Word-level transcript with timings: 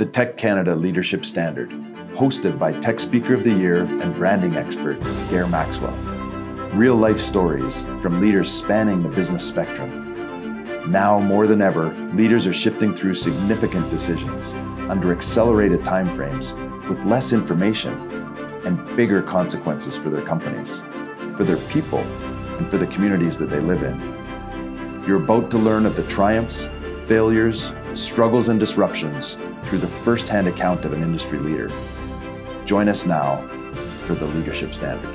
the 0.00 0.06
TEC 0.06 0.38
Canada 0.38 0.74
Leadership 0.74 1.26
Standard, 1.26 1.68
hosted 2.14 2.58
by 2.58 2.72
TEC 2.72 2.98
Speaker 2.98 3.34
of 3.34 3.44
the 3.44 3.52
Year 3.52 3.82
and 3.84 4.14
branding 4.14 4.56
expert 4.56 4.98
Gair 5.28 5.46
Maxwell. 5.46 5.94
Real 6.72 6.96
life 6.96 7.20
stories 7.20 7.84
from 8.00 8.18
leaders 8.18 8.50
spanning 8.50 9.02
the 9.02 9.10
business 9.10 9.46
spectrum. 9.46 10.90
Now 10.90 11.20
more 11.20 11.46
than 11.46 11.60
ever, 11.60 11.92
leaders 12.14 12.46
are 12.46 12.52
shifting 12.54 12.94
through 12.94 13.12
significant 13.12 13.90
decisions 13.90 14.54
under 14.88 15.12
accelerated 15.12 15.80
timeframes 15.80 16.56
with 16.88 17.04
less 17.04 17.34
information 17.34 17.92
and 18.64 18.96
bigger 18.96 19.20
consequences 19.20 19.98
for 19.98 20.08
their 20.08 20.24
companies, 20.24 20.80
for 21.36 21.44
their 21.44 21.58
people, 21.68 21.98
and 21.98 22.66
for 22.70 22.78
the 22.78 22.86
communities 22.86 23.36
that 23.36 23.50
they 23.50 23.60
live 23.60 23.82
in. 23.82 25.04
You're 25.06 25.22
about 25.22 25.50
to 25.50 25.58
learn 25.58 25.84
of 25.84 25.94
the 25.94 26.04
triumphs, 26.04 26.70
failures, 27.06 27.74
struggles, 27.94 28.48
and 28.48 28.60
disruptions 28.60 29.36
through 29.64 29.78
the 29.78 29.88
first-hand 29.88 30.48
account 30.48 30.84
of 30.84 30.92
an 30.92 31.02
industry 31.02 31.38
leader. 31.38 31.70
Join 32.64 32.88
us 32.88 33.04
now 33.04 33.36
for 34.04 34.14
the 34.14 34.26
Leadership 34.26 34.72
Standard. 34.72 35.14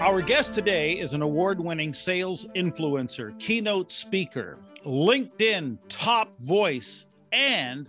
Our 0.00 0.22
guest 0.22 0.54
today 0.54 0.92
is 0.92 1.12
an 1.12 1.22
award 1.22 1.60
winning 1.60 1.92
sales 1.92 2.46
influencer, 2.56 3.38
keynote 3.38 3.90
speaker, 3.90 4.58
LinkedIn 4.86 5.78
top 5.88 6.32
voice, 6.40 7.06
and 7.32 7.86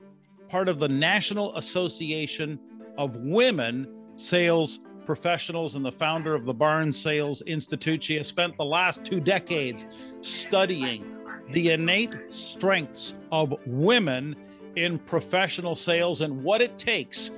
part 0.49 0.67
of 0.67 0.79
the 0.79 0.89
National 0.89 1.55
Association 1.55 2.59
of 2.97 3.15
Women 3.15 3.87
Sales 4.15 4.79
Professionals 5.05 5.75
and 5.75 5.85
the 5.85 5.91
founder 5.91 6.35
of 6.35 6.45
the 6.45 6.53
Barnes 6.53 6.99
Sales 6.99 7.41
Institute. 7.47 8.03
She 8.03 8.15
has 8.15 8.27
spent 8.27 8.57
the 8.57 8.65
last 8.65 9.03
two 9.05 9.19
decades 9.19 9.85
studying 10.19 11.17
the 11.53 11.71
innate 11.71 12.13
strengths 12.29 13.15
of 13.31 13.53
women 13.65 14.35
in 14.75 14.97
professional 14.99 15.75
sales 15.75 16.21
and 16.21 16.43
what 16.43 16.61
it 16.61 16.77
takes 16.77 17.31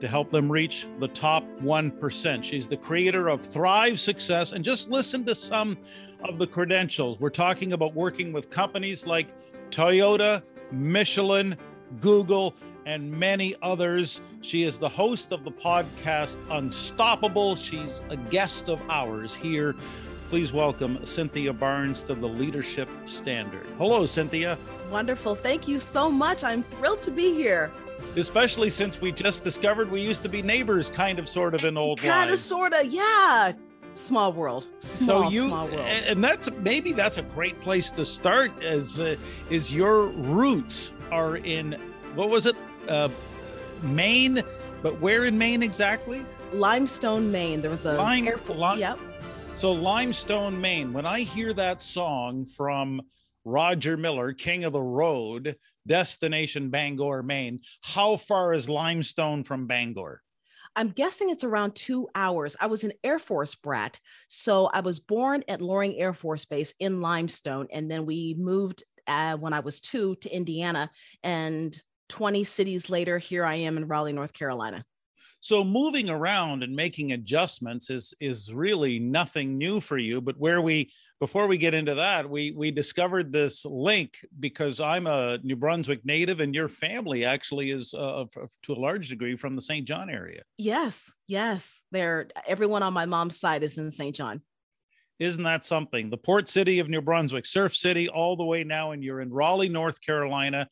to 0.00 0.08
help 0.08 0.32
them 0.32 0.50
reach 0.50 0.88
the 0.98 1.06
top 1.06 1.44
1%. 1.60 2.42
She's 2.42 2.66
the 2.66 2.76
creator 2.76 3.28
of 3.28 3.40
Thrive 3.40 4.00
Success. 4.00 4.50
And 4.50 4.64
just 4.64 4.90
listen 4.90 5.24
to 5.26 5.34
some 5.34 5.78
of 6.24 6.38
the 6.38 6.46
credentials. 6.46 7.20
We're 7.20 7.30
talking 7.30 7.72
about 7.72 7.94
working 7.94 8.32
with 8.32 8.50
companies 8.50 9.06
like 9.06 9.28
Toyota, 9.70 10.42
Michelin, 10.72 11.56
Google, 12.00 12.56
and 12.84 13.12
many 13.12 13.54
others. 13.62 14.20
She 14.40 14.64
is 14.64 14.76
the 14.76 14.88
host 14.88 15.30
of 15.30 15.44
the 15.44 15.52
podcast 15.52 16.38
Unstoppable. 16.50 17.54
She's 17.54 18.02
a 18.10 18.16
guest 18.16 18.68
of 18.68 18.80
ours 18.90 19.32
here 19.32 19.76
Please 20.32 20.50
welcome 20.50 20.98
Cynthia 21.04 21.52
Barnes 21.52 22.02
to 22.04 22.14
the 22.14 22.26
Leadership 22.26 22.88
Standard. 23.04 23.66
Hello, 23.76 24.06
Cynthia. 24.06 24.56
Wonderful. 24.90 25.34
Thank 25.34 25.68
you 25.68 25.78
so 25.78 26.10
much. 26.10 26.42
I'm 26.42 26.62
thrilled 26.62 27.02
to 27.02 27.10
be 27.10 27.34
here. 27.34 27.70
Especially 28.16 28.70
since 28.70 28.98
we 28.98 29.12
just 29.12 29.44
discovered 29.44 29.90
we 29.90 30.00
used 30.00 30.22
to 30.22 30.30
be 30.30 30.40
neighbors, 30.40 30.88
kind 30.88 31.18
of, 31.18 31.28
sort 31.28 31.54
of, 31.54 31.64
in 31.64 31.76
old 31.76 32.00
kind 32.00 32.30
of, 32.30 32.38
sort 32.38 32.72
of, 32.72 32.86
yeah. 32.86 33.52
Small 33.92 34.32
world. 34.32 34.68
Small, 34.78 35.24
so 35.24 35.28
you, 35.28 35.42
small 35.42 35.66
world. 35.66 35.86
And 35.86 36.24
that's 36.24 36.50
maybe 36.60 36.94
that's 36.94 37.18
a 37.18 37.22
great 37.22 37.60
place 37.60 37.90
to 37.90 38.02
start. 38.06 38.50
As 38.62 38.98
uh, 38.98 39.16
is 39.50 39.70
your 39.70 40.06
roots 40.06 40.92
are 41.10 41.36
in 41.36 41.76
what 42.14 42.30
was 42.30 42.46
it, 42.46 42.56
uh, 42.88 43.10
Maine? 43.82 44.42
But 44.82 44.98
where 44.98 45.26
in 45.26 45.36
Maine 45.36 45.62
exactly? 45.62 46.24
Limestone, 46.54 47.30
Maine. 47.30 47.60
There 47.60 47.70
was 47.70 47.84
a 47.84 47.98
Lime, 47.98 48.28
airport. 48.28 48.58
Li- 48.58 48.80
yep. 48.80 48.98
So, 49.62 49.70
Limestone, 49.70 50.60
Maine, 50.60 50.92
when 50.92 51.06
I 51.06 51.20
hear 51.20 51.52
that 51.52 51.82
song 51.82 52.46
from 52.46 53.00
Roger 53.44 53.96
Miller, 53.96 54.32
King 54.32 54.64
of 54.64 54.72
the 54.72 54.82
Road, 54.82 55.54
Destination 55.86 56.68
Bangor, 56.68 57.22
Maine, 57.22 57.60
how 57.80 58.16
far 58.16 58.54
is 58.54 58.68
Limestone 58.68 59.44
from 59.44 59.68
Bangor? 59.68 60.20
I'm 60.74 60.88
guessing 60.88 61.30
it's 61.30 61.44
around 61.44 61.76
two 61.76 62.08
hours. 62.16 62.56
I 62.60 62.66
was 62.66 62.82
an 62.82 62.92
Air 63.04 63.20
Force 63.20 63.54
brat. 63.54 64.00
So 64.26 64.66
I 64.66 64.80
was 64.80 64.98
born 64.98 65.44
at 65.46 65.62
Loring 65.62 65.96
Air 65.96 66.12
Force 66.12 66.44
Base 66.44 66.74
in 66.80 67.00
Limestone. 67.00 67.68
And 67.72 67.88
then 67.88 68.04
we 68.04 68.34
moved 68.36 68.82
uh, 69.06 69.36
when 69.36 69.52
I 69.52 69.60
was 69.60 69.80
two 69.80 70.16
to 70.22 70.36
Indiana. 70.36 70.90
And 71.22 71.80
20 72.08 72.42
cities 72.42 72.90
later, 72.90 73.16
here 73.16 73.46
I 73.46 73.54
am 73.54 73.76
in 73.76 73.86
Raleigh, 73.86 74.12
North 74.12 74.32
Carolina. 74.32 74.84
So 75.42 75.64
moving 75.64 76.08
around 76.08 76.62
and 76.62 76.74
making 76.74 77.12
adjustments 77.12 77.90
is 77.90 78.14
is 78.20 78.54
really 78.54 79.00
nothing 79.00 79.58
new 79.58 79.80
for 79.80 79.98
you. 79.98 80.20
But 80.20 80.38
where 80.38 80.62
we 80.62 80.92
before 81.18 81.48
we 81.48 81.58
get 81.58 81.74
into 81.74 81.96
that, 81.96 82.30
we 82.30 82.52
we 82.52 82.70
discovered 82.70 83.32
this 83.32 83.64
link 83.64 84.24
because 84.38 84.78
I'm 84.78 85.08
a 85.08 85.40
New 85.42 85.56
Brunswick 85.56 86.04
native, 86.04 86.38
and 86.38 86.54
your 86.54 86.68
family 86.68 87.24
actually 87.24 87.72
is 87.72 87.92
uh, 87.92 88.24
to 88.62 88.72
a 88.72 88.74
large 88.74 89.08
degree 89.08 89.34
from 89.34 89.56
the 89.56 89.62
Saint 89.62 89.86
John 89.86 90.08
area. 90.08 90.42
Yes, 90.58 91.12
yes, 91.26 91.80
they're 91.90 92.28
everyone 92.46 92.84
on 92.84 92.92
my 92.92 93.06
mom's 93.06 93.36
side 93.36 93.64
is 93.64 93.78
in 93.78 93.90
Saint 93.90 94.14
John. 94.14 94.42
Isn't 95.18 95.42
that 95.42 95.64
something? 95.64 96.08
The 96.08 96.18
port 96.18 96.48
city 96.48 96.78
of 96.78 96.88
New 96.88 97.00
Brunswick, 97.00 97.46
Surf 97.46 97.74
City, 97.74 98.08
all 98.08 98.36
the 98.36 98.44
way 98.44 98.62
now, 98.62 98.92
and 98.92 99.02
you're 99.02 99.20
in 99.20 99.32
Raleigh, 99.32 99.68
North 99.68 100.00
Carolina 100.00 100.68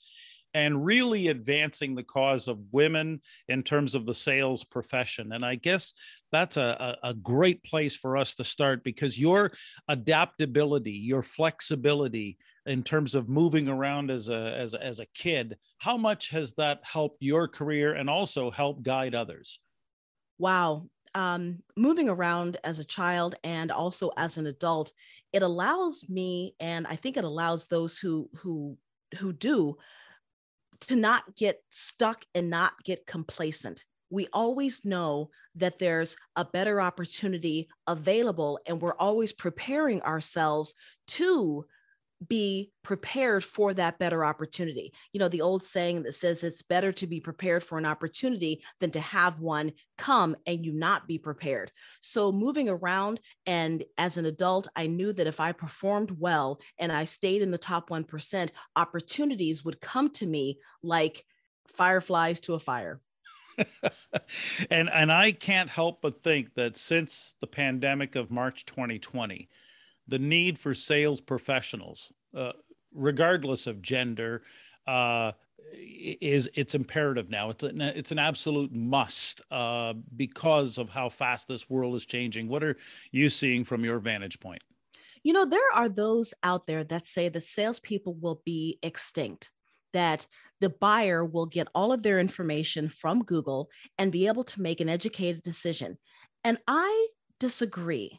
and 0.54 0.84
really 0.84 1.28
advancing 1.28 1.94
the 1.94 2.02
cause 2.02 2.48
of 2.48 2.58
women 2.72 3.20
in 3.48 3.62
terms 3.62 3.94
of 3.94 4.06
the 4.06 4.14
sales 4.14 4.64
profession. 4.64 5.32
And 5.32 5.44
I 5.44 5.54
guess 5.54 5.92
that's 6.32 6.56
a, 6.56 6.96
a, 7.02 7.14
great 7.14 7.62
place 7.64 7.94
for 7.94 8.16
us 8.16 8.34
to 8.36 8.44
start 8.44 8.84
because 8.84 9.18
your 9.18 9.52
adaptability, 9.88 10.92
your 10.92 11.22
flexibility 11.22 12.38
in 12.66 12.82
terms 12.82 13.14
of 13.14 13.28
moving 13.28 13.68
around 13.68 14.10
as 14.10 14.28
a, 14.28 14.54
as 14.56 14.74
as 14.74 15.00
a 15.00 15.06
kid, 15.14 15.56
how 15.78 15.96
much 15.96 16.30
has 16.30 16.52
that 16.54 16.80
helped 16.82 17.22
your 17.22 17.48
career 17.48 17.94
and 17.94 18.08
also 18.08 18.50
help 18.50 18.82
guide 18.82 19.14
others? 19.14 19.60
Wow. 20.38 20.86
Um, 21.14 21.62
moving 21.76 22.08
around 22.08 22.58
as 22.62 22.78
a 22.78 22.84
child 22.84 23.34
and 23.42 23.72
also 23.72 24.12
as 24.16 24.38
an 24.38 24.46
adult, 24.46 24.92
it 25.32 25.42
allows 25.42 26.04
me, 26.08 26.54
and 26.60 26.86
I 26.86 26.94
think 26.96 27.16
it 27.16 27.24
allows 27.24 27.66
those 27.66 27.98
who 27.98 28.30
who 28.36 28.76
who 29.18 29.32
do 29.32 29.76
to 30.82 30.96
not 30.96 31.36
get 31.36 31.62
stuck 31.70 32.24
and 32.34 32.50
not 32.50 32.72
get 32.84 33.06
complacent. 33.06 33.84
We 34.10 34.26
always 34.32 34.84
know 34.84 35.30
that 35.54 35.78
there's 35.78 36.16
a 36.34 36.44
better 36.44 36.80
opportunity 36.80 37.68
available, 37.86 38.58
and 38.66 38.80
we're 38.80 38.96
always 38.96 39.32
preparing 39.32 40.02
ourselves 40.02 40.74
to 41.08 41.64
be 42.26 42.70
prepared 42.82 43.42
for 43.42 43.72
that 43.74 43.98
better 43.98 44.24
opportunity. 44.24 44.92
You 45.12 45.20
know, 45.20 45.28
the 45.28 45.40
old 45.40 45.62
saying 45.62 46.02
that 46.02 46.14
says 46.14 46.44
it's 46.44 46.62
better 46.62 46.92
to 46.92 47.06
be 47.06 47.20
prepared 47.20 47.62
for 47.62 47.78
an 47.78 47.86
opportunity 47.86 48.62
than 48.78 48.90
to 48.92 49.00
have 49.00 49.40
one 49.40 49.72
come 49.96 50.36
and 50.46 50.64
you 50.64 50.72
not 50.72 51.08
be 51.08 51.18
prepared. 51.18 51.72
So, 52.02 52.30
moving 52.30 52.68
around, 52.68 53.20
and 53.46 53.84
as 53.96 54.16
an 54.16 54.26
adult, 54.26 54.68
I 54.76 54.86
knew 54.86 55.12
that 55.12 55.26
if 55.26 55.40
I 55.40 55.52
performed 55.52 56.10
well 56.18 56.60
and 56.78 56.92
I 56.92 57.04
stayed 57.04 57.42
in 57.42 57.50
the 57.50 57.58
top 57.58 57.90
1%, 57.90 58.50
opportunities 58.76 59.64
would 59.64 59.80
come 59.80 60.10
to 60.10 60.26
me 60.26 60.58
like 60.82 61.24
fireflies 61.76 62.40
to 62.42 62.54
a 62.54 62.60
fire. 62.60 63.00
and 64.70 64.88
and 64.90 65.12
I 65.12 65.32
can't 65.32 65.68
help 65.68 66.00
but 66.00 66.22
think 66.22 66.54
that 66.54 66.76
since 66.76 67.34
the 67.40 67.46
pandemic 67.46 68.14
of 68.16 68.30
March 68.30 68.64
2020 68.64 69.48
the 70.10 70.18
need 70.18 70.58
for 70.58 70.74
sales 70.74 71.20
professionals, 71.20 72.12
uh, 72.36 72.52
regardless 72.92 73.66
of 73.66 73.80
gender, 73.80 74.42
uh, 74.86 75.32
is 75.72 76.48
it's 76.54 76.74
imperative 76.74 77.30
now. 77.30 77.50
It's 77.50 77.62
an, 77.62 77.80
it's 77.80 78.12
an 78.12 78.18
absolute 78.18 78.72
must 78.72 79.40
uh, 79.50 79.94
because 80.16 80.78
of 80.78 80.88
how 80.88 81.08
fast 81.08 81.46
this 81.46 81.70
world 81.70 81.94
is 81.94 82.04
changing. 82.06 82.48
What 82.48 82.64
are 82.64 82.76
you 83.12 83.30
seeing 83.30 83.64
from 83.64 83.84
your 83.84 84.00
vantage 84.00 84.40
point? 84.40 84.62
You 85.22 85.32
know, 85.32 85.44
there 85.44 85.60
are 85.74 85.88
those 85.88 86.34
out 86.42 86.66
there 86.66 86.82
that 86.84 87.06
say 87.06 87.28
the 87.28 87.40
salespeople 87.40 88.14
will 88.14 88.42
be 88.44 88.78
extinct, 88.82 89.50
that 89.92 90.26
the 90.60 90.70
buyer 90.70 91.24
will 91.24 91.46
get 91.46 91.68
all 91.74 91.92
of 91.92 92.02
their 92.02 92.18
information 92.18 92.88
from 92.88 93.22
Google 93.22 93.68
and 93.98 94.10
be 94.10 94.26
able 94.26 94.44
to 94.44 94.62
make 94.62 94.80
an 94.80 94.88
educated 94.88 95.42
decision. 95.42 95.98
And 96.42 96.58
I 96.66 97.08
disagree 97.38 98.18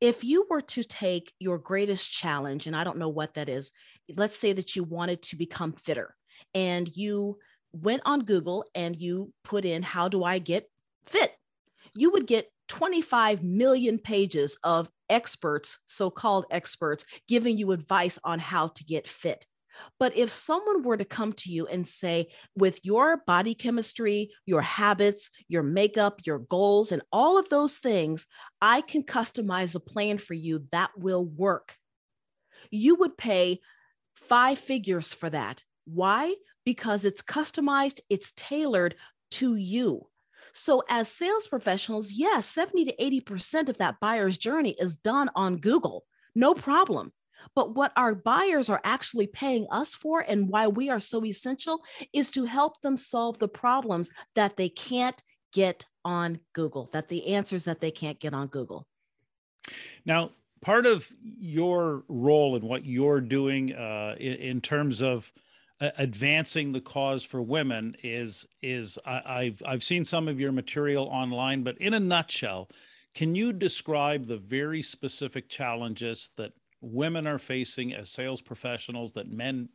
if 0.00 0.24
you 0.24 0.46
were 0.50 0.62
to 0.62 0.82
take 0.82 1.32
your 1.38 1.58
greatest 1.58 2.10
challenge, 2.10 2.66
and 2.66 2.76
I 2.76 2.84
don't 2.84 2.98
know 2.98 3.08
what 3.08 3.34
that 3.34 3.48
is, 3.48 3.72
let's 4.16 4.38
say 4.38 4.52
that 4.52 4.76
you 4.76 4.84
wanted 4.84 5.22
to 5.22 5.36
become 5.36 5.72
fitter 5.72 6.14
and 6.54 6.94
you 6.96 7.38
went 7.72 8.02
on 8.04 8.20
Google 8.20 8.64
and 8.74 8.96
you 8.96 9.32
put 9.44 9.64
in, 9.64 9.82
How 9.82 10.08
do 10.08 10.24
I 10.24 10.38
get 10.38 10.70
fit? 11.06 11.32
You 11.94 12.12
would 12.12 12.26
get 12.26 12.50
25 12.68 13.42
million 13.42 13.98
pages 13.98 14.56
of 14.62 14.88
experts, 15.08 15.78
so 15.86 16.10
called 16.10 16.46
experts, 16.50 17.04
giving 17.28 17.56
you 17.56 17.72
advice 17.72 18.18
on 18.24 18.38
how 18.38 18.68
to 18.68 18.84
get 18.84 19.08
fit. 19.08 19.46
But 19.98 20.16
if 20.16 20.30
someone 20.30 20.82
were 20.82 20.96
to 20.96 21.04
come 21.04 21.32
to 21.34 21.50
you 21.50 21.66
and 21.66 21.86
say, 21.86 22.28
with 22.56 22.84
your 22.84 23.18
body 23.26 23.54
chemistry, 23.54 24.30
your 24.44 24.62
habits, 24.62 25.30
your 25.48 25.62
makeup, 25.62 26.20
your 26.24 26.38
goals, 26.38 26.92
and 26.92 27.02
all 27.12 27.38
of 27.38 27.48
those 27.48 27.78
things, 27.78 28.26
I 28.60 28.80
can 28.80 29.02
customize 29.02 29.74
a 29.74 29.80
plan 29.80 30.18
for 30.18 30.34
you 30.34 30.66
that 30.72 30.90
will 30.96 31.24
work, 31.24 31.76
you 32.70 32.96
would 32.96 33.16
pay 33.16 33.60
five 34.14 34.58
figures 34.58 35.12
for 35.12 35.30
that. 35.30 35.62
Why? 35.84 36.34
Because 36.64 37.04
it's 37.04 37.22
customized, 37.22 38.00
it's 38.10 38.32
tailored 38.36 38.96
to 39.32 39.56
you. 39.56 40.08
So, 40.52 40.82
as 40.88 41.08
sales 41.08 41.46
professionals, 41.46 42.12
yes, 42.12 42.48
70 42.48 42.86
to 42.86 42.96
80% 42.96 43.68
of 43.68 43.78
that 43.78 44.00
buyer's 44.00 44.38
journey 44.38 44.74
is 44.78 44.96
done 44.96 45.28
on 45.34 45.58
Google, 45.58 46.04
no 46.34 46.54
problem. 46.54 47.12
But 47.54 47.74
what 47.74 47.92
our 47.96 48.14
buyers 48.14 48.68
are 48.68 48.80
actually 48.84 49.26
paying 49.26 49.66
us 49.70 49.94
for 49.94 50.20
and 50.20 50.48
why 50.48 50.66
we 50.68 50.90
are 50.90 51.00
so 51.00 51.24
essential 51.24 51.82
is 52.12 52.30
to 52.32 52.44
help 52.44 52.80
them 52.80 52.96
solve 52.96 53.38
the 53.38 53.48
problems 53.48 54.10
that 54.34 54.56
they 54.56 54.68
can't 54.68 55.22
get 55.52 55.84
on 56.04 56.38
Google, 56.52 56.90
that 56.92 57.08
the 57.08 57.34
answers 57.34 57.64
that 57.64 57.80
they 57.80 57.90
can't 57.90 58.20
get 58.20 58.34
on 58.34 58.48
Google. 58.48 58.86
Now, 60.04 60.32
part 60.60 60.86
of 60.86 61.10
your 61.22 62.04
role 62.08 62.56
and 62.56 62.64
what 62.64 62.84
you're 62.84 63.20
doing 63.20 63.74
uh, 63.74 64.16
in, 64.18 64.34
in, 64.34 64.60
terms 64.60 65.02
of 65.02 65.30
uh, 65.80 65.90
advancing 65.98 66.72
the 66.72 66.80
cause 66.80 67.24
for 67.24 67.42
women 67.42 67.96
is 68.02 68.46
is 68.62 68.98
I, 69.04 69.22
I've 69.26 69.62
I've 69.66 69.84
seen 69.84 70.04
some 70.04 70.28
of 70.28 70.40
your 70.40 70.52
material 70.52 71.06
online, 71.06 71.62
but 71.62 71.78
in 71.78 71.94
a 71.94 72.00
nutshell, 72.00 72.68
can 73.14 73.34
you 73.34 73.52
describe 73.52 74.26
the 74.26 74.38
very 74.38 74.82
specific 74.82 75.48
challenges 75.48 76.30
that 76.36 76.52
women 76.80 77.26
are 77.26 77.38
facing 77.38 77.94
as 77.94 78.10
sales 78.10 78.40
professionals 78.40 79.12
that 79.12 79.28
men 79.28 79.68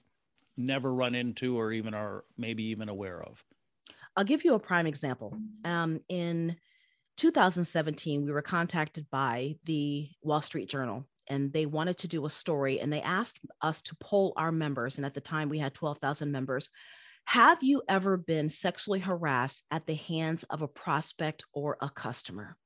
never 0.58 0.94
run 0.94 1.16
into 1.16 1.58
or 1.58 1.72
even 1.72 1.94
are 1.94 2.24
maybe 2.38 2.64
even 2.66 2.90
aware 2.90 3.22
of? 3.22 3.44
I'll 4.16 4.24
give 4.24 4.44
you 4.44 4.56
a 4.56 4.60
prime 4.60 4.88
example. 4.88 5.38
Um, 5.64 6.02
in 6.10 6.58
2017, 7.18 8.26
we 8.26 8.32
were 8.32 8.42
contacted 8.42 9.08
by 9.10 9.56
the 9.66 10.10
Wall 10.22 10.42
Street 10.42 10.70
Journal 10.70 11.06
and 11.28 11.54
they 11.54 11.66
wanted 11.66 11.98
to 12.00 12.08
do 12.08 12.26
a 12.26 12.30
story 12.30 12.80
and 12.80 12.92
they 12.92 13.02
asked 13.02 13.40
us 13.62 13.82
to 13.84 13.96
poll 14.00 14.34
our 14.36 14.52
members. 14.52 14.98
And 14.98 15.06
at 15.06 15.14
the 15.14 15.22
time, 15.22 15.50
we 15.50 15.60
had 15.60 15.74
12,000 15.74 16.32
members. 16.32 16.70
Have 17.26 17.62
you 17.62 17.84
ever 17.88 18.18
been 18.18 18.50
sexually 18.50 19.00
harassed 19.00 19.64
at 19.72 19.86
the 19.86 19.94
hands 19.94 20.44
of 20.44 20.62
a 20.62 20.68
prospect 20.68 21.46
or 21.54 21.78
a 21.82 21.90
customer? 21.90 22.58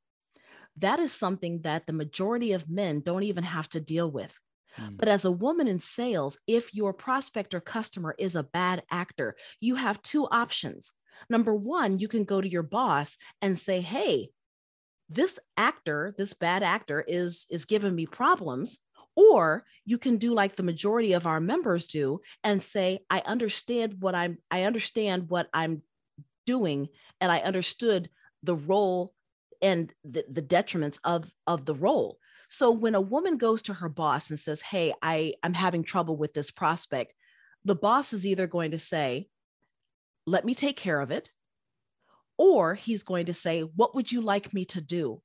That 0.77 1.00
is 1.00 1.13
something 1.13 1.62
that 1.62 1.86
the 1.86 1.94
majority 1.94 2.51
of 2.51 2.69
men 2.69 3.01
don't 3.01 3.24
even 3.24 3.44
have 3.44 3.69
to 3.69 3.80
deal 3.80 4.10
with. 4.10 4.38
Mm. 4.77 4.98
But 4.98 5.07
as 5.07 5.25
a 5.25 5.31
woman 5.31 5.68
in 5.68 5.80
sales, 5.80 6.39
if 6.48 6.74
your 6.74 6.94
prospect 6.94 7.54
or 7.54 7.62
customer 7.62 8.16
is 8.18 8.36
a 8.36 8.44
bad 8.44 8.83
actor, 8.92 9.36
you 9.60 9.75
have 9.75 10.01
two 10.01 10.27
options. 10.27 10.92
Number 11.30 11.56
one, 11.56 12.00
you 12.00 12.07
can 12.07 12.25
go 12.25 12.42
to 12.42 12.48
your 12.48 12.63
boss 12.63 13.18
and 13.42 13.57
say, 13.57 13.81
Hey, 13.81 14.30
this 15.10 15.39
actor, 15.56 16.13
this 16.18 16.33
bad 16.33 16.63
actor 16.63 17.04
is 17.07 17.45
is 17.50 17.66
giving 17.66 17.95
me 17.95 18.06
problems. 18.06 18.80
Or 19.16 19.63
you 19.86 19.98
can 19.98 20.18
do 20.18 20.33
like 20.33 20.56
the 20.56 20.63
majority 20.63 21.13
of 21.13 21.25
our 21.25 21.39
members 21.39 21.88
do 21.88 22.19
and 22.44 22.62
say, 22.62 23.00
I 23.10 23.22
understand 23.25 23.95
what 24.01 24.13
I'm, 24.13 24.39
I 24.51 24.63
understand 24.63 25.30
what 25.30 25.48
I'm 25.54 25.83
doing, 26.45 26.89
and 27.22 27.31
I 27.31 27.39
understood 27.39 28.10
the 28.44 28.56
role 28.56 29.13
and 29.62 29.94
the, 30.04 30.25
the 30.30 30.42
detriments 30.42 31.00
of 31.04 31.31
of 31.48 31.66
the 31.66 31.75
role. 31.75 32.19
So 32.50 32.72
when 32.72 32.96
a 32.96 33.02
woman 33.02 33.38
goes 33.38 33.62
to 33.63 33.74
her 33.74 33.90
boss 33.90 34.30
and 34.30 34.40
says, 34.40 34.62
Hey, 34.62 34.94
I, 35.02 35.34
I'm 35.44 35.54
having 35.54 35.84
trouble 35.84 36.16
with 36.16 36.34
this 36.34 36.52
prospect, 36.52 37.13
the 37.63 37.75
boss 37.75 38.13
is 38.13 38.25
either 38.25 38.48
going 38.48 38.72
to 38.72 38.78
say, 38.78 39.30
Let 40.25 40.46
me 40.46 40.54
take 40.54 40.78
care 40.78 41.02
of 41.02 41.12
it, 41.12 41.30
or 42.38 42.75
he's 42.75 43.04
going 43.04 43.28
to 43.28 43.34
say, 43.34 43.62
What 43.62 43.96
would 43.96 44.12
you 44.12 44.22
like 44.22 44.54
me 44.54 44.66
to 44.66 44.81
do? 44.81 45.22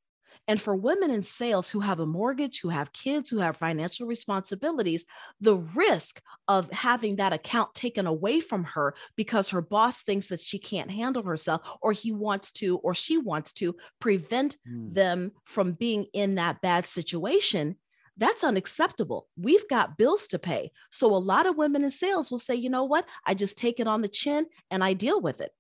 And 0.49 0.61
for 0.61 0.75
women 0.75 1.11
in 1.11 1.23
sales 1.23 1.71
who 1.71 1.81
have 1.81 2.01
a 2.01 2.07
mortgage, 2.07 2.61
who 2.61 2.69
have 2.69 2.93
kids, 2.93 3.31
who 3.31 3.39
have 3.39 3.57
financial 3.57 4.07
responsibilities, 4.07 5.05
the 5.41 5.57
risk 5.75 6.21
of 6.49 6.71
having 6.73 7.17
that 7.17 7.33
account 7.33 7.75
taken 7.75 8.07
away 8.07 8.41
from 8.41 8.65
her 8.65 8.95
because 9.17 9.51
her 9.51 9.63
boss 9.63 10.03
thinks 10.03 10.29
that 10.29 10.41
she 10.41 10.59
can't 10.59 10.91
handle 10.91 11.23
herself, 11.23 11.63
or 11.83 11.93
he 11.93 12.13
wants 12.13 12.51
to, 12.53 12.79
or 12.79 12.95
she 12.95 13.19
wants 13.19 13.53
to 13.55 13.77
prevent 14.01 14.57
mm. 14.69 14.93
them 14.93 15.33
from 15.45 15.73
being 15.73 16.07
in 16.13 16.37
that 16.37 16.61
bad 16.61 16.87
situation. 16.87 17.77
That's 18.17 18.45
unacceptable. 18.45 19.29
We've 19.37 19.67
got 19.69 19.97
bills 19.97 20.29
to 20.29 20.39
pay. 20.39 20.73
So, 20.91 21.07
a 21.15 21.17
lot 21.17 21.47
of 21.47 21.57
women 21.57 21.85
in 21.85 21.91
sales 21.91 22.31
will 22.31 22.39
say, 22.39 22.55
you 22.55 22.69
know 22.69 22.85
what? 22.85 23.07
I 23.25 23.35
just 23.35 23.57
take 23.57 23.81
it 23.81 23.87
on 23.87 24.03
the 24.03 24.09
chin 24.09 24.47
and 24.71 24.85
I 24.85 24.93
deal 24.93 25.21
with 25.21 25.41
it 25.41 25.53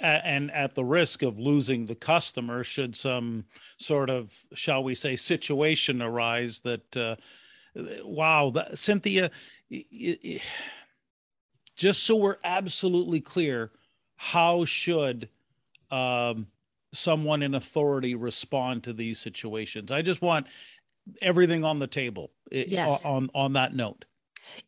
and 0.00 0.50
at 0.50 0.74
the 0.74 0.84
risk 0.84 1.22
of 1.22 1.38
losing 1.38 1.86
the 1.86 1.94
customer 1.94 2.62
should 2.62 2.94
some 2.94 3.44
sort 3.78 4.10
of 4.10 4.32
shall 4.54 4.82
we 4.84 4.94
say 4.94 5.16
situation 5.16 6.02
arise 6.02 6.60
that 6.60 6.96
uh, 6.96 7.16
wow 8.04 8.50
that, 8.50 8.78
cynthia 8.78 9.30
just 11.76 12.04
so 12.04 12.16
we're 12.16 12.38
absolutely 12.44 13.20
clear 13.20 13.72
how 14.16 14.64
should 14.64 15.28
um, 15.90 16.46
someone 16.92 17.42
in 17.42 17.54
authority 17.54 18.14
respond 18.14 18.82
to 18.84 18.92
these 18.92 19.18
situations 19.18 19.90
i 19.90 20.02
just 20.02 20.22
want 20.22 20.46
everything 21.22 21.64
on 21.64 21.78
the 21.78 21.86
table 21.86 22.30
yes. 22.50 23.04
on 23.04 23.30
on 23.34 23.52
that 23.52 23.74
note 23.74 24.04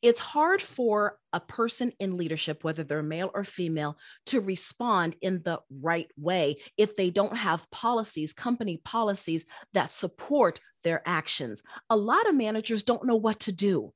it's 0.03 0.21
hard 0.21 0.63
for 0.63 1.19
a 1.33 1.41
person 1.41 1.93
in 1.99 2.17
leadership, 2.17 2.65
whether 2.65 2.85
they're 2.85 3.03
male 3.03 3.31
or 3.35 3.45
female, 3.45 3.97
to 4.27 4.41
respond 4.41 5.17
in 5.21 5.43
the 5.43 5.61
right 5.81 6.11
way 6.17 6.57
if 6.77 6.97
they 6.97 7.11
don't 7.11 7.37
have 7.37 7.71
policies, 7.71 8.33
company 8.33 8.81
policies 8.85 9.47
that 9.75 9.93
support 9.93 10.61
their 10.85 11.03
actions. 11.07 11.63
A 11.91 11.97
lot 11.97 12.29
of 12.29 12.35
managers 12.35 12.83
don't 12.83 13.07
know 13.07 13.17
what 13.17 13.41
to 13.41 13.53
do. 13.53 13.93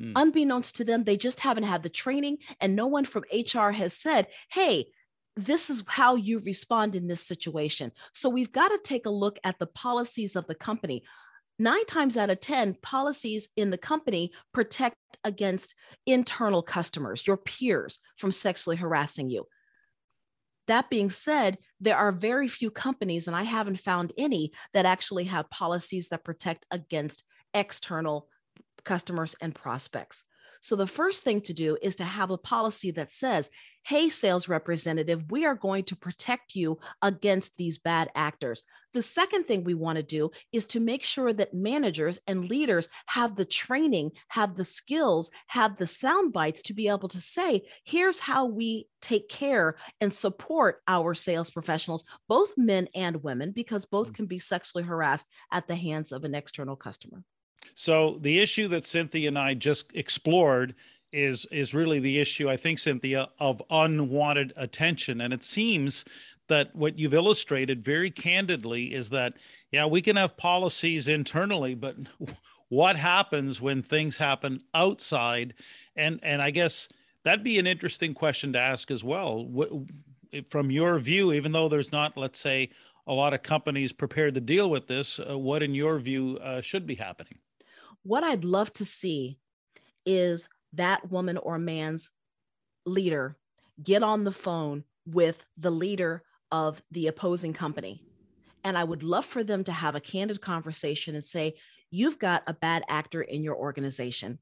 Mm. 0.00 0.12
Unbeknownst 0.16 0.76
to 0.76 0.84
them, 0.84 1.04
they 1.04 1.16
just 1.16 1.40
haven't 1.40 1.64
had 1.64 1.82
the 1.82 1.88
training, 1.88 2.38
and 2.60 2.76
no 2.76 2.86
one 2.86 3.04
from 3.04 3.24
HR 3.32 3.70
has 3.70 3.94
said, 3.94 4.26
hey, 4.50 4.86
this 5.36 5.68
is 5.68 5.84
how 5.86 6.16
you 6.16 6.38
respond 6.40 6.96
in 6.96 7.06
this 7.06 7.20
situation. 7.20 7.92
So 8.12 8.28
we've 8.28 8.52
got 8.52 8.68
to 8.68 8.78
take 8.82 9.06
a 9.06 9.10
look 9.10 9.38
at 9.44 9.58
the 9.58 9.66
policies 9.66 10.34
of 10.34 10.46
the 10.46 10.54
company 10.54 11.04
nine 11.58 11.84
times 11.86 12.16
out 12.16 12.30
of 12.30 12.40
10, 12.40 12.76
policies 12.82 13.48
in 13.56 13.70
the 13.70 13.78
company 13.78 14.32
protect 14.52 14.96
against 15.24 15.74
internal 16.06 16.62
customers, 16.62 17.26
your 17.26 17.36
peers, 17.36 18.00
from 18.16 18.32
sexually 18.32 18.76
harassing 18.76 19.30
you. 19.30 19.46
That 20.66 20.90
being 20.90 21.10
said, 21.10 21.58
there 21.80 21.96
are 21.96 22.12
very 22.12 22.48
few 22.48 22.70
companies, 22.70 23.28
and 23.28 23.36
I 23.36 23.44
haven't 23.44 23.78
found 23.78 24.12
any 24.18 24.52
that 24.74 24.86
actually 24.86 25.24
have 25.24 25.48
policies 25.50 26.08
that 26.08 26.24
protect 26.24 26.66
against 26.70 27.22
external 27.54 28.28
customers 28.84 29.34
and 29.40 29.54
prospects. 29.54 30.24
So, 30.62 30.74
the 30.74 30.86
first 30.86 31.22
thing 31.22 31.42
to 31.42 31.54
do 31.54 31.76
is 31.80 31.96
to 31.96 32.04
have 32.04 32.30
a 32.30 32.38
policy 32.38 32.90
that 32.92 33.12
says, 33.12 33.50
hey, 33.86 34.08
sales 34.08 34.48
representative, 34.48 35.30
we 35.30 35.46
are 35.46 35.54
going 35.54 35.84
to 35.84 35.94
protect 35.94 36.56
you 36.56 36.76
against 37.02 37.56
these 37.56 37.78
bad 37.78 38.10
actors. 38.16 38.64
The 38.92 39.00
second 39.00 39.44
thing 39.44 39.62
we 39.62 39.74
want 39.74 39.94
to 39.94 40.02
do 40.02 40.32
is 40.52 40.66
to 40.66 40.80
make 40.80 41.04
sure 41.04 41.32
that 41.32 41.54
managers 41.54 42.18
and 42.26 42.50
leaders 42.50 42.88
have 43.06 43.36
the 43.36 43.44
training, 43.44 44.10
have 44.26 44.56
the 44.56 44.64
skills, 44.64 45.30
have 45.46 45.76
the 45.76 45.86
sound 45.86 46.32
bites 46.32 46.62
to 46.62 46.74
be 46.74 46.88
able 46.88 47.06
to 47.06 47.20
say, 47.20 47.62
here's 47.84 48.18
how 48.18 48.46
we 48.46 48.88
take 49.00 49.28
care 49.28 49.76
and 50.00 50.12
support 50.12 50.82
our 50.88 51.14
sales 51.14 51.52
professionals, 51.52 52.02
both 52.28 52.58
men 52.58 52.88
and 52.92 53.22
women, 53.22 53.52
because 53.52 53.84
both 53.84 54.10
mm. 54.10 54.14
can 54.14 54.26
be 54.26 54.40
sexually 54.40 54.82
harassed 54.82 55.28
at 55.52 55.68
the 55.68 55.76
hands 55.76 56.10
of 56.10 56.24
an 56.24 56.34
external 56.34 56.74
customer. 56.74 57.22
So 57.76 58.18
the 58.20 58.40
issue 58.40 58.66
that 58.68 58.84
Cynthia 58.84 59.28
and 59.28 59.38
I 59.38 59.54
just 59.54 59.86
explored 59.94 60.74
is 61.12 61.46
is 61.50 61.74
really 61.74 61.98
the 61.98 62.18
issue 62.18 62.48
I 62.48 62.56
think 62.56 62.78
Cynthia 62.78 63.28
of 63.38 63.62
unwanted 63.70 64.52
attention. 64.56 65.20
And 65.20 65.32
it 65.32 65.42
seems 65.42 66.04
that 66.48 66.74
what 66.74 66.98
you've 66.98 67.14
illustrated 67.14 67.84
very 67.84 68.10
candidly 68.10 68.94
is 68.94 69.10
that 69.10 69.34
yeah 69.70 69.86
we 69.86 70.02
can 70.02 70.16
have 70.16 70.36
policies 70.36 71.08
internally 71.08 71.74
but 71.74 71.96
what 72.68 72.96
happens 72.96 73.60
when 73.60 73.82
things 73.82 74.16
happen 74.16 74.62
outside? 74.74 75.54
And 75.94 76.20
and 76.22 76.42
I 76.42 76.50
guess 76.50 76.88
that'd 77.22 77.44
be 77.44 77.58
an 77.58 77.66
interesting 77.66 78.14
question 78.14 78.52
to 78.52 78.58
ask 78.58 78.90
as 78.90 79.02
well. 79.02 79.48
From 80.50 80.70
your 80.70 80.98
view 80.98 81.32
even 81.32 81.52
though 81.52 81.68
there's 81.68 81.92
not 81.92 82.16
let's 82.16 82.38
say 82.38 82.70
a 83.06 83.12
lot 83.12 83.32
of 83.32 83.42
companies 83.42 83.92
prepared 83.92 84.34
to 84.34 84.40
deal 84.40 84.68
with 84.68 84.88
this 84.88 85.20
uh, 85.20 85.38
what 85.38 85.62
in 85.62 85.74
your 85.74 85.98
view 85.98 86.38
uh, 86.42 86.60
should 86.60 86.86
be 86.86 86.96
happening? 86.96 87.38
What 88.02 88.24
I'd 88.24 88.44
love 88.44 88.72
to 88.74 88.84
see 88.84 89.38
is 90.04 90.48
that 90.72 91.10
woman 91.10 91.36
or 91.36 91.58
man's 91.58 92.10
leader 92.84 93.36
get 93.82 94.02
on 94.02 94.24
the 94.24 94.32
phone 94.32 94.84
with 95.06 95.44
the 95.56 95.70
leader 95.70 96.22
of 96.50 96.82
the 96.90 97.06
opposing 97.06 97.52
company. 97.52 98.02
And 98.64 98.76
I 98.76 98.84
would 98.84 99.02
love 99.02 99.26
for 99.26 99.44
them 99.44 99.64
to 99.64 99.72
have 99.72 99.94
a 99.94 100.00
candid 100.00 100.40
conversation 100.40 101.14
and 101.14 101.24
say, 101.24 101.54
You've 101.90 102.18
got 102.18 102.42
a 102.48 102.54
bad 102.54 102.82
actor 102.88 103.22
in 103.22 103.44
your 103.44 103.54
organization. 103.54 104.40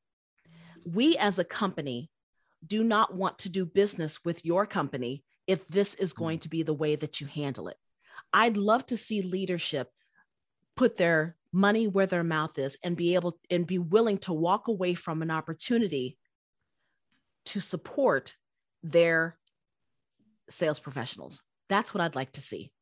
We 0.87 1.17
as 1.19 1.39
a 1.39 1.45
company 1.45 2.11
do 2.67 2.83
not 2.83 3.15
want 3.15 3.39
to 3.41 3.51
do 3.51 3.67
business 3.67 4.25
with 4.25 4.45
your 4.45 4.65
company 4.65 5.23
if 5.47 5.67
this 5.69 5.95
is 5.95 6.15
going 6.15 6.39
to 6.41 6.49
be 6.49 6.63
the 6.63 6.73
way 6.73 6.97
that 6.97 7.21
you 7.21 7.27
handle 7.27 7.69
it. 7.69 7.77
I'd 8.33 8.57
love 8.57 8.87
to 8.87 8.97
see 8.97 9.21
leadership 9.21 9.91
put 10.75 10.97
their 10.97 11.37
money 11.55 11.87
where 11.87 12.07
their 12.07 12.25
mouth 12.25 12.59
is 12.59 12.77
and 12.83 12.97
be 12.97 13.15
able 13.15 13.39
and 13.49 13.67
be 13.67 13.79
willing 13.79 14.19
to 14.19 14.33
walk 14.33 14.69
away 14.69 14.95
from 14.95 15.23
an 15.23 15.31
opportunity 15.31 16.19
to 17.47 17.61
support 17.61 18.35
their 18.83 19.37
sales 20.51 20.81
professionals. 20.81 21.43
That's 21.69 21.95
what 21.95 22.01
I'd 22.01 22.17
like 22.17 22.33
to 22.33 22.41
see. 22.41 22.73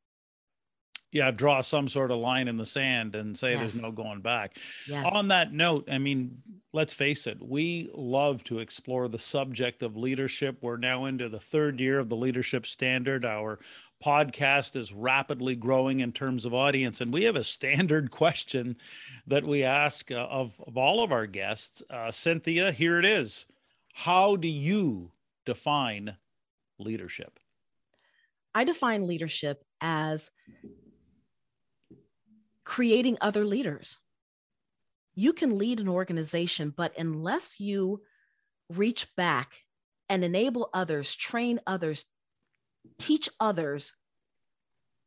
Yeah, 1.12 1.31
draw 1.31 1.61
some 1.61 1.91
sort 1.91 2.11
of 2.11 2.21
line 2.21 2.49
in 2.49 2.57
the 2.57 2.64
sand 2.64 3.14
and 3.14 3.37
say 3.37 3.50
yes. 3.50 3.61
there's 3.61 3.83
no 3.83 3.93
going 3.93 4.23
back. 4.23 4.57
Yes. 4.88 5.12
On 5.14 5.29
that 5.29 5.52
note, 5.52 5.87
I 5.93 5.99
mean, 5.99 6.38
let's 6.73 6.95
face 6.95 7.26
it, 7.26 7.37
we 7.43 7.91
love 7.93 8.43
to 8.45 8.61
explore 8.61 9.09
the 9.09 9.19
subject 9.19 9.83
of 9.83 9.95
leadership. 9.95 10.57
We're 10.62 10.79
now 10.79 11.05
into 11.05 11.29
the 11.29 11.38
third 11.38 11.81
year 11.81 11.99
of 11.99 12.09
the 12.09 12.17
leadership 12.17 12.64
standard. 12.64 13.26
Our 13.26 13.59
podcast 14.03 14.77
is 14.77 14.93
rapidly 14.93 15.55
growing 15.55 16.01
in 16.01 16.13
terms 16.13 16.45
of 16.45 16.55
audience, 16.55 17.01
and 17.01 17.13
we 17.13 17.25
have 17.25 17.37
a 17.37 17.45
standard 17.45 18.11
question 18.11 18.77
that 19.27 19.45
we 19.45 19.63
ask 19.63 20.11
uh, 20.11 20.27
of, 20.31 20.53
of 20.67 20.77
all 20.77 21.03
of 21.03 21.13
our 21.13 21.27
guests. 21.27 21.83
Uh, 21.89 22.11
Cynthia, 22.11 22.73
here 22.73 22.99
it 22.99 23.05
is. 23.05 23.47
How 23.95 24.37
do 24.37 24.49
you 24.49 25.13
define 25.45 26.17
leadership? 26.79 27.39
I 28.55 28.65
define 28.65 29.07
leadership 29.07 29.65
as 29.81 30.31
creating 32.65 33.19
other 33.21 33.45
leaders. 33.45 33.99
You 35.15 35.33
can 35.33 35.59
lead 35.59 35.81
an 35.81 35.89
organization, 35.89 36.73
but 36.75 36.97
unless 36.99 37.61
you 37.61 38.03
reach 38.69 39.15
back 39.17 39.65
and 40.09 40.25
enable 40.25 40.71
others, 40.73 41.15
train 41.15 41.61
others, 41.67 42.07
teach 42.99 43.29
others 43.41 43.95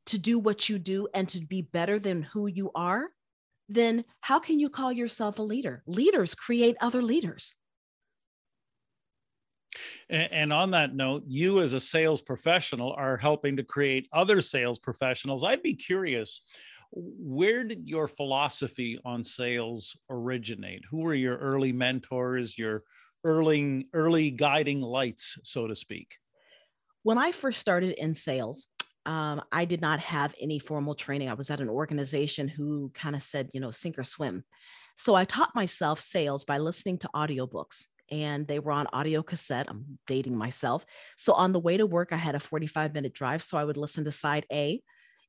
to 0.08 0.18
do 0.20 0.38
what 0.38 0.70
you 0.70 0.78
do 0.78 1.08
and 1.14 1.28
to 1.30 1.46
be 1.46 1.62
better 1.62 2.00
than 2.00 2.22
who 2.22 2.48
you 2.48 2.72
are, 2.76 3.10
then 3.68 4.06
how 4.22 4.40
can 4.40 4.60
you 4.60 4.70
call 4.70 4.92
yourself 4.92 5.40
a 5.40 5.42
leader? 5.42 5.84
Leaders 5.88 6.36
create 6.36 6.78
other 6.80 7.02
leaders. 7.02 7.56
And 10.10 10.54
on 10.54 10.72
that 10.72 10.96
note, 10.96 11.24
you 11.28 11.62
as 11.62 11.74
a 11.74 11.80
sales 11.80 12.22
professional 12.22 12.94
are 12.94 13.18
helping 13.18 13.58
to 13.58 13.64
create 13.64 14.08
other 14.14 14.42
sales 14.42 14.80
professionals. 14.80 15.44
I'd 15.44 15.64
be 15.64 15.76
curious, 15.76 16.42
where 16.92 17.64
did 17.64 17.90
your 17.90 18.08
philosophy 18.08 19.00
on 19.04 19.24
sales 19.24 19.98
originate? 20.10 20.84
Who 20.90 21.00
were 21.00 21.16
your 21.16 21.38
early 21.38 21.74
mentors, 21.74 22.58
your 22.58 22.84
early 23.24 23.88
early 23.94 24.32
guiding 24.32 24.82
lights, 24.82 25.40
so 25.44 25.68
to 25.68 25.76
speak? 25.76 26.20
When 27.06 27.20
I 27.20 27.32
first 27.32 27.62
started 27.62 28.02
in 28.02 28.16
sales, 28.16 28.66
um, 29.06 29.44
I 29.52 29.66
did 29.66 29.80
not 29.80 30.00
have 30.00 30.34
any 30.42 30.58
formal 30.58 30.96
training. 30.96 31.30
I 31.30 31.36
was 31.36 31.52
at 31.52 31.60
an 31.60 31.70
organization 31.70 32.48
who 32.48 32.90
kind 32.96 33.16
of 33.16 33.22
said, 33.22 33.52
you 33.54 33.60
know, 33.60 33.70
sink 33.70 34.00
or 34.00 34.04
swim. 34.04 34.44
So 34.98 35.14
I 35.14 35.24
taught 35.24 35.54
myself 35.54 36.02
sales 36.02 36.46
by 36.46 36.58
listening 36.58 36.98
to 36.98 37.10
audiobooks 37.14 37.86
and 38.10 38.48
they 38.48 38.58
were 38.58 38.72
on 38.72 38.88
audio 38.92 39.22
cassette. 39.22 39.68
I'm 39.70 40.00
dating 40.08 40.36
myself. 40.36 40.84
So 41.16 41.34
on 41.34 41.54
the 41.54 41.60
way 41.60 41.78
to 41.78 41.86
work, 41.86 42.12
I 42.12 42.16
had 42.18 42.34
a 42.34 42.40
45 42.40 42.96
minute 42.96 43.14
drive. 43.14 43.44
So 43.44 43.60
I 43.60 43.66
would 43.66 43.78
listen 43.78 44.04
to 44.06 44.12
side 44.12 44.48
A 44.52 44.82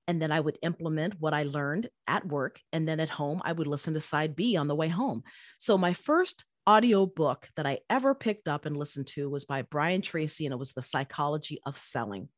and 0.08 0.22
then 0.22 0.32
I 0.32 0.40
would 0.40 0.56
implement 0.62 1.20
what 1.20 1.34
I 1.34 1.42
learned 1.42 1.90
at 2.06 2.26
work. 2.26 2.58
And 2.72 2.88
then 2.88 3.00
at 3.00 3.10
home, 3.10 3.42
I 3.44 3.52
would 3.52 3.66
listen 3.66 3.92
to 3.92 4.00
side 4.00 4.34
B 4.34 4.56
on 4.56 4.66
the 4.66 4.74
way 4.74 4.88
home. 4.88 5.24
So 5.58 5.76
my 5.76 5.92
first 5.92 6.46
audio 6.66 7.06
book 7.06 7.48
that 7.56 7.66
I 7.66 7.78
ever 7.88 8.14
picked 8.14 8.48
up 8.48 8.66
and 8.66 8.76
listened 8.76 9.06
to 9.08 9.30
was 9.30 9.44
by 9.44 9.62
Brian 9.62 10.02
Tracy, 10.02 10.46
and 10.46 10.52
it 10.52 10.58
was 10.58 10.72
The 10.72 10.82
Psychology 10.82 11.60
of 11.64 11.78
Selling. 11.78 12.28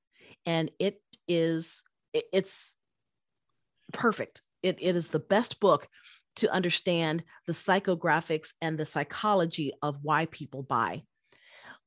And 0.44 0.70
it 0.78 1.00
is, 1.26 1.82
it's 2.12 2.74
perfect. 3.92 4.42
It, 4.62 4.78
it 4.80 4.96
is 4.96 5.08
the 5.08 5.18
best 5.18 5.60
book 5.60 5.88
to 6.36 6.52
understand 6.52 7.24
the 7.46 7.52
psychographics 7.52 8.52
and 8.60 8.78
the 8.78 8.84
psychology 8.84 9.72
of 9.82 9.98
why 10.02 10.26
people 10.26 10.62
buy. 10.62 11.02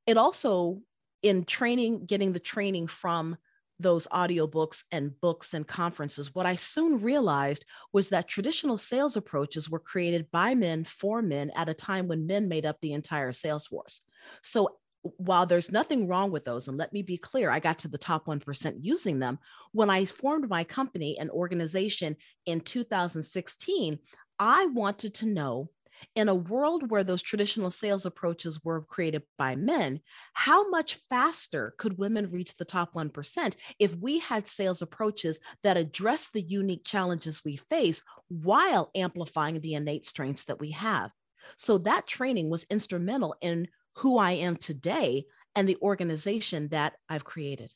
It 0.08 0.18
also, 0.18 0.82
in 1.22 1.46
training, 1.46 2.06
getting 2.06 2.34
the 2.34 2.40
training 2.40 2.88
from 2.88 3.38
those 3.82 4.08
audiobooks 4.08 4.84
and 4.92 5.20
books 5.22 5.54
and 5.54 5.68
conferences, 5.68 6.34
what 6.34 6.46
I 6.46 6.56
soon 6.56 6.98
realized 6.98 7.66
was 7.94 8.10
that 8.10 8.28
traditional 8.28 8.78
sales 8.78 9.18
approaches 9.18 9.70
were 9.70 9.80
created 9.80 10.30
by 10.32 10.56
men 10.56 10.84
for 10.84 11.22
men 11.22 11.52
at 11.56 11.70
a 11.70 11.74
time 11.74 12.08
when 12.08 12.28
men 12.28 12.48
made 12.48 12.66
up 12.66 12.78
the 12.82 12.94
entire 12.94 13.32
sales 13.32 13.68
force. 13.68 14.02
So 14.44 14.78
while 15.02 15.46
there's 15.46 15.72
nothing 15.72 16.08
wrong 16.08 16.32
with 16.32 16.46
those, 16.46 16.68
and 16.68 16.78
let 16.78 16.94
me 16.94 17.02
be 17.02 17.18
clear, 17.18 17.50
I 17.50 17.60
got 17.60 17.80
to 17.80 17.88
the 17.88 17.98
top 17.98 18.28
1% 18.28 18.76
using 18.82 19.20
them. 19.20 19.40
When 19.72 19.90
I 19.90 20.06
formed 20.06 20.50
my 20.50 20.64
company 20.64 21.18
and 21.20 21.30
organization 21.32 22.18
in 22.46 22.62
2016, 22.62 24.00
I 24.40 24.66
wanted 24.68 25.16
to 25.16 25.26
know 25.26 25.70
in 26.16 26.30
a 26.30 26.36
world 26.36 26.90
where 26.90 27.04
those 27.04 27.22
traditional 27.22 27.72
sales 27.72 28.06
approaches 28.06 28.64
were 28.64 28.82
created 28.82 29.24
by 29.38 29.56
men, 29.56 30.02
how 30.34 30.70
much 30.70 31.00
faster 31.10 31.74
could 31.78 31.98
women 31.98 32.30
reach 32.30 32.56
the 32.58 32.66
top 32.66 32.94
1% 32.94 33.56
if 33.80 33.96
we 33.96 34.20
had 34.20 34.48
sales 34.48 34.82
approaches 34.82 35.40
that 35.64 35.78
address 35.78 36.30
the 36.30 36.42
unique 36.42 36.84
challenges 36.86 37.44
we 37.44 37.58
face 37.58 38.04
while 38.30 38.92
amplifying 38.96 39.60
the 39.60 39.74
innate 39.74 40.06
strengths 40.06 40.46
that 40.46 40.60
we 40.60 40.72
have? 40.72 41.12
So 41.56 41.78
that 41.80 42.08
training 42.08 42.50
was 42.50 42.66
instrumental 42.70 43.36
in 43.42 43.68
who 43.98 44.18
I 44.18 44.32
am 44.34 44.56
today 44.56 45.26
and 45.56 45.68
the 45.68 45.78
organization 45.82 46.70
that 46.70 46.94
I've 47.10 47.26
created. 47.26 47.74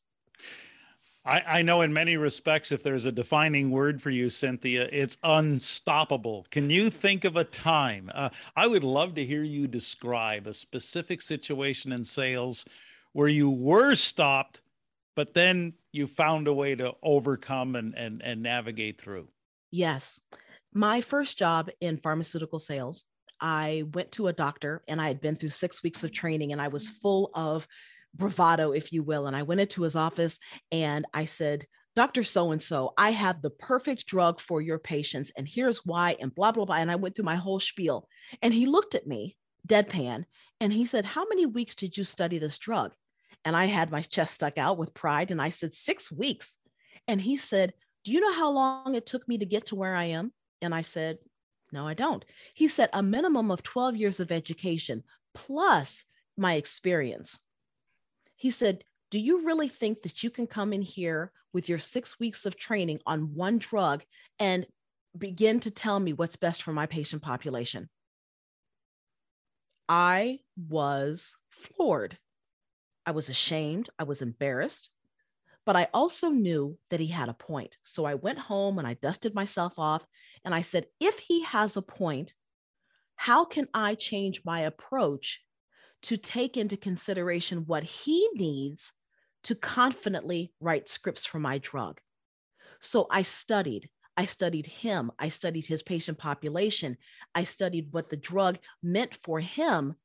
I, 1.26 1.42
I, 1.48 1.62
know 1.64 1.82
in 1.82 1.92
many 1.92 2.18
respects, 2.18 2.72
if 2.72 2.84
there's 2.84 3.06
a 3.06 3.12
defining 3.12 3.72
word 3.72 4.02
for 4.02 4.12
you, 4.12 4.30
Cynthia, 4.30 4.88
it's 4.92 5.18
unstoppable. 5.24 6.46
Can 6.52 6.70
you 6.70 6.92
think 6.92 7.26
of 7.26 7.36
a 7.36 7.44
time? 7.44 8.12
Uh, 8.14 8.30
I 8.56 8.68
would 8.68 8.84
love 8.84 9.16
to 9.16 9.26
hear 9.26 9.42
you 9.42 9.68
describe 9.68 10.46
a 10.46 10.54
specific 10.54 11.24
situation 11.24 11.92
in 11.92 12.04
sales 12.04 12.64
where 13.14 13.28
you 13.28 13.50
were 13.50 13.96
stopped, 13.96 14.62
but 15.16 15.34
then 15.34 15.74
you 15.92 16.06
found 16.06 16.48
a 16.48 16.54
way 16.54 16.76
to 16.76 16.94
overcome 17.02 17.76
and, 17.76 17.96
and, 17.96 18.22
and 18.22 18.44
navigate 18.44 19.02
through. 19.02 19.28
Yes. 19.72 20.22
My 20.74 21.02
first 21.02 21.40
job 21.40 21.70
in 21.82 21.98
pharmaceutical 21.98 22.60
sales, 22.60 23.06
I 23.42 23.84
went 23.94 24.12
to 24.14 24.28
a 24.28 24.34
doctor 24.34 24.84
and 24.88 25.02
I 25.02 25.08
had 25.08 25.22
been 25.22 25.36
through 25.36 25.50
six 25.50 25.82
weeks 25.82 26.04
of 26.04 26.12
training 26.12 26.52
and 26.52 26.62
I 26.62 26.68
was 26.68 26.90
full 26.90 27.32
of 27.34 27.68
bravado, 28.16 28.72
if 28.72 28.92
you 28.92 29.04
will. 29.04 29.28
And 29.28 29.36
I 29.36 29.44
went 29.44 29.62
into 29.62 29.84
his 29.84 29.96
office 29.96 30.40
and 30.72 31.06
I 31.14 31.26
said, 31.26 31.66
Dr. 31.96 32.24
So 32.24 32.52
and 32.52 32.62
so, 32.62 32.94
I 32.98 33.12
have 33.12 33.42
the 33.42 33.50
perfect 33.50 34.06
drug 34.06 34.42
for 34.42 34.62
your 34.62 34.78
patients, 34.78 35.32
and 35.38 35.48
here's 35.48 35.86
why, 35.86 36.18
and 36.20 36.36
blah, 36.36 36.52
blah, 36.52 36.66
blah. 36.66 36.76
And 36.76 36.92
I 36.92 36.96
went 36.96 37.16
through 37.16 37.26
my 37.26 37.38
whole 37.38 37.62
spiel. 37.62 38.10
And 38.42 38.54
he 38.54 38.66
looked 38.66 38.96
at 38.96 39.08
me, 39.08 39.38
deadpan, 39.66 40.26
and 40.60 40.74
he 40.74 40.86
said, 40.86 41.06
How 41.06 41.26
many 41.30 41.46
weeks 41.46 41.74
did 41.74 41.98
you 41.98 42.04
study 42.04 42.38
this 42.38 42.58
drug? 42.58 42.94
And 43.46 43.56
I 43.56 43.66
had 43.66 43.92
my 43.92 44.02
chest 44.02 44.34
stuck 44.34 44.58
out 44.58 44.78
with 44.78 44.94
pride, 44.94 45.32
and 45.32 45.42
I 45.42 45.50
said, 45.50 45.74
Six 45.74 46.12
weeks. 46.12 46.58
And 47.08 47.22
he 47.22 47.38
said, 47.38 47.74
Do 48.04 48.12
you 48.12 48.20
know 48.20 48.34
how 48.34 48.52
long 48.52 48.96
it 48.96 49.06
took 49.06 49.26
me 49.28 49.38
to 49.38 49.46
get 49.46 49.68
to 49.68 49.76
where 49.76 49.96
I 49.96 50.06
am? 50.06 50.34
And 50.62 50.76
I 50.76 50.82
said, 50.82 51.20
No, 51.72 51.88
I 51.88 51.94
don't. 51.94 52.26
He 52.56 52.68
said, 52.68 52.90
A 52.92 53.02
minimum 53.02 53.52
of 53.52 53.64
12 53.64 53.96
years 53.96 54.20
of 54.20 54.34
education 54.34 55.04
plus 55.34 56.04
my 56.38 56.56
experience. 56.56 57.40
He 58.36 58.52
said, 58.52 58.84
Do 59.12 59.20
you 59.20 59.46
really 59.46 59.68
think 59.68 60.02
that 60.04 60.24
you 60.24 60.30
can 60.30 60.48
come 60.48 60.74
in 60.74 60.82
here 60.82 61.32
with 61.54 61.70
your 61.70 61.80
six 61.80 62.20
weeks 62.20 62.46
of 62.46 62.58
training 62.58 63.00
on 63.06 63.34
one 63.34 63.58
drug 63.58 64.04
and 64.40 64.66
begin 65.18 65.60
to 65.62 65.72
tell 65.72 66.00
me 66.00 66.14
what's 66.14 66.36
best 66.36 66.64
for 66.64 66.74
my 66.74 66.86
patient 66.86 67.22
population? 67.22 67.90
I 69.88 70.40
was 70.58 71.38
floored. 71.50 72.18
I 73.06 73.12
was 73.12 73.30
ashamed. 73.30 73.90
I 74.00 74.04
was 74.04 74.22
embarrassed. 74.22 74.90
But 75.66 75.76
I 75.76 75.88
also 75.94 76.30
knew 76.30 76.78
that 76.90 77.00
he 77.00 77.08
had 77.08 77.30
a 77.30 77.34
point. 77.34 77.78
So 77.84 78.06
I 78.06 78.16
went 78.16 78.38
home 78.38 78.78
and 78.78 78.88
I 78.88 78.96
dusted 78.96 79.34
myself 79.34 79.74
off 79.78 80.06
and 80.44 80.54
I 80.54 80.62
said, 80.62 80.86
if 81.00 81.18
he 81.20 81.44
has 81.44 81.78
a 81.78 81.82
point, 81.82 82.34
how 83.16 83.46
can 83.46 83.68
I 83.74 83.96
change 83.96 84.44
my 84.46 84.62
approach 84.62 85.42
to 86.04 86.18
take 86.18 86.58
into 86.58 86.78
consideration 86.78 87.66
what 87.66 87.84
he 87.84 88.30
needs 88.34 88.94
to 89.44 89.56
confidently 89.56 90.52
write 90.60 90.90
scripts 90.90 91.26
for 91.26 91.40
my 91.40 91.58
drug. 91.60 92.00
So 92.80 93.08
I 93.10 93.22
studied. 93.22 93.90
I 94.18 94.26
studied 94.26 94.66
him. 94.66 95.12
I 95.20 95.30
studied 95.30 95.66
his 95.66 95.84
patient 95.84 96.18
population. 96.18 96.98
I 97.34 97.44
studied 97.44 97.90
what 97.92 98.10
the 98.10 98.18
drug 98.18 98.60
meant 98.82 99.18
for 99.24 99.40
him. 99.40 99.96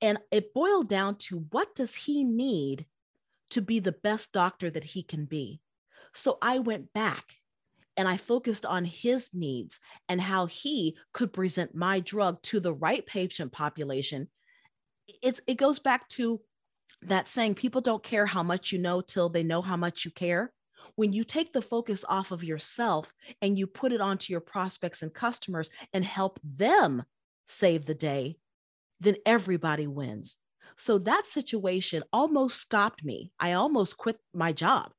And 0.00 0.18
it 0.30 0.54
boiled 0.54 0.88
down 0.88 1.16
to 1.16 1.46
what 1.50 1.74
does 1.74 1.94
he 1.94 2.24
need 2.24 2.86
to 3.50 3.60
be 3.60 3.80
the 3.80 3.92
best 3.92 4.32
doctor 4.32 4.70
that 4.70 4.84
he 4.84 5.02
can 5.02 5.24
be? 5.24 5.60
So 6.14 6.38
I 6.40 6.60
went 6.60 6.92
back 6.92 7.24
and 7.96 8.08
I 8.08 8.16
focused 8.16 8.64
on 8.64 8.84
his 8.84 9.30
needs 9.34 9.80
and 10.08 10.20
how 10.20 10.46
he 10.46 10.96
could 11.12 11.32
present 11.32 11.74
my 11.74 12.00
drug 12.00 12.40
to 12.42 12.60
the 12.60 12.72
right 12.72 13.04
patient 13.04 13.52
population 13.52 14.28
it's 15.22 15.40
it 15.46 15.56
goes 15.56 15.78
back 15.78 16.08
to 16.08 16.40
that 17.02 17.28
saying 17.28 17.54
people 17.54 17.80
don't 17.80 18.02
care 18.02 18.26
how 18.26 18.42
much 18.42 18.72
you 18.72 18.78
know 18.78 19.00
till 19.00 19.28
they 19.28 19.42
know 19.42 19.62
how 19.62 19.76
much 19.76 20.04
you 20.04 20.10
care 20.10 20.52
when 20.96 21.12
you 21.12 21.24
take 21.24 21.52
the 21.52 21.62
focus 21.62 22.04
off 22.08 22.30
of 22.32 22.42
yourself 22.44 23.12
and 23.42 23.58
you 23.58 23.66
put 23.66 23.92
it 23.92 24.00
onto 24.00 24.32
your 24.32 24.40
prospects 24.40 25.02
and 25.02 25.14
customers 25.14 25.70
and 25.92 26.04
help 26.04 26.40
them 26.42 27.04
save 27.46 27.86
the 27.86 27.94
day 27.94 28.36
then 29.00 29.16
everybody 29.26 29.86
wins 29.86 30.36
So 30.76 30.98
that 31.00 31.26
situation 31.26 32.02
almost 32.12 32.60
stopped 32.60 33.04
me. 33.04 33.32
I 33.40 33.52
almost 33.54 33.96
quit 33.98 34.18
my 34.32 34.52
job, 34.52 34.92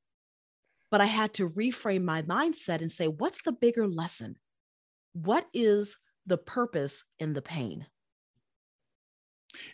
but 0.90 1.00
I 1.00 1.06
had 1.06 1.32
to 1.34 1.48
reframe 1.48 2.04
my 2.04 2.22
mindset 2.22 2.82
and 2.82 2.92
say, 2.92 3.08
what's 3.08 3.42
the 3.42 3.52
bigger 3.52 3.86
lesson? 3.88 4.36
What 5.14 5.46
is 5.54 5.98
the 6.26 6.36
purpose 6.38 7.04
in 7.18 7.32
the 7.32 7.42
pain? 7.42 7.86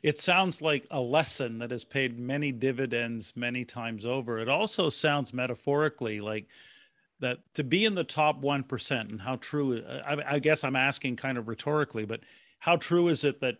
It 0.02 0.18
sounds 0.18 0.62
like 0.62 0.87
a 0.90 1.00
lesson 1.00 1.59
that 1.59 1.71
has 1.71 1.85
paid 1.85 2.18
many 2.18 2.52
dividends 2.52 3.35
many 3.37 3.64
times 3.64 4.06
over. 4.06 4.38
It 4.38 4.49
also 4.49 4.88
sounds 4.88 5.33
metaphorically 5.33 6.21
like 6.21 6.47
that 7.21 7.38
to 7.54 7.64
be 7.64 7.85
in 7.85 7.95
the 7.95 8.04
top 8.04 8.40
1% 8.40 9.00
and 9.11 9.21
how 9.21 9.37
true, 9.37 9.83
I, 9.85 10.35
I 10.35 10.38
guess 10.38 10.64
I'm 10.64 10.76
asking 10.76 11.16
kind 11.16 11.38
of 11.38 11.49
rhetorically, 11.49 12.04
but 12.04 12.21
how 12.59 12.76
true 12.76 13.09
is 13.09 13.25
it 13.25 13.40
that 13.40 13.59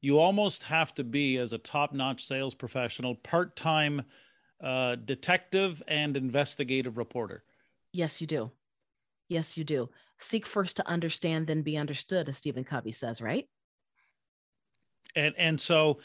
you 0.00 0.18
almost 0.18 0.62
have 0.64 0.94
to 0.94 1.04
be 1.04 1.38
as 1.38 1.52
a 1.52 1.58
top-notch 1.58 2.24
sales 2.24 2.54
professional 2.54 3.14
part-time 3.14 4.02
uh, 4.62 4.96
detective 4.96 5.82
and 5.88 6.16
investigative 6.16 6.96
reporter? 6.96 7.44
Yes 7.92 8.20
you 8.20 8.26
do. 8.26 8.50
Yes 9.28 9.56
you 9.56 9.64
do. 9.64 9.88
Seek 10.18 10.46
first 10.46 10.76
to 10.76 10.88
understand 10.88 11.46
then 11.46 11.62
be 11.62 11.76
understood 11.76 12.28
as 12.28 12.38
stephen 12.38 12.64
covey 12.64 12.92
says 12.92 13.20
right 13.20 13.46
and 15.16 15.34
and 15.36 15.60
so 15.60 15.98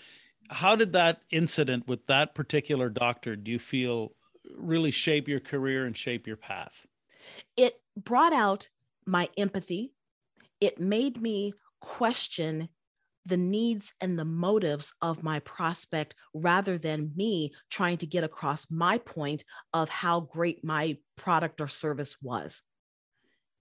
how 0.50 0.75
did 0.75 0.94
that 0.94 1.22
incident 1.30 1.88
with 1.88 2.06
that 2.08 2.34
particular 2.34 2.89
doctor 2.89 3.36
do 3.36 3.51
you 3.51 3.60
feel 3.60 4.13
really 4.58 4.91
shape 4.91 5.27
your 5.27 5.39
career 5.39 5.86
and 5.86 5.96
shape 5.96 6.25
your 6.25 6.38
path 6.38 6.88
it 7.56 7.80
brought 7.96 8.34
out 8.34 8.68
my 9.06 9.30
empathy 9.38 9.94
it 10.60 10.80
made 10.80 11.22
me 11.22 11.53
question 11.80 12.70
the 13.25 13.38
needs 13.38 13.94
and 14.01 14.18
the 14.18 14.25
motives 14.25 14.94
of 15.01 15.24
my 15.24 15.39
prospect 15.39 16.15
rather 16.34 16.77
than 16.77 17.12
me 17.15 17.53
trying 17.70 17.98
to 17.98 18.08
get 18.08 18.24
across 18.24 18.72
my 18.72 18.98
point 18.98 19.44
of 19.74 19.89
how 19.89 20.22
great 20.22 20.63
my 20.63 20.98
product 21.18 21.62
or 21.62 21.68
service 21.68 22.22
was. 22.22 22.63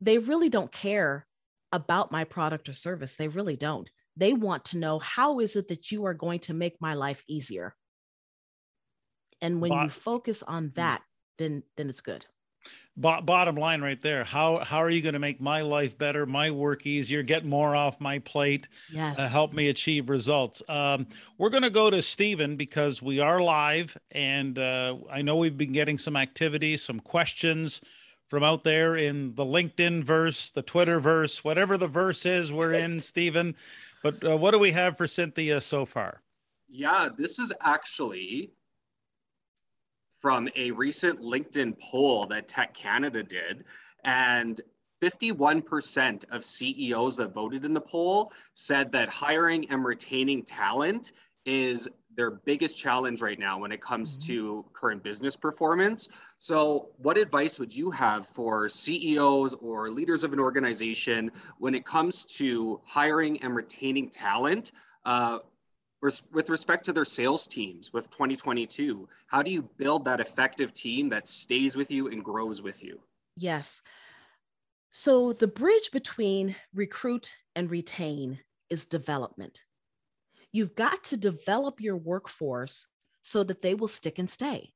They 0.01 0.19
really 0.19 0.49
don't 0.49 0.73
care 0.73 1.27
about 1.73 2.11
my 2.11 2.25
product 2.25 2.69
or 2.69 2.73
service. 2.73 3.17
They 3.17 3.29
really 3.29 3.57
don't. 3.57 3.91
They 4.21 4.35
want 4.35 4.67
to 4.67 4.79
know 4.79 4.99
how 4.99 5.41
is 5.41 5.57
it 5.57 5.69
that 5.69 5.91
you 5.91 6.05
are 6.05 6.15
going 6.15 6.41
to 6.41 6.55
make 6.55 6.81
my 6.81 6.95
life 6.95 7.25
easier? 7.27 7.75
And 9.41 9.61
when 9.61 9.73
you 9.73 9.89
focus 9.89 10.43
on 10.43 10.65
hmm. 10.65 10.75
that, 10.75 11.03
then 11.39 11.63
then 11.77 11.89
it's 11.89 12.03
good 12.03 12.27
bo- 12.97 13.23
bottom 13.23 13.57
line 13.57 13.81
right 13.81 14.01
there 14.03 14.25
how 14.25 14.59
how 14.59 14.79
are 14.79 14.91
you 14.91 15.03
going 15.03 15.15
to 15.15 15.19
make 15.19 15.41
my 15.41 15.63
life 15.63 15.97
better 15.97 16.27
my 16.27 16.51
work 16.51 16.87
easier 16.87 17.23
get 17.23 17.45
more 17.45 17.75
off 17.75 18.01
my 18.01 18.19
plate 18.21 18.65
uh, 18.65 18.97
yes 18.97 19.19
uh, 19.19 19.29
help 19.29 19.53
me 19.53 19.69
achieve 19.69 20.09
results 20.09 20.63
um, 20.69 21.07
we're 21.39 21.51
going 21.51 21.63
to 21.63 21.71
go 21.71 21.91
to 21.91 22.03
stephen 22.03 22.57
because 22.57 23.03
we 23.03 23.19
are 23.21 23.41
live 23.41 23.97
and 24.13 24.59
uh, 24.59 24.97
i 25.11 25.23
know 25.23 25.37
we've 25.37 25.59
been 25.59 25.73
getting 25.73 25.99
some 25.99 26.17
activity 26.17 26.77
some 26.77 27.01
questions 27.01 27.81
from 28.29 28.45
out 28.45 28.63
there 28.63 28.97
in 28.97 29.35
the 29.35 29.45
linkedin 29.45 30.05
verse 30.05 30.51
the 30.51 30.63
twitter 30.63 31.01
verse 31.01 31.43
whatever 31.43 31.77
the 31.79 31.89
verse 31.89 32.27
is 32.27 32.53
we're 32.53 32.73
in 32.73 33.01
stephen 33.01 33.55
but 34.03 34.25
uh, 34.25 34.37
what 34.37 34.53
do 34.53 34.59
we 34.59 34.73
have 34.73 34.97
for 34.97 35.07
cynthia 35.07 35.61
so 35.61 35.85
far 35.85 36.23
yeah 36.69 37.09
this 37.17 37.39
is 37.39 37.53
actually 37.61 38.51
from 40.21 40.49
a 40.55 40.71
recent 40.73 41.21
LinkedIn 41.21 41.79
poll 41.81 42.27
that 42.27 42.49
TEC 42.49 42.75
Canada 42.75 43.23
did. 43.23 43.65
And 44.05 44.61
51% 45.03 46.25
of 46.31 46.45
CEOs 46.45 47.17
that 47.17 47.33
voted 47.33 47.65
in 47.65 47.73
the 47.73 47.81
poll 47.81 48.33
said 48.53 48.93
that 48.93 49.09
hiring 49.09 49.71
and 49.71 49.85
retaining 49.85 50.43
talent 50.45 51.13
is 51.47 51.89
their 52.17 52.31
biggest 52.31 52.77
challenge 52.77 53.23
right 53.23 53.39
now 53.39 53.59
when 53.59 53.73
it 53.73 53.81
comes 53.81 54.17
mm-hmm. 54.17 54.33
to 54.33 54.65
current 54.73 55.03
business 55.03 55.37
performance. 55.37 56.09
So, 56.39 56.89
what 56.99 57.17
advice 57.17 57.59
would 57.59 57.75
you 57.75 57.91
have 57.91 58.27
for 58.27 58.69
CEOs 58.69 59.55
or 59.55 59.91
leaders 59.91 60.25
of 60.25 60.33
an 60.33 60.41
organization 60.41 61.31
when 61.59 61.75
it 61.75 61.85
comes 61.85 62.25
to 62.37 62.81
hiring 62.85 63.43
and 63.43 63.55
retaining 63.55 64.11
talent? 64.11 64.73
Uh, 65.05 65.39
with 66.33 66.49
respect 66.49 66.85
to 66.87 66.95
their 66.95 67.05
sales 67.05 67.47
teams 67.47 67.93
with 67.93 68.09
2022 68.09 69.07
how 69.27 69.43
do 69.43 69.51
you 69.51 69.61
build 69.77 70.03
that 70.03 70.19
effective 70.19 70.73
team 70.73 71.11
that 71.11 71.29
stays 71.29 71.77
with 71.77 71.91
you 71.91 72.09
and 72.09 72.25
grows 72.25 72.63
with 72.63 72.83
you 72.83 72.99
yes 73.37 73.83
so 74.91 75.35
the 75.35 75.47
bridge 75.47 75.91
between 75.93 76.57
recruit 76.73 77.35
and 77.55 77.71
retain 77.71 78.39
is 78.71 78.87
development 78.87 79.63
you've 80.53 80.75
got 80.75 81.05
to 81.05 81.17
develop 81.17 81.81
your 81.81 81.97
workforce 81.97 82.87
so 83.23 83.43
that 83.45 83.63
they 83.63 83.75
will 83.75 83.89
stick 83.89 84.19
and 84.19 84.31
stay. 84.31 84.73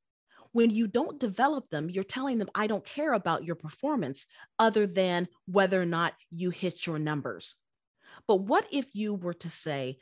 When 0.53 0.71
you 0.71 0.87
don't 0.87 1.19
develop 1.19 1.69
them 1.71 1.91
you're 1.91 2.05
telling 2.05 2.39
them 2.39 2.51
i 2.55 2.67
don't 2.69 2.85
care 2.85 3.13
about 3.13 3.45
your 3.45 3.57
performance 3.57 4.27
other 4.59 4.87
than 4.87 5.27
whether 5.47 5.81
or 5.81 5.87
not 5.87 6.15
you 6.31 6.51
hit 6.51 6.87
your 6.87 6.99
numbers. 6.99 7.57
But 8.29 8.37
what 8.37 8.67
if 8.71 8.95
you 8.95 9.15
were 9.15 9.35
to 9.35 9.49
say 9.49 9.99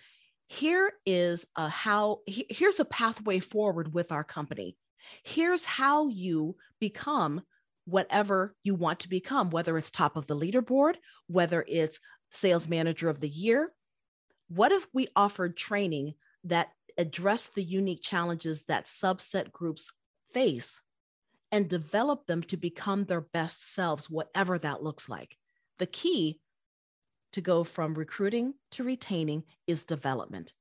here 0.49 0.93
is 1.07 1.47
a 1.57 1.69
how 1.69 2.19
here's 2.27 2.81
a 2.81 2.85
pathway 2.85 3.39
forward 3.39 3.95
with 3.95 4.13
our 4.13 4.25
company. 4.25 4.77
Here's 5.25 5.65
how 5.65 6.09
you 6.09 6.57
become 6.79 7.43
whatever 7.85 8.55
you 8.63 8.75
want 8.75 9.01
to 9.01 9.09
become 9.09 9.51
whether 9.51 9.77
it's 9.77 9.91
top 9.91 10.17
of 10.17 10.27
the 10.27 10.37
leaderboard 10.37 10.95
whether 11.27 11.65
it's 11.67 11.99
sales 12.31 12.69
manager 12.69 13.09
of 13.09 13.21
the 13.21 13.29
year 13.29 13.73
what 14.55 14.73
if 14.73 14.87
we 14.93 15.09
offered 15.17 15.57
training 15.57 16.15
that 16.45 16.69
addressed 16.99 17.55
the 17.55 17.63
unique 17.63 18.03
challenges 18.03 18.63
that 18.65 18.87
subset 18.87 19.51
groups 19.53 19.91
face 20.33 20.81
and 21.51 21.69
develop 21.69 22.27
them 22.27 22.43
to 22.43 22.57
become 22.57 23.05
their 23.05 23.21
best 23.21 23.73
selves 23.75 24.11
whatever 24.11 24.59
that 24.59 24.83
looks 24.83 25.09
like 25.09 25.37
the 25.79 25.87
key 25.87 26.39
to 27.33 27.41
go 27.41 27.65
from 27.65 27.95
recruiting 27.95 28.55
to 28.71 28.85
retaining 28.85 29.43
is 29.67 29.85
development. 29.85 30.53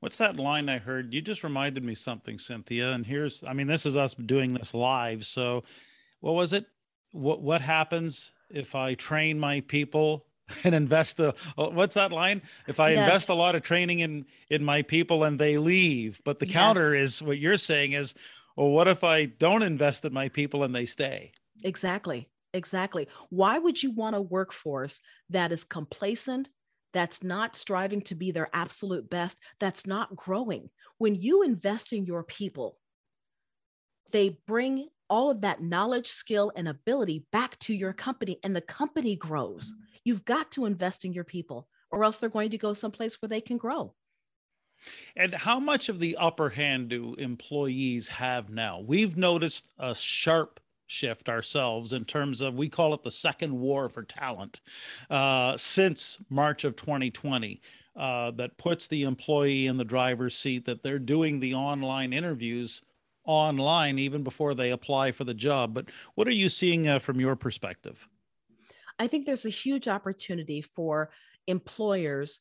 What's 0.00 0.16
that 0.16 0.36
line 0.36 0.68
I 0.68 0.78
heard? 0.78 1.12
You 1.12 1.20
just 1.20 1.44
reminded 1.44 1.84
me 1.84 1.94
something, 1.94 2.38
Cynthia. 2.38 2.92
And 2.92 3.04
here's, 3.04 3.44
I 3.44 3.52
mean, 3.52 3.66
this 3.66 3.84
is 3.84 3.94
us 3.94 4.14
doing 4.14 4.54
this 4.54 4.72
live. 4.72 5.26
So, 5.26 5.64
what 6.20 6.32
was 6.32 6.52
it? 6.52 6.64
What 7.12 7.42
what 7.42 7.60
happens 7.60 8.32
if 8.50 8.74
I 8.74 8.94
train 8.94 9.38
my 9.38 9.60
people 9.60 10.25
and 10.64 10.74
invest 10.74 11.16
the? 11.16 11.34
Oh, 11.58 11.70
what's 11.70 11.94
that 11.94 12.12
line? 12.12 12.42
If 12.66 12.80
I 12.80 12.90
yes. 12.90 13.06
invest 13.06 13.28
a 13.28 13.34
lot 13.34 13.54
of 13.54 13.62
training 13.62 14.00
in 14.00 14.26
in 14.50 14.64
my 14.64 14.82
people 14.82 15.24
and 15.24 15.38
they 15.38 15.56
leave, 15.56 16.20
but 16.24 16.38
the 16.38 16.46
yes. 16.46 16.52
counter 16.52 16.96
is 16.96 17.20
what 17.22 17.38
you're 17.38 17.56
saying 17.56 17.92
is, 17.92 18.14
well, 18.56 18.68
what 18.68 18.88
if 18.88 19.04
I 19.04 19.26
don't 19.26 19.62
invest 19.62 20.04
in 20.04 20.12
my 20.12 20.28
people 20.28 20.62
and 20.64 20.74
they 20.74 20.86
stay? 20.86 21.32
Exactly. 21.64 22.28
Exactly. 22.54 23.06
Why 23.28 23.58
would 23.58 23.82
you 23.82 23.90
want 23.90 24.16
a 24.16 24.20
workforce 24.20 25.00
that 25.30 25.52
is 25.52 25.64
complacent, 25.64 26.48
that's 26.92 27.22
not 27.22 27.54
striving 27.54 28.00
to 28.02 28.14
be 28.14 28.30
their 28.30 28.48
absolute 28.54 29.10
best, 29.10 29.38
that's 29.60 29.86
not 29.86 30.16
growing? 30.16 30.70
When 30.96 31.14
you 31.14 31.42
invest 31.42 31.92
in 31.92 32.06
your 32.06 32.22
people, 32.22 32.78
they 34.10 34.38
bring 34.46 34.88
all 35.10 35.30
of 35.30 35.42
that 35.42 35.62
knowledge, 35.62 36.08
skill, 36.08 36.50
and 36.56 36.66
ability 36.66 37.26
back 37.30 37.58
to 37.60 37.74
your 37.74 37.92
company, 37.92 38.38
and 38.42 38.56
the 38.56 38.60
company 38.60 39.16
grows. 39.16 39.74
You've 40.06 40.24
got 40.24 40.52
to 40.52 40.66
invest 40.66 41.04
in 41.04 41.12
your 41.12 41.24
people, 41.24 41.66
or 41.90 42.04
else 42.04 42.18
they're 42.18 42.30
going 42.30 42.50
to 42.50 42.58
go 42.58 42.74
someplace 42.74 43.20
where 43.20 43.28
they 43.28 43.40
can 43.40 43.56
grow. 43.56 43.92
And 45.16 45.34
how 45.34 45.58
much 45.58 45.88
of 45.88 45.98
the 45.98 46.16
upper 46.16 46.50
hand 46.50 46.90
do 46.90 47.14
employees 47.14 48.06
have 48.06 48.48
now? 48.48 48.78
We've 48.78 49.16
noticed 49.16 49.68
a 49.80 49.96
sharp 49.96 50.60
shift 50.86 51.28
ourselves 51.28 51.92
in 51.92 52.04
terms 52.04 52.40
of 52.40 52.54
we 52.54 52.68
call 52.68 52.94
it 52.94 53.02
the 53.02 53.10
second 53.10 53.58
war 53.58 53.88
for 53.88 54.04
talent 54.04 54.60
uh, 55.10 55.56
since 55.56 56.18
March 56.30 56.62
of 56.62 56.76
2020. 56.76 57.60
Uh, 57.96 58.30
that 58.30 58.58
puts 58.58 58.86
the 58.86 59.02
employee 59.02 59.66
in 59.66 59.78
the 59.78 59.84
driver's 59.84 60.36
seat 60.36 60.66
that 60.66 60.82
they're 60.82 60.98
doing 60.98 61.40
the 61.40 61.54
online 61.54 62.12
interviews 62.12 62.82
online 63.24 63.98
even 63.98 64.22
before 64.22 64.54
they 64.54 64.70
apply 64.70 65.10
for 65.10 65.24
the 65.24 65.34
job. 65.34 65.74
But 65.74 65.86
what 66.14 66.28
are 66.28 66.32
you 66.32 66.50
seeing 66.50 66.86
uh, 66.86 67.00
from 67.00 67.18
your 67.18 67.36
perspective? 67.36 68.06
I 68.98 69.06
think 69.06 69.26
there's 69.26 69.46
a 69.46 69.50
huge 69.50 69.88
opportunity 69.88 70.62
for 70.62 71.10
employers 71.46 72.40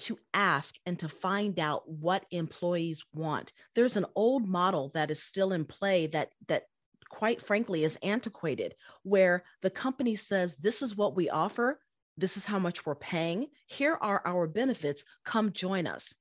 to 0.00 0.18
ask 0.32 0.76
and 0.86 0.98
to 1.00 1.08
find 1.08 1.58
out 1.58 1.88
what 1.88 2.24
employees 2.30 3.04
want. 3.12 3.52
There's 3.74 3.96
an 3.96 4.06
old 4.14 4.46
model 4.46 4.90
that 4.94 5.10
is 5.10 5.22
still 5.22 5.52
in 5.52 5.64
play 5.64 6.06
that 6.08 6.30
that 6.46 6.64
quite 7.08 7.42
frankly 7.42 7.84
is 7.84 7.98
antiquated, 8.02 8.74
where 9.02 9.44
the 9.62 9.70
company 9.70 10.14
says, 10.14 10.56
This 10.56 10.82
is 10.82 10.96
what 10.96 11.16
we 11.16 11.30
offer, 11.30 11.80
this 12.16 12.36
is 12.36 12.46
how 12.46 12.58
much 12.58 12.84
we're 12.84 12.94
paying, 12.94 13.46
here 13.66 13.98
are 14.00 14.22
our 14.24 14.46
benefits, 14.46 15.04
come 15.24 15.52
join 15.52 15.86
us. 15.86 16.14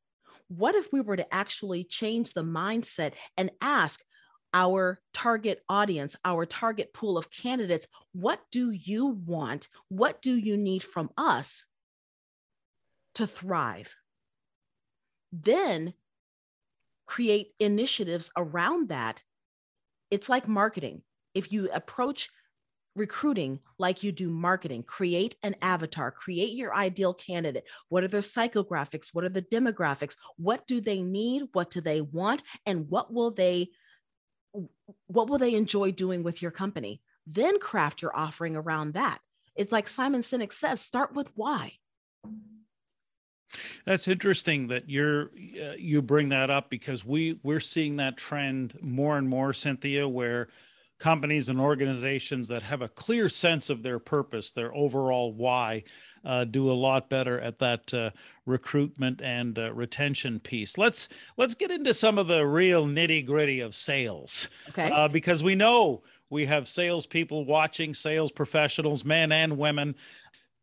What 0.47 0.75
if 0.75 0.91
we 0.93 1.01
were 1.01 1.17
to 1.17 1.33
actually 1.33 1.83
change 1.83 2.33
the 2.33 2.43
mindset 2.43 3.13
and 3.35 3.51
ask 3.61 4.01
our 4.57 4.99
target 5.13 5.63
audience, 5.69 6.15
our 6.25 6.45
target 6.45 6.93
pool 6.93 7.17
of 7.17 7.29
candidates, 7.29 7.87
what 8.13 8.39
do 8.51 8.71
you 8.71 9.05
want? 9.05 9.69
What 9.89 10.21
do 10.21 10.35
you 10.35 10.57
need 10.57 10.81
from 10.81 11.11
us 11.15 11.65
to 13.13 13.27
thrive? 13.27 13.95
then 15.31 15.93
create 17.05 17.53
initiatives 17.59 18.31
around 18.37 18.89
that. 18.89 19.23
It's 20.11 20.29
like 20.29 20.47
marketing. 20.47 21.01
If 21.33 21.51
you 21.51 21.69
approach 21.71 22.29
recruiting 22.95 23.59
like 23.77 24.01
you 24.01 24.11
do 24.11 24.29
marketing, 24.29 24.83
create 24.83 25.35
an 25.43 25.55
avatar, 25.61 26.11
create 26.11 26.53
your 26.53 26.75
ideal 26.75 27.13
candidate. 27.13 27.67
What 27.89 28.03
are 28.03 28.07
their 28.07 28.21
psychographics? 28.21 29.09
What 29.13 29.23
are 29.23 29.29
the 29.29 29.41
demographics? 29.41 30.15
What 30.37 30.65
do 30.65 30.81
they 30.81 31.03
need? 31.03 31.43
What 31.53 31.69
do 31.69 31.81
they 31.81 32.01
want? 32.01 32.43
And 32.65 32.89
what 32.89 33.13
will 33.13 33.31
they 33.31 33.69
what 35.07 35.29
will 35.29 35.37
they 35.37 35.55
enjoy 35.55 35.91
doing 35.91 36.23
with 36.23 36.41
your 36.41 36.51
company? 36.51 37.01
Then 37.25 37.59
craft 37.59 38.01
your 38.01 38.15
offering 38.15 38.55
around 38.55 38.93
that. 38.93 39.19
It's 39.55 39.71
like 39.71 39.87
Simon 39.87 40.21
Sinek 40.21 40.53
says, 40.53 40.79
start 40.79 41.13
with 41.15 41.29
why. 41.35 41.73
That's 43.85 44.07
interesting 44.07 44.67
that 44.67 44.89
you're 44.89 45.31
uh, 45.61 45.73
you 45.77 46.01
bring 46.01 46.29
that 46.29 46.49
up 46.49 46.69
because 46.69 47.05
we 47.05 47.39
we're 47.43 47.61
seeing 47.61 47.95
that 47.97 48.17
trend 48.17 48.77
more 48.81 49.17
and 49.17 49.27
more, 49.27 49.53
Cynthia, 49.53 50.07
where 50.07 50.49
companies 50.99 51.49
and 51.49 51.59
organizations 51.59 52.47
that 52.49 52.63
have 52.63 52.81
a 52.81 52.89
clear 52.89 53.29
sense 53.29 53.69
of 53.69 53.83
their 53.83 53.99
purpose, 53.99 54.51
their 54.51 54.75
overall 54.75 55.33
why, 55.33 55.83
uh, 56.25 56.43
do 56.43 56.71
a 56.71 56.73
lot 56.73 57.09
better 57.09 57.39
at 57.39 57.59
that 57.59 57.93
uh, 57.93 58.09
recruitment 58.45 59.21
and 59.21 59.57
uh, 59.57 59.73
retention 59.73 60.39
piece. 60.39 60.77
Let's 60.77 61.09
let's 61.37 61.55
get 61.55 61.71
into 61.71 61.93
some 61.93 62.17
of 62.17 62.27
the 62.27 62.45
real 62.45 62.85
nitty 62.85 63.25
gritty 63.25 63.59
of 63.59 63.75
sales, 63.75 64.49
okay? 64.69 64.91
Uh, 64.91 65.07
because 65.07 65.43
we 65.43 65.55
know 65.55 66.03
we 66.29 66.45
have 66.45 66.67
salespeople 66.67 67.45
watching, 67.45 67.93
sales 67.93 68.31
professionals, 68.31 69.05
men 69.05 69.31
and 69.31 69.57
women. 69.57 69.95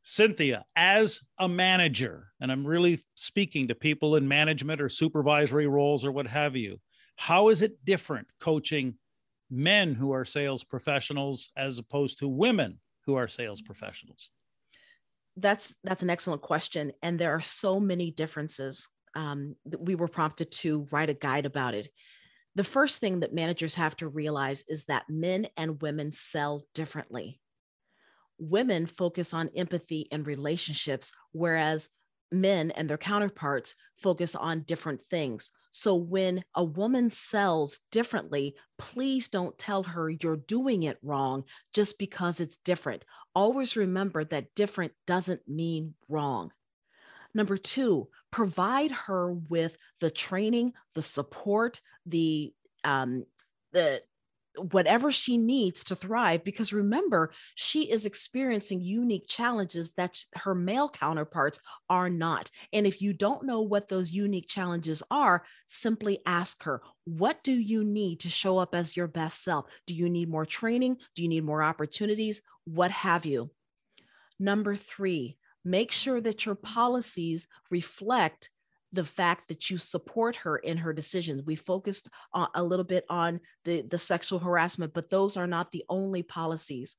Cynthia, 0.06 0.66
as 0.76 1.22
a 1.38 1.48
manager, 1.48 2.28
and 2.38 2.52
I'm 2.52 2.66
really 2.66 3.00
speaking 3.14 3.68
to 3.68 3.74
people 3.74 4.16
in 4.16 4.28
management 4.28 4.82
or 4.82 4.90
supervisory 4.90 5.66
roles 5.66 6.04
or 6.04 6.12
what 6.12 6.26
have 6.26 6.54
you, 6.54 6.78
how 7.16 7.48
is 7.48 7.62
it 7.62 7.84
different 7.86 8.26
coaching 8.38 8.96
men 9.50 9.94
who 9.94 10.12
are 10.12 10.24
sales 10.24 10.62
professionals 10.62 11.50
as 11.56 11.78
opposed 11.78 12.18
to 12.18 12.28
women 12.28 12.78
who 13.06 13.14
are 13.14 13.28
sales 13.28 13.62
professionals? 13.62 14.30
That's 15.36 15.76
that's 15.84 16.02
an 16.02 16.10
excellent 16.10 16.42
question, 16.42 16.92
and 17.02 17.18
there 17.18 17.34
are 17.34 17.40
so 17.40 17.80
many 17.80 18.10
differences. 18.10 18.88
Um, 19.16 19.54
that 19.66 19.80
we 19.80 19.94
were 19.94 20.08
prompted 20.08 20.50
to 20.50 20.88
write 20.90 21.08
a 21.08 21.14
guide 21.14 21.46
about 21.46 21.74
it. 21.74 21.88
The 22.56 22.64
first 22.64 22.98
thing 22.98 23.20
that 23.20 23.32
managers 23.32 23.76
have 23.76 23.96
to 23.98 24.08
realize 24.08 24.64
is 24.68 24.86
that 24.86 25.08
men 25.08 25.46
and 25.56 25.80
women 25.80 26.10
sell 26.10 26.64
differently 26.74 27.40
women 28.38 28.86
focus 28.86 29.32
on 29.32 29.50
empathy 29.56 30.08
and 30.10 30.26
relationships, 30.26 31.12
whereas 31.32 31.88
men 32.32 32.70
and 32.72 32.88
their 32.88 32.98
counterparts 32.98 33.74
focus 33.96 34.34
on 34.34 34.62
different 34.62 35.02
things. 35.04 35.50
So 35.70 35.94
when 35.94 36.44
a 36.54 36.64
woman 36.64 37.10
sells 37.10 37.80
differently, 37.90 38.54
please 38.78 39.28
don't 39.28 39.58
tell 39.58 39.82
her 39.82 40.10
you're 40.10 40.36
doing 40.36 40.84
it 40.84 40.98
wrong 41.02 41.44
just 41.72 41.98
because 41.98 42.40
it's 42.40 42.58
different. 42.58 43.04
Always 43.34 43.76
remember 43.76 44.24
that 44.24 44.54
different 44.54 44.92
doesn't 45.06 45.48
mean 45.48 45.94
wrong. 46.08 46.52
Number 47.34 47.56
two, 47.56 48.08
provide 48.30 48.92
her 48.92 49.32
with 49.32 49.76
the 50.00 50.10
training, 50.10 50.72
the 50.94 51.02
support, 51.02 51.80
the 52.06 52.52
um, 52.84 53.24
the 53.72 54.02
whatever 54.56 55.10
she 55.10 55.36
needs 55.36 55.82
to 55.84 55.96
thrive 55.96 56.44
because 56.44 56.72
remember 56.72 57.32
she 57.56 57.90
is 57.90 58.06
experiencing 58.06 58.80
unique 58.80 59.26
challenges 59.28 59.92
that 59.94 60.16
her 60.34 60.54
male 60.54 60.88
counterparts 60.88 61.60
are 61.90 62.08
not. 62.08 62.50
And 62.72 62.86
if 62.86 63.02
you 63.02 63.12
don't 63.12 63.44
know 63.44 63.62
what 63.62 63.88
those 63.88 64.12
unique 64.12 64.48
challenges 64.48 65.02
are 65.10 65.44
simply 65.66 66.20
ask 66.26 66.62
her 66.62 66.82
what 67.04 67.42
do 67.42 67.52
you 67.52 67.84
need 67.84 68.20
to 68.20 68.30
show 68.30 68.58
up 68.58 68.74
as 68.74 68.96
your 68.96 69.08
best 69.08 69.42
self? 69.42 69.66
Do 69.86 69.94
you 69.94 70.08
need 70.08 70.30
more 70.30 70.46
training? 70.46 70.96
Do 71.14 71.22
you 71.22 71.28
need 71.28 71.44
more 71.44 71.62
opportunities 71.62 72.40
what 72.64 72.90
have 72.90 73.26
you 73.26 73.50
number 74.38 74.76
3 74.76 75.36
make 75.64 75.90
sure 75.92 76.20
that 76.20 76.44
your 76.44 76.54
policies 76.54 77.46
reflect 77.70 78.50
the 78.94 79.04
fact 79.04 79.48
that 79.48 79.70
you 79.70 79.76
support 79.76 80.36
her 80.36 80.56
in 80.56 80.76
her 80.76 80.92
decisions. 80.92 81.42
We 81.44 81.56
focused 81.56 82.08
uh, 82.32 82.46
a 82.54 82.62
little 82.62 82.84
bit 82.84 83.04
on 83.10 83.40
the, 83.64 83.82
the 83.82 83.98
sexual 83.98 84.38
harassment, 84.38 84.94
but 84.94 85.10
those 85.10 85.36
are 85.36 85.48
not 85.48 85.72
the 85.72 85.84
only 85.88 86.22
policies. 86.22 86.94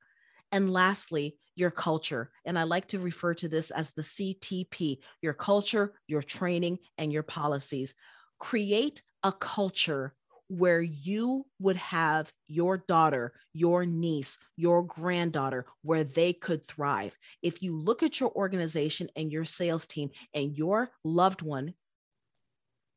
And 0.51 0.69
lastly, 0.69 1.38
your 1.56 1.71
culture. 1.71 2.32
And 2.43 2.60
I 2.60 2.63
like 2.63 2.88
to 2.88 2.99
refer 2.99 3.34
to 3.36 3.47
this 3.47 3.71
as 3.71 3.91
the 3.91 4.01
CTP 4.01 4.99
your 5.21 5.34
culture, 5.34 5.93
your 6.08 6.21
training, 6.21 6.80
and 6.97 7.13
your 7.13 7.23
policies. 7.23 7.95
Create 8.39 9.01
a 9.23 9.32
culture 9.32 10.13
where 10.47 10.81
you 10.81 11.45
would 11.60 11.77
have 11.77 12.31
your 12.47 12.77
daughter, 12.77 13.34
your 13.53 13.86
niece, 13.86 14.38
your 14.55 14.84
granddaughter, 14.84 15.65
where 15.81 16.03
they 16.03 16.34
could 16.34 16.65
thrive. 16.65 17.15
If 17.41 17.62
you 17.62 17.77
look 17.77 18.03
at 18.03 18.19
your 18.19 18.31
organization 18.36 19.10
and 19.15 19.31
your 19.31 19.45
sales 19.45 19.88
team 19.88 20.12
and 20.34 20.55
your 20.58 20.91
loved 21.03 21.41
one, 21.41 21.73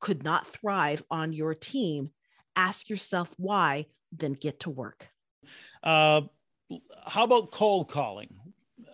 could 0.00 0.22
not 0.22 0.46
thrive 0.46 1.02
on 1.10 1.32
your 1.32 1.54
team, 1.54 2.10
ask 2.54 2.88
yourself 2.88 3.32
why, 3.36 3.86
then 4.12 4.32
get 4.32 4.60
to 4.60 4.70
work. 4.70 5.08
Uh, 5.82 6.22
how 7.06 7.24
about 7.24 7.50
cold 7.50 7.90
calling? 7.90 8.34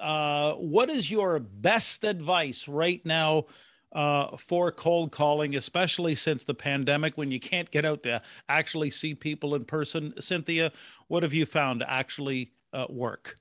Uh, 0.00 0.54
what 0.54 0.90
is 0.90 1.10
your 1.10 1.38
best 1.38 2.04
advice 2.04 2.68
right 2.68 3.04
now 3.04 3.46
uh, 3.94 4.36
for 4.36 4.72
cold 4.72 5.12
calling, 5.12 5.56
especially 5.56 6.14
since 6.14 6.44
the 6.44 6.54
pandemic 6.54 7.16
when 7.16 7.30
you 7.30 7.40
can't 7.40 7.70
get 7.70 7.84
out 7.84 8.02
to 8.02 8.20
actually 8.48 8.90
see 8.90 9.14
people 9.14 9.54
in 9.54 9.64
person? 9.64 10.14
Cynthia, 10.20 10.72
what 11.08 11.22
have 11.22 11.32
you 11.32 11.46
found 11.46 11.84
actually 11.86 12.52
uh, 12.72 12.86
work? 12.88 13.36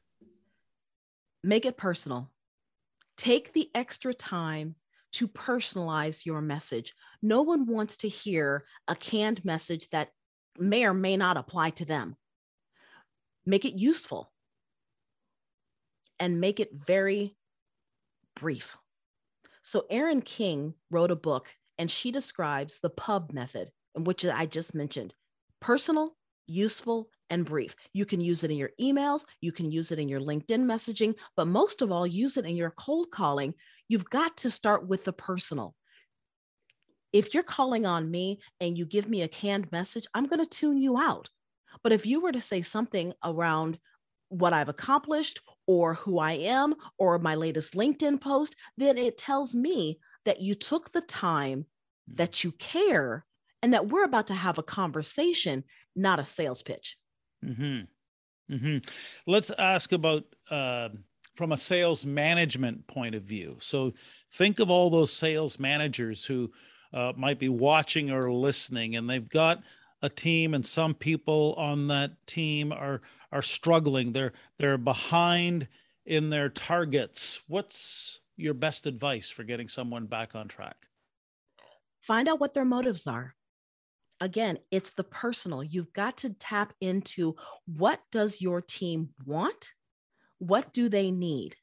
Make 1.44 1.66
it 1.66 1.78
personal. 1.78 2.32
Take 3.18 3.54
the 3.54 3.70
extra 3.76 4.14
time 4.14 4.76
to 5.14 5.28
personalize 5.28 6.26
your 6.26 6.42
message. 6.42 6.94
No 7.22 7.42
one 7.42 7.68
wants 7.68 7.98
to 7.98 8.08
hear 8.08 8.66
a 8.88 8.96
canned 8.96 9.44
message 9.46 9.90
that 9.90 10.10
may 10.58 10.86
or 10.86 10.94
may 10.94 11.18
not 11.18 11.38
apply 11.38 11.72
to 11.72 11.86
them. 11.86 12.16
Make 13.46 13.66
it 13.66 13.74
useful 13.74 14.32
and 16.20 16.40
make 16.40 16.60
it 16.60 16.70
very 16.74 17.36
brief. 18.36 18.78
So, 19.64 19.86
Erin 19.90 20.22
King 20.22 20.74
wrote 20.92 21.12
a 21.12 21.16
book 21.16 21.56
and 21.78 21.90
she 21.90 22.12
describes 22.12 22.80
the 22.80 22.90
pub 22.90 23.32
method, 23.32 23.72
which 23.96 24.26
I 24.26 24.46
just 24.46 24.76
mentioned 24.76 25.14
personal, 25.60 26.16
useful, 26.46 27.10
and 27.30 27.46
brief. 27.46 27.76
You 27.94 28.06
can 28.06 28.22
use 28.22 28.44
it 28.44 28.52
in 28.52 28.58
your 28.58 28.72
emails, 28.80 29.26
you 29.42 29.52
can 29.52 29.72
use 29.72 29.92
it 29.92 30.00
in 30.00 30.10
your 30.10 30.20
LinkedIn 30.20 30.66
messaging, 30.66 31.16
but 31.36 31.48
most 31.48 31.82
of 31.82 31.92
all, 31.92 32.06
use 32.06 32.38
it 32.38 32.46
in 32.46 32.56
your 32.56 32.72
cold 32.72 33.10
calling. 33.12 33.54
You've 33.88 34.10
got 34.10 34.38
to 34.38 34.52
start 34.52 34.88
with 34.88 35.06
the 35.06 35.14
personal. 35.14 35.74
If 37.14 37.34
you're 37.34 37.44
calling 37.44 37.86
on 37.86 38.12
me 38.12 38.40
and 38.60 38.78
you 38.78 38.86
give 38.86 39.08
me 39.08 39.22
a 39.22 39.28
canned 39.28 39.72
message, 39.72 40.06
I'm 40.14 40.28
going 40.28 40.44
to 40.44 40.50
tune 40.50 40.78
you 40.78 40.98
out. 40.98 41.30
But 41.84 41.92
if 41.92 42.06
you 42.06 42.22
were 42.22 42.32
to 42.32 42.42
say 42.42 42.62
something 42.62 43.14
around 43.24 43.80
what 44.34 44.54
I've 44.54 44.70
accomplished 44.70 45.42
or 45.68 45.94
who 45.94 46.20
I 46.20 46.34
am 46.34 46.74
or 46.98 47.20
my 47.20 47.36
latest 47.36 47.76
LinkedIn 47.76 48.20
post, 48.20 48.56
then 48.78 48.98
it 48.98 49.18
tells 49.18 49.54
me 49.54 50.00
that 50.26 50.42
you 50.42 50.56
took 50.56 50.92
the 50.92 51.02
time, 51.02 51.66
hmm. 52.08 52.16
that 52.16 52.44
you 52.44 52.52
care, 52.54 53.26
and 53.62 53.74
that 53.74 53.88
we're 53.88 54.04
about 54.04 54.28
to 54.28 54.34
have 54.34 54.58
a 54.58 54.64
conversation, 54.64 55.64
not 55.96 56.20
a 56.20 56.26
sales 56.26 56.62
pitch. 56.62 56.98
Mm-hmm. 57.46 58.54
Mm-hmm. 58.54 58.78
Let's 59.26 59.52
ask 59.58 59.92
about 59.94 60.24
uh, 60.50 60.90
from 61.36 61.52
a 61.52 61.58
sales 61.58 62.06
management 62.06 62.86
point 62.88 63.16
of 63.16 63.24
view. 63.24 63.58
So 63.62 63.94
think 64.34 64.60
of 64.60 64.70
all 64.70 64.90
those 64.90 65.14
sales 65.14 65.60
managers 65.60 66.26
who 66.26 66.52
uh, 66.94 67.14
might 67.16 67.40
be 67.40 67.50
watching 67.50 68.12
or 68.12 68.32
listening, 68.32 68.96
and 68.96 69.10
they've 69.10 69.30
got 69.30 69.64
a 70.02 70.10
team, 70.10 70.54
and 70.54 70.66
some 70.66 70.94
people 70.94 71.56
on 71.58 71.88
that 71.88 72.12
team 72.28 72.74
are 72.74 73.02
are 73.34 73.42
struggling. 73.42 74.14
They're 74.14 74.34
they're 74.60 74.78
behind 74.78 75.68
in 76.06 76.30
their 76.30 76.50
targets. 76.50 77.40
What's 77.48 78.22
your 78.38 78.54
best 78.54 78.86
advice 78.86 79.30
for 79.30 79.44
getting 79.44 79.68
someone 79.68 80.06
back 80.06 80.36
on 80.36 80.48
track? 80.48 80.88
Find 82.00 82.28
out 82.28 82.40
what 82.40 82.54
their 82.54 82.66
motives 82.66 83.08
are 83.08 83.36
again, 84.24 84.58
it's 84.72 84.92
the 84.92 85.04
personal. 85.04 85.62
You've 85.64 85.92
got 85.94 86.18
to 86.18 86.34
tap 86.34 86.74
into 86.80 87.36
what 87.66 88.00
does 88.12 88.42
your 88.42 88.62
team 88.62 89.10
want? 89.26 89.74
What 90.40 90.74
do 90.74 90.88
they 90.88 91.12
need? 91.12 91.58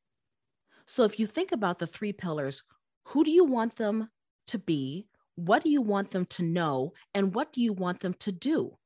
So 0.86 1.04
if 1.04 1.18
you 1.18 1.26
think 1.26 1.52
about 1.52 1.78
the 1.78 1.86
three 1.86 2.12
pillars, 2.12 2.62
who 3.06 3.24
do 3.24 3.30
you 3.30 3.44
want 3.44 3.76
them 3.76 4.10
to 4.48 4.58
be? 4.58 5.06
What 5.36 5.62
do 5.62 5.70
you 5.70 5.80
want 5.80 6.10
them 6.10 6.26
to 6.26 6.42
know? 6.42 6.92
And 7.14 7.34
what 7.34 7.52
do 7.52 7.62
you 7.62 7.72
want 7.72 8.00
them 8.00 8.14
to 8.14 8.30
do? 8.30 8.76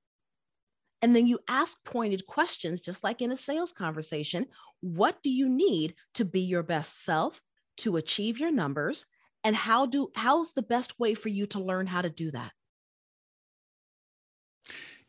And 1.04 1.14
then 1.14 1.26
you 1.26 1.38
ask 1.48 1.84
pointed 1.84 2.26
questions, 2.26 2.80
just 2.80 3.04
like 3.04 3.20
in 3.20 3.30
a 3.30 3.36
sales 3.36 3.72
conversation. 3.72 4.46
What 4.80 5.22
do 5.22 5.28
you 5.28 5.50
need 5.50 5.94
to 6.14 6.24
be 6.24 6.40
your 6.40 6.62
best 6.62 7.04
self, 7.04 7.42
to 7.76 7.98
achieve 7.98 8.40
your 8.40 8.50
numbers, 8.50 9.04
And 9.44 9.54
how 9.54 9.84
do 9.86 10.10
how's 10.16 10.54
the 10.54 10.62
best 10.62 10.98
way 10.98 11.14
for 11.14 11.28
you 11.28 11.46
to 11.48 11.60
learn 11.60 11.86
how 11.86 12.00
to 12.00 12.10
do 12.10 12.30
that? 12.30 12.52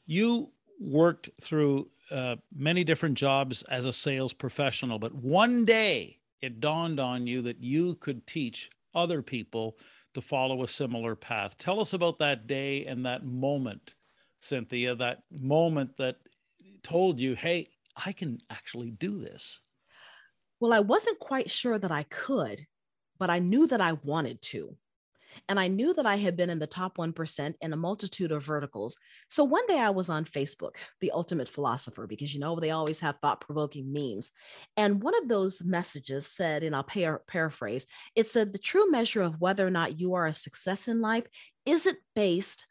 You 0.05 0.51
worked 0.79 1.29
through 1.41 1.89
uh, 2.11 2.35
many 2.55 2.83
different 2.83 3.17
jobs 3.17 3.63
as 3.63 3.85
a 3.85 3.93
sales 3.93 4.33
professional, 4.33 4.99
but 4.99 5.15
one 5.15 5.65
day 5.65 6.19
it 6.41 6.59
dawned 6.59 6.99
on 6.99 7.25
you 7.25 7.41
that 7.43 7.63
you 7.63 7.95
could 7.95 8.27
teach 8.27 8.69
other 8.93 9.21
people 9.21 9.77
to 10.13 10.21
follow 10.21 10.63
a 10.63 10.67
similar 10.67 11.15
path. 11.15 11.57
Tell 11.57 11.79
us 11.79 11.93
about 11.93 12.19
that 12.19 12.45
day 12.45 12.85
and 12.85 13.05
that 13.05 13.25
moment, 13.25 13.95
Cynthia, 14.45 14.95
that 14.95 15.23
moment 15.31 15.97
that 15.97 16.17
told 16.83 17.19
you, 17.19 17.35
hey, 17.35 17.69
I 18.05 18.11
can 18.11 18.39
actually 18.49 18.91
do 18.91 19.19
this. 19.19 19.59
Well, 20.59 20.73
I 20.73 20.79
wasn't 20.79 21.19
quite 21.19 21.49
sure 21.49 21.77
that 21.77 21.91
I 21.91 22.03
could, 22.03 22.65
but 23.19 23.29
I 23.29 23.39
knew 23.39 23.67
that 23.67 23.81
I 23.81 23.93
wanted 23.93 24.41
to. 24.43 24.77
And 25.49 25.59
I 25.59 25.67
knew 25.67 25.93
that 25.93 26.05
I 26.05 26.15
had 26.15 26.37
been 26.37 26.49
in 26.49 26.59
the 26.59 26.67
top 26.67 26.97
1% 26.97 27.55
in 27.59 27.73
a 27.73 27.77
multitude 27.77 28.31
of 28.31 28.43
verticals. 28.43 28.97
So 29.29 29.43
one 29.43 29.67
day 29.67 29.79
I 29.79 29.89
was 29.89 30.09
on 30.09 30.23
Facebook, 30.23 30.77
The 31.01 31.11
Ultimate 31.11 31.49
Philosopher, 31.49 32.07
because 32.07 32.33
you 32.33 32.39
know 32.39 32.57
they 32.57 32.71
always 32.71 33.01
have 33.01 33.17
thought 33.21 33.41
provoking 33.41 33.91
memes. 33.91 34.31
And 34.77 35.03
one 35.03 35.17
of 35.21 35.27
those 35.27 35.61
messages 35.63 36.27
said, 36.27 36.63
and 36.63 36.73
I'll 36.73 36.83
par- 36.83 37.23
paraphrase, 37.27 37.85
it 38.15 38.29
said, 38.29 38.53
The 38.53 38.59
true 38.59 38.89
measure 38.89 39.21
of 39.21 39.41
whether 39.41 39.67
or 39.67 39.71
not 39.71 39.99
you 39.99 40.13
are 40.13 40.27
a 40.27 40.33
success 40.33 40.87
in 40.87 41.01
life 41.01 41.27
isn't 41.65 41.97
based 42.15 42.65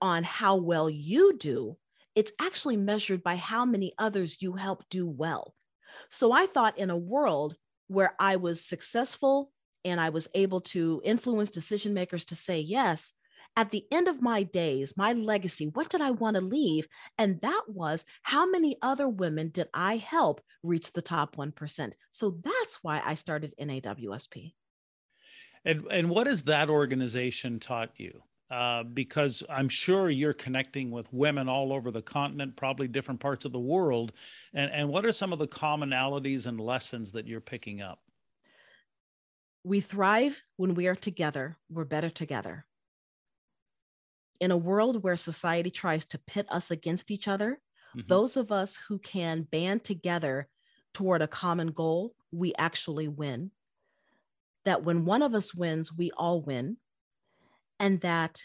on 0.00 0.22
how 0.22 0.56
well 0.56 0.88
you 0.88 1.36
do, 1.36 1.76
it's 2.14 2.32
actually 2.40 2.76
measured 2.76 3.22
by 3.22 3.36
how 3.36 3.64
many 3.64 3.92
others 3.98 4.40
you 4.40 4.54
help 4.54 4.84
do 4.88 5.08
well. 5.08 5.54
So 6.10 6.32
I 6.32 6.46
thought 6.46 6.78
in 6.78 6.90
a 6.90 6.96
world 6.96 7.56
where 7.88 8.14
I 8.18 8.36
was 8.36 8.64
successful 8.64 9.50
and 9.84 10.00
I 10.00 10.10
was 10.10 10.28
able 10.34 10.60
to 10.60 11.02
influence 11.04 11.50
decision 11.50 11.92
makers 11.94 12.24
to 12.26 12.36
say 12.36 12.60
yes, 12.60 13.12
at 13.56 13.70
the 13.70 13.84
end 13.92 14.08
of 14.08 14.22
my 14.22 14.42
days, 14.42 14.96
my 14.96 15.12
legacy, 15.12 15.66
what 15.66 15.88
did 15.88 16.00
I 16.00 16.10
want 16.10 16.36
to 16.36 16.40
leave? 16.40 16.88
And 17.18 17.40
that 17.42 17.62
was 17.68 18.04
how 18.22 18.50
many 18.50 18.76
other 18.82 19.08
women 19.08 19.50
did 19.50 19.68
I 19.72 19.96
help 19.96 20.40
reach 20.62 20.92
the 20.92 21.02
top 21.02 21.36
1%? 21.36 21.92
So 22.10 22.38
that's 22.42 22.78
why 22.82 23.00
I 23.04 23.14
started 23.14 23.54
NAWSP. 23.60 24.54
And, 25.64 25.86
and 25.90 26.10
what 26.10 26.26
has 26.26 26.42
that 26.44 26.68
organization 26.68 27.60
taught 27.60 27.90
you? 27.96 28.22
Uh, 28.54 28.84
because 28.84 29.42
I'm 29.50 29.68
sure 29.68 30.10
you're 30.10 30.32
connecting 30.32 30.92
with 30.92 31.12
women 31.12 31.48
all 31.48 31.72
over 31.72 31.90
the 31.90 32.00
continent, 32.00 32.54
probably 32.54 32.86
different 32.86 33.18
parts 33.18 33.44
of 33.44 33.50
the 33.50 33.58
world. 33.58 34.12
And, 34.52 34.70
and 34.70 34.88
what 34.88 35.04
are 35.04 35.10
some 35.10 35.32
of 35.32 35.40
the 35.40 35.48
commonalities 35.48 36.46
and 36.46 36.60
lessons 36.60 37.10
that 37.12 37.26
you're 37.26 37.40
picking 37.40 37.82
up? 37.82 37.98
We 39.64 39.80
thrive 39.80 40.40
when 40.56 40.74
we 40.74 40.86
are 40.86 40.94
together, 40.94 41.56
we're 41.68 41.84
better 41.84 42.10
together. 42.10 42.64
In 44.38 44.52
a 44.52 44.56
world 44.56 45.02
where 45.02 45.16
society 45.16 45.70
tries 45.70 46.06
to 46.06 46.18
pit 46.18 46.46
us 46.48 46.70
against 46.70 47.10
each 47.10 47.26
other, 47.26 47.58
mm-hmm. 47.96 48.06
those 48.06 48.36
of 48.36 48.52
us 48.52 48.78
who 48.86 49.00
can 49.00 49.48
band 49.50 49.82
together 49.82 50.46
toward 50.92 51.22
a 51.22 51.26
common 51.26 51.72
goal, 51.72 52.14
we 52.30 52.54
actually 52.56 53.08
win. 53.08 53.50
That 54.64 54.84
when 54.84 55.04
one 55.04 55.22
of 55.22 55.34
us 55.34 55.52
wins, 55.52 55.92
we 55.92 56.12
all 56.12 56.40
win. 56.40 56.76
And 57.80 58.00
that 58.00 58.42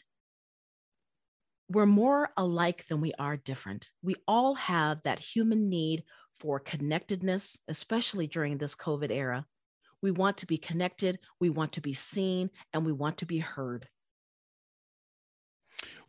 we're 1.69 1.85
more 1.85 2.31
alike 2.35 2.87
than 2.87 2.99
we 2.99 3.13
are 3.19 3.37
different. 3.37 3.89
We 4.01 4.15
all 4.27 4.55
have 4.55 5.01
that 5.03 5.19
human 5.19 5.69
need 5.69 6.03
for 6.39 6.59
connectedness, 6.59 7.59
especially 7.67 8.27
during 8.27 8.57
this 8.57 8.75
COVID 8.75 9.11
era. 9.11 9.45
We 10.01 10.11
want 10.11 10.37
to 10.37 10.47
be 10.47 10.57
connected, 10.57 11.19
we 11.39 11.49
want 11.49 11.73
to 11.73 11.81
be 11.81 11.93
seen, 11.93 12.49
and 12.73 12.85
we 12.85 12.93
want 12.93 13.17
to 13.17 13.25
be 13.25 13.39
heard. 13.39 13.87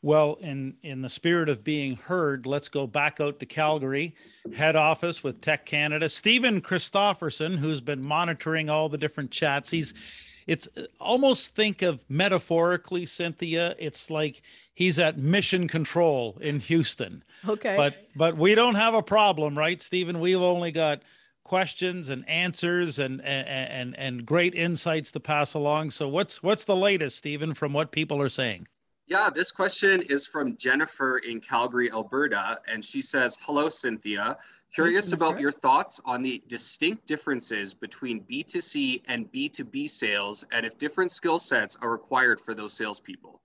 Well, 0.03 0.39
in 0.41 0.77
in 0.83 1.03
the 1.03 1.11
spirit 1.11 1.51
of 1.51 1.63
being 1.63 1.97
heard, 1.97 2.47
let's 2.47 2.71
go 2.71 2.87
back 2.87 3.21
out 3.21 3.39
to 3.41 3.47
Calgary, 3.47 4.15
head 4.55 4.75
office 4.75 5.23
with 5.23 5.43
TEC 5.43 5.67
Canada. 5.67 6.09
Stephen 6.09 6.63
Christofferson, 6.63 7.59
who's 7.59 7.83
been 7.83 8.07
monitoring 8.07 8.71
all 8.71 8.89
the 8.89 8.97
different 8.97 9.31
chats, 9.31 9.71
he's 9.71 9.93
it's 10.51 10.69
uh, 10.77 10.83
almost 10.99 11.55
think 11.55 11.81
of 11.81 12.05
metaphorically, 12.11 13.07
Cynthia. 13.07 13.77
It's 13.79 14.11
like 14.11 14.43
he's 14.75 14.99
at 14.99 15.17
mission 15.17 15.69
control 15.69 16.39
in 16.41 16.59
Houston. 16.59 17.23
Okay. 17.49 17.77
But 17.77 18.09
but 18.17 18.37
we 18.37 18.57
don't 18.57 18.75
have 18.75 18.95
a 18.95 19.03
problem, 19.03 19.57
right, 19.57 19.81
Stephen? 19.81 20.19
We've 20.19 20.41
only 20.41 20.73
got 20.73 21.03
questions 21.45 22.09
and 22.09 22.29
answers 22.29 22.99
and 22.99 23.23
and 23.25 23.97
and 23.97 24.27
great 24.27 24.55
insights 24.57 25.13
to 25.13 25.21
pass 25.21 25.55
along. 25.55 25.93
So 25.93 26.09
what's 26.09 26.43
what's 26.43 26.65
the 26.65 26.77
latest, 26.77 27.17
Stephen, 27.17 27.55
from 27.55 27.73
what 27.73 27.93
people 27.93 28.21
are 28.21 28.29
saying? 28.29 28.67
Yeah, 29.11 29.29
this 29.29 29.51
question 29.51 30.03
is 30.03 30.25
from 30.25 30.57
Jennifer 30.57 31.19
in 31.19 31.41
Calgary, 31.41 31.91
Alberta, 31.91 32.61
and 32.69 32.85
she 32.85 33.03
says, 33.03 33.37
"Hello, 33.41 33.69
Cynthia. 33.69 34.39
Curious 34.73 35.13
about 35.13 35.41
your 35.41 35.51
thoughts 35.51 36.01
on 36.05 36.23
the 36.23 36.41
distinct 36.47 37.07
differences 37.07 37.75
between 37.75 38.21
B2C 38.21 39.03
and 39.07 39.29
B2B 39.33 39.89
sales, 39.89 40.45
and 40.53 40.65
if 40.65 40.79
different 40.79 41.11
skill 41.11 41.41
sets 41.41 41.75
are 41.83 41.91
required 41.91 42.41
for 42.41 42.55
those 42.55 42.73
salespeople." 42.73 43.43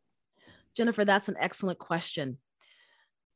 Jennifer, 0.75 1.03
that's 1.03 1.29
an 1.29 1.35
excellent 1.39 1.79
question. 1.79 2.37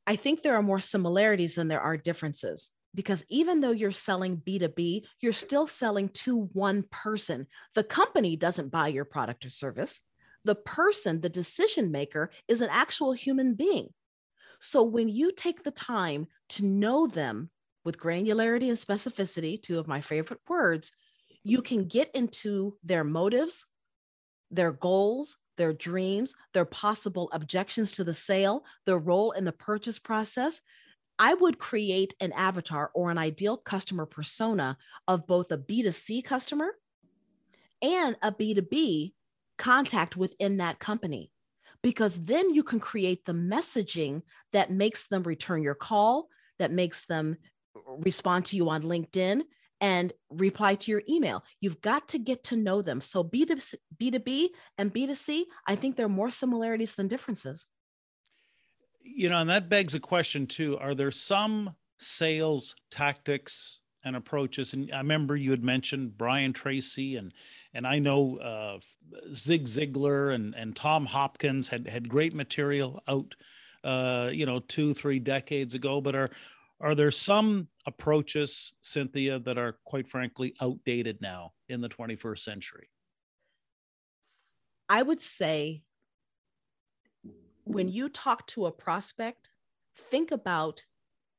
I 0.05 0.15
think 0.15 0.43
there 0.43 0.53
are 0.53 0.61
more 0.61 0.79
similarities 0.79 1.55
than 1.55 1.67
there 1.67 1.81
are 1.81 1.97
differences 1.97 2.69
because 2.93 3.25
even 3.29 3.59
though 3.59 3.71
you're 3.71 3.91
selling 3.91 4.37
B2B, 4.37 5.03
you're 5.19 5.33
still 5.33 5.65
selling 5.65 6.09
to 6.09 6.41
one 6.53 6.83
person. 6.83 7.47
The 7.73 7.83
company 7.83 8.35
doesn't 8.35 8.69
buy 8.69 8.89
your 8.89 9.05
product 9.05 9.45
or 9.47 9.49
service. 9.49 10.01
The 10.49 10.55
person, 10.55 11.21
the 11.21 11.29
decision 11.29 11.91
maker, 11.91 12.31
is 12.47 12.63
an 12.63 12.69
actual 12.71 13.11
human 13.13 13.53
being. 13.53 13.89
So 14.59 14.81
when 14.81 15.07
you 15.07 15.31
take 15.31 15.61
the 15.61 15.69
time 15.69 16.25
to 16.49 16.65
know 16.65 17.05
them 17.05 17.51
with 17.85 17.99
granularity 17.99 18.67
and 18.67 18.75
specificity, 18.75 19.61
two 19.61 19.77
of 19.77 19.87
my 19.87 20.01
favorite 20.01 20.39
words, 20.49 20.91
you 21.43 21.61
can 21.61 21.87
get 21.87 22.09
into 22.15 22.75
their 22.83 23.03
motives, 23.03 23.67
their 24.49 24.71
goals, 24.71 25.37
their 25.57 25.71
dreams, 25.71 26.33
their 26.55 26.65
possible 26.65 27.29
objections 27.31 27.91
to 27.91 28.03
the 28.03 28.15
sale, 28.15 28.65
their 28.87 28.97
role 28.97 29.33
in 29.33 29.45
the 29.45 29.51
purchase 29.51 29.99
process. 29.99 30.61
I 31.19 31.35
would 31.35 31.59
create 31.59 32.15
an 32.19 32.31
avatar 32.31 32.89
or 32.95 33.11
an 33.11 33.19
ideal 33.19 33.55
customer 33.55 34.07
persona 34.07 34.79
of 35.07 35.27
both 35.27 35.51
a 35.51 35.59
B2C 35.59 36.23
customer 36.23 36.71
and 37.83 38.15
a 38.23 38.31
B2B 38.31 39.13
contact 39.59 40.17
within 40.17 40.57
that 40.57 40.79
company. 40.79 41.31
Because 41.83 42.25
then 42.25 42.53
you 42.53 42.63
can 42.63 42.79
create 42.79 43.23
the 43.25 43.33
messaging 43.33 44.23
that 44.53 44.71
makes 44.71 45.07
them 45.07 45.21
return 45.23 45.61
your 45.61 45.75
call, 45.75 46.27
that 46.57 46.71
makes 46.71 47.05
them 47.05 47.37
respond 47.99 48.45
to 48.45 48.55
you 48.57 48.69
on 48.69 48.81
LinkedIn 48.81 49.43
and 49.79 50.11
reply 50.29 50.75
to 50.75 50.91
your 50.91 51.03
email. 51.07 51.43
You've 51.61 51.79
got 51.79 52.09
to 52.09 52.19
get 52.19 52.43
to 52.45 52.57
know 52.57 52.81
them. 52.81 52.99
So 52.99 53.23
B2B, 53.23 53.75
B2B 54.01 54.47
and 54.77 54.93
B2C, 54.93 55.43
I 55.67 55.75
think 55.75 55.95
there 55.95 56.07
are 56.07 56.09
more 56.09 56.31
similarities 56.31 56.95
than 56.95 57.07
differences 57.07 57.67
you 59.15 59.29
know, 59.29 59.37
and 59.37 59.49
that 59.49 59.69
begs 59.69 59.95
a 59.95 59.99
question 59.99 60.47
too. 60.47 60.77
Are 60.77 60.95
there 60.95 61.11
some 61.11 61.75
sales 61.97 62.75
tactics 62.91 63.81
and 64.03 64.15
approaches? 64.15 64.73
And 64.73 64.91
I 64.93 64.99
remember 64.99 65.35
you 65.35 65.51
had 65.51 65.63
mentioned 65.63 66.17
Brian 66.17 66.53
Tracy 66.53 67.15
and 67.15 67.33
and 67.73 67.85
I 67.85 67.99
know 67.99 68.37
uh, 68.37 68.79
Zig 69.33 69.65
Ziglar 69.65 70.33
and 70.33 70.55
and 70.55 70.75
Tom 70.75 71.05
Hopkins 71.05 71.67
had 71.67 71.87
had 71.87 72.09
great 72.09 72.33
material 72.33 73.03
out, 73.07 73.35
uh, 73.83 74.29
you 74.31 74.45
know, 74.45 74.59
two 74.59 74.93
three 74.93 75.19
decades 75.19 75.75
ago. 75.75 76.01
But 76.01 76.15
are 76.15 76.29
are 76.81 76.95
there 76.95 77.11
some 77.11 77.67
approaches, 77.85 78.73
Cynthia, 78.81 79.39
that 79.39 79.57
are 79.57 79.77
quite 79.85 80.07
frankly 80.07 80.55
outdated 80.61 81.21
now 81.21 81.51
in 81.67 81.81
the 81.81 81.89
21st 81.89 82.39
century? 82.39 82.89
I 84.87 85.01
would 85.01 85.21
say 85.21 85.83
when 87.65 87.89
you 87.89 88.09
talk 88.09 88.47
to 88.47 88.65
a 88.65 88.71
prospect, 88.71 89.49
think 89.95 90.31
about 90.31 90.83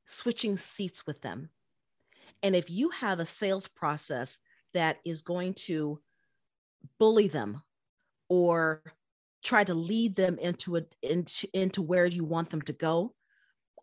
switching 0.04 0.56
seats 0.56 1.06
with 1.06 1.22
them. 1.22 1.48
And 2.42 2.54
if 2.54 2.70
you 2.70 2.90
have 2.90 3.18
a 3.18 3.24
sales 3.24 3.66
process 3.66 4.38
that 4.74 4.98
is 5.04 5.22
going 5.22 5.54
to 5.54 6.00
bully 6.98 7.28
them 7.28 7.62
or 8.28 8.82
try 9.42 9.64
to 9.64 9.74
lead 9.74 10.16
them 10.16 10.38
into 10.38 10.76
a, 10.76 10.82
into, 11.02 11.48
into 11.54 11.82
where 11.82 12.06
you 12.06 12.24
want 12.24 12.50
them 12.50 12.62
to 12.62 12.72
go, 12.72 13.14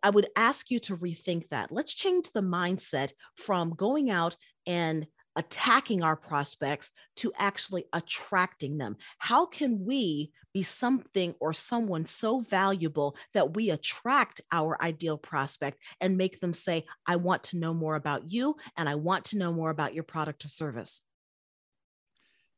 I 0.03 0.09
would 0.09 0.27
ask 0.35 0.69
you 0.69 0.79
to 0.81 0.97
rethink 0.97 1.49
that. 1.49 1.71
Let's 1.71 1.95
change 1.95 2.31
the 2.31 2.41
mindset 2.41 3.11
from 3.35 3.71
going 3.71 4.09
out 4.09 4.35
and 4.65 5.07
attacking 5.37 6.01
our 6.01 6.15
prospects 6.15 6.91
to 7.15 7.31
actually 7.37 7.85
attracting 7.93 8.77
them? 8.77 8.97
How 9.19 9.45
can 9.45 9.85
we 9.85 10.31
be 10.53 10.63
something 10.63 11.35
or 11.39 11.53
someone 11.53 12.07
so 12.07 12.41
valuable 12.41 13.15
that 13.33 13.55
we 13.55 13.69
attract 13.69 14.41
our 14.51 14.81
ideal 14.81 15.17
prospect 15.17 15.77
and 16.01 16.17
make 16.17 16.39
them 16.39 16.53
say, 16.53 16.85
I 17.05 17.17
want 17.17 17.43
to 17.45 17.57
know 17.57 17.73
more 17.73 17.95
about 17.95 18.31
you 18.31 18.55
and 18.75 18.89
I 18.89 18.95
want 18.95 19.25
to 19.25 19.37
know 19.37 19.53
more 19.53 19.69
about 19.69 19.93
your 19.93 20.03
product 20.03 20.43
or 20.43 20.49
service? 20.49 21.03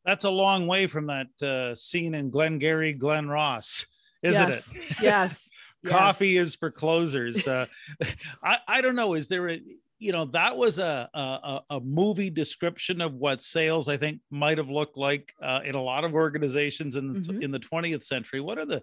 That's 0.09 0.23
a 0.23 0.29
long 0.29 0.65
way 0.65 0.87
from 0.87 1.05
that 1.05 1.27
uh, 1.43 1.75
scene 1.75 2.15
in 2.15 2.31
Glengarry 2.31 2.93
Glen 2.93 3.29
Ross, 3.29 3.85
isn't 4.23 4.49
yes. 4.49 4.73
it? 4.73 5.01
Yes. 5.01 5.49
Coffee 5.85 6.29
yes. 6.29 6.47
is 6.47 6.55
for 6.55 6.71
closers. 6.71 7.47
Uh, 7.47 7.67
I, 8.43 8.57
I 8.67 8.81
don't 8.81 8.95
know. 8.95 9.13
Is 9.13 9.27
there 9.27 9.49
a, 9.51 9.61
you 9.99 10.11
know, 10.11 10.25
that 10.25 10.57
was 10.57 10.79
a, 10.79 11.07
a, 11.13 11.61
a 11.69 11.79
movie 11.79 12.31
description 12.31 13.01
of 13.01 13.13
what 13.13 13.43
sales 13.43 13.87
I 13.87 13.97
think 13.97 14.19
might 14.31 14.57
have 14.57 14.69
looked 14.69 14.97
like 14.97 15.31
uh, 15.43 15.59
in 15.63 15.75
a 15.75 15.81
lot 15.81 16.03
of 16.03 16.15
organizations 16.15 16.95
in 16.95 17.13
the, 17.13 17.19
mm-hmm. 17.19 17.43
in 17.43 17.51
the 17.51 17.59
20th 17.59 18.03
century. 18.03 18.41
What 18.41 18.57
are 18.57 18.65
the, 18.65 18.81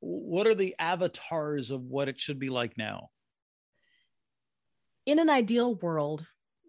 what 0.00 0.48
are 0.48 0.54
the 0.54 0.74
avatars 0.80 1.70
of 1.70 1.82
what 1.82 2.08
it 2.08 2.20
should 2.20 2.40
be 2.40 2.50
like 2.50 2.76
now? 2.76 3.10
In 5.06 5.20
an 5.20 5.30
ideal 5.30 5.76
world, 5.76 6.26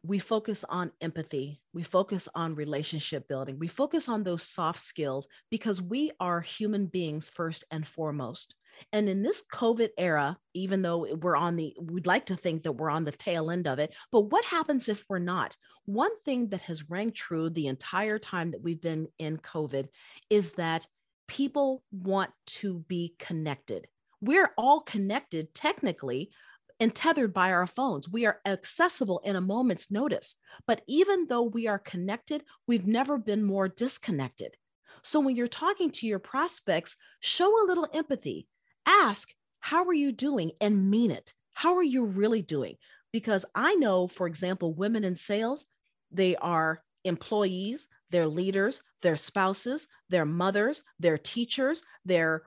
we 0.07 0.19
focus 0.19 0.63
on 0.63 0.91
empathy, 1.01 1.61
we 1.73 1.83
focus 1.83 2.29
on 2.33 2.55
relationship 2.55 3.27
building, 3.27 3.59
we 3.59 3.67
focus 3.67 4.07
on 4.07 4.23
those 4.23 4.43
soft 4.43 4.79
skills 4.79 5.27
because 5.51 5.81
we 5.81 6.11
are 6.19 6.39
human 6.39 6.85
beings 6.85 7.29
first 7.29 7.65
and 7.71 7.85
foremost. 7.85 8.55
And 8.93 9.09
in 9.09 9.21
this 9.21 9.43
COVID 9.51 9.89
era, 9.97 10.37
even 10.53 10.81
though 10.81 11.07
we're 11.21 11.35
on 11.35 11.55
the, 11.57 11.75
we'd 11.81 12.07
like 12.07 12.27
to 12.27 12.35
think 12.35 12.63
that 12.63 12.73
we're 12.73 12.89
on 12.89 13.03
the 13.03 13.11
tail 13.11 13.51
end 13.51 13.67
of 13.67 13.79
it, 13.79 13.93
but 14.11 14.31
what 14.31 14.45
happens 14.45 14.87
if 14.87 15.03
we're 15.09 15.19
not? 15.19 15.55
One 15.85 16.15
thing 16.19 16.49
that 16.49 16.61
has 16.61 16.89
rang 16.89 17.11
true 17.11 17.49
the 17.49 17.67
entire 17.67 18.19
time 18.19 18.51
that 18.51 18.61
we've 18.61 18.81
been 18.81 19.07
in 19.19 19.37
COVID 19.37 19.87
is 20.29 20.51
that 20.51 20.87
people 21.27 21.83
want 21.91 22.31
to 22.45 22.85
be 22.87 23.15
connected. 23.19 23.87
We're 24.21 24.51
all 24.57 24.81
connected 24.81 25.53
technically 25.53 26.31
and 26.79 26.93
tethered 26.93 27.33
by 27.33 27.51
our 27.51 27.67
phones. 27.67 28.07
We 28.07 28.25
are 28.25 28.39
accessible 28.45 29.21
in 29.23 29.35
a 29.35 29.41
moment's 29.41 29.89
notice. 29.91 30.35
But 30.65 30.81
even 30.87 31.27
though 31.27 31.43
we 31.43 31.67
are 31.67 31.79
connected, 31.79 32.43
we've 32.67 32.87
never 32.87 33.17
been 33.17 33.43
more 33.43 33.67
disconnected. 33.67 34.55
So 35.03 35.19
when 35.19 35.35
you're 35.35 35.47
talking 35.47 35.91
to 35.91 36.07
your 36.07 36.19
prospects, 36.19 36.97
show 37.19 37.63
a 37.63 37.67
little 37.67 37.87
empathy. 37.93 38.47
Ask, 38.85 39.33
how 39.59 39.85
are 39.85 39.93
you 39.93 40.11
doing? 40.11 40.51
And 40.61 40.89
mean 40.89 41.11
it. 41.11 41.33
How 41.53 41.75
are 41.75 41.83
you 41.83 42.05
really 42.05 42.41
doing? 42.41 42.75
Because 43.11 43.45
I 43.55 43.75
know, 43.75 44.07
for 44.07 44.27
example, 44.27 44.73
women 44.73 45.03
in 45.03 45.15
sales, 45.15 45.65
they 46.11 46.35
are 46.35 46.81
employees, 47.03 47.87
their 48.11 48.27
leaders, 48.27 48.81
their 49.01 49.17
spouses, 49.17 49.87
their 50.09 50.25
mothers, 50.25 50.83
their 50.99 51.17
teachers, 51.17 51.83
their 52.05 52.43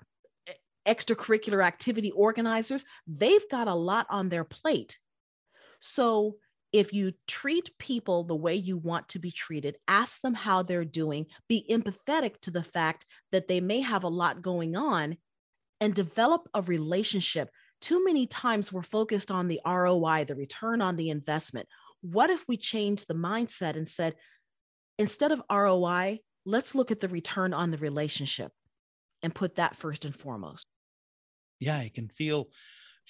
extracurricular 0.91 1.65
activity 1.65 2.11
organizers, 2.11 2.85
they've 3.07 3.49
got 3.49 3.69
a 3.69 3.75
lot 3.75 4.07
on 4.11 4.29
their 4.29 4.45
plate. 4.45 4.99
So 5.79 6.37
if 6.73 6.93
you 6.93 7.13
treat 7.27 7.77
people 7.79 8.25
the 8.25 8.35
way 8.35 8.55
you 8.55 8.77
want 8.77 9.09
to 9.11 9.19
be 9.19 9.31
treated, 9.31 9.77
ask 9.89 10.21
them 10.21 10.35
how 10.35 10.63
they're 10.63 10.85
doing, 10.85 11.27
be 11.49 11.65
empathetic 11.71 12.41
to 12.43 12.51
the 12.51 12.63
fact 12.63 13.07
that 13.33 13.49
they 13.49 13.61
may 13.61 13.81
have 13.81 14.05
a 14.05 14.09
lot 14.09 14.43
going 14.43 14.77
on, 14.77 15.17
and 15.81 15.95
develop 15.95 16.49
a 16.53 16.63
relationship. 16.63 17.49
Too 17.81 18.05
many 18.05 18.27
times 18.27 18.71
we're 18.73 18.83
focused 18.83 19.31
on 19.31 19.49
the 19.49 19.61
ROI, 19.67 20.25
the 20.27 20.35
return 20.35 20.83
on 20.83 20.97
the 20.97 21.09
investment. 21.09 21.67
What 22.03 22.31
if 22.31 22.45
we 22.47 22.57
change 22.59 23.07
the 23.07 23.15
mindset 23.15 23.77
and 23.77 23.89
said, 23.89 24.15
instead 24.99 25.33
of 25.33 25.43
ROI, 25.51 26.21
let's 26.45 26.75
look 26.75 26.91
at 26.91 27.01
the 27.01 27.09
return 27.09 27.55
on 27.55 27.71
the 27.71 27.79
relationship 27.79 28.53
and 29.23 29.35
put 29.35 29.57
that 29.57 29.77
first 29.77 30.05
and 30.05 30.15
foremost 30.15 30.67
yeah 31.61 31.77
i 31.77 31.91
can 31.95 32.09
feel 32.09 32.49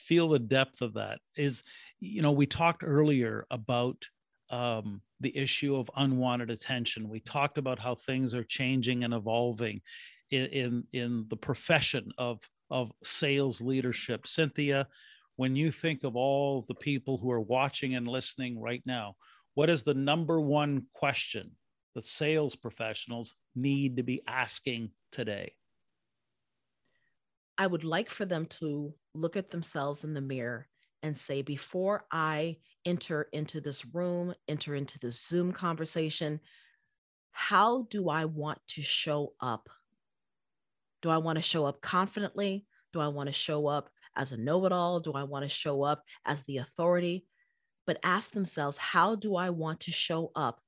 feel 0.00 0.28
the 0.28 0.38
depth 0.38 0.82
of 0.82 0.94
that. 0.94 1.20
Is 1.36 1.62
you 2.00 2.22
know 2.22 2.32
we 2.32 2.46
talked 2.46 2.82
earlier 2.84 3.46
about 3.50 4.04
um, 4.50 5.02
the 5.20 5.36
issue 5.36 5.76
of 5.76 5.90
unwanted 5.96 6.50
attention. 6.50 7.08
We 7.08 7.20
talked 7.20 7.58
about 7.58 7.78
how 7.78 7.94
things 7.94 8.34
are 8.34 8.44
changing 8.44 9.04
and 9.04 9.14
evolving 9.14 9.80
in 10.30 10.46
in, 10.46 10.84
in 10.92 11.26
the 11.28 11.36
profession 11.36 12.10
of 12.18 12.40
of 12.70 12.92
sales 13.04 13.60
leadership. 13.60 14.26
Cynthia 14.26 14.88
when 15.36 15.56
you 15.56 15.70
think 15.70 16.04
of 16.04 16.16
all 16.16 16.66
the 16.68 16.74
people 16.74 17.16
who 17.16 17.30
are 17.30 17.40
watching 17.40 17.94
and 17.94 18.06
listening 18.06 18.60
right 18.60 18.82
now 18.84 19.14
what 19.54 19.70
is 19.70 19.82
the 19.82 19.94
number 19.94 20.38
one 20.38 20.84
question 20.92 21.50
that 21.94 22.04
sales 22.04 22.54
professionals 22.54 23.32
need 23.54 23.96
to 23.96 24.02
be 24.02 24.20
asking 24.26 24.90
today 25.10 25.54
I 27.60 27.66
would 27.66 27.84
like 27.84 28.08
for 28.08 28.24
them 28.24 28.46
to 28.60 28.94
look 29.12 29.36
at 29.36 29.50
themselves 29.50 30.04
in 30.04 30.14
the 30.14 30.22
mirror 30.22 30.66
and 31.02 31.14
say, 31.16 31.42
before 31.42 32.06
I 32.10 32.56
enter 32.86 33.28
into 33.34 33.60
this 33.60 33.84
room, 33.84 34.32
enter 34.48 34.74
into 34.74 34.98
this 34.98 35.22
Zoom 35.22 35.52
conversation, 35.52 36.40
how 37.32 37.82
do 37.90 38.08
I 38.08 38.24
want 38.24 38.60
to 38.68 38.80
show 38.80 39.34
up? 39.42 39.68
Do 41.02 41.10
I 41.10 41.18
want 41.18 41.36
to 41.36 41.42
show 41.42 41.66
up 41.66 41.82
confidently? 41.82 42.64
Do 42.94 43.00
I 43.00 43.08
want 43.08 43.26
to 43.26 43.32
show 43.34 43.66
up 43.66 43.90
as 44.16 44.32
a 44.32 44.38
know 44.38 44.64
it 44.64 44.72
all? 44.72 44.98
Do 44.98 45.12
I 45.12 45.24
want 45.24 45.42
to 45.42 45.50
show 45.50 45.82
up 45.82 46.02
as 46.24 46.42
the 46.44 46.56
authority? 46.56 47.26
But 47.86 47.98
ask 48.02 48.32
themselves, 48.32 48.78
how 48.78 49.16
do 49.16 49.36
I 49.36 49.50
want 49.50 49.80
to 49.80 49.92
show 49.92 50.32
up? 50.34 50.62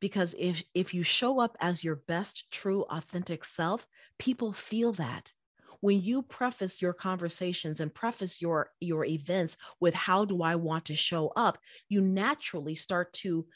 Because 0.00 0.34
if, 0.38 0.64
if 0.72 0.94
you 0.94 1.02
show 1.02 1.38
up 1.38 1.54
as 1.60 1.84
your 1.84 1.96
best, 1.96 2.50
true, 2.50 2.86
authentic 2.88 3.44
self, 3.44 3.86
people 4.18 4.54
feel 4.54 4.94
that 4.94 5.32
when 5.80 6.00
you 6.02 6.22
preface 6.22 6.80
your 6.80 6.92
conversations 6.92 7.80
and 7.80 7.94
preface 7.94 8.40
your 8.40 8.70
your 8.80 9.04
events 9.04 9.56
with 9.80 9.94
how 9.94 10.24
do 10.24 10.42
i 10.42 10.54
want 10.54 10.84
to 10.84 10.96
show 10.96 11.28
up? 11.36 11.58
you 11.88 12.00
naturally 12.00 12.74
start 12.74 13.12
to 13.12 13.46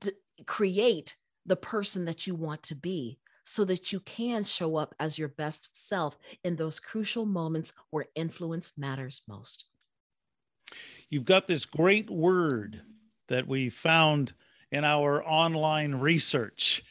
d- 0.00 0.12
create 0.46 1.16
the 1.46 1.56
person 1.56 2.04
that 2.04 2.26
you 2.26 2.34
want 2.34 2.62
to 2.62 2.74
be 2.74 3.18
so 3.44 3.64
that 3.64 3.92
you 3.92 4.00
can 4.00 4.44
show 4.44 4.76
up 4.76 4.94
as 5.00 5.18
your 5.18 5.28
best 5.28 5.68
self 5.72 6.16
in 6.44 6.56
those 6.56 6.78
crucial 6.78 7.26
moments 7.26 7.72
where 7.90 8.06
influence 8.14 8.72
matters 8.76 9.22
most. 9.26 9.64
You've 11.10 11.24
got 11.24 11.48
this 11.48 11.64
great 11.64 12.08
word 12.08 12.82
that 13.28 13.46
we 13.46 13.68
found 13.68 14.32
in 14.70 14.84
our 14.84 15.24
online 15.24 15.96
research 15.96 16.82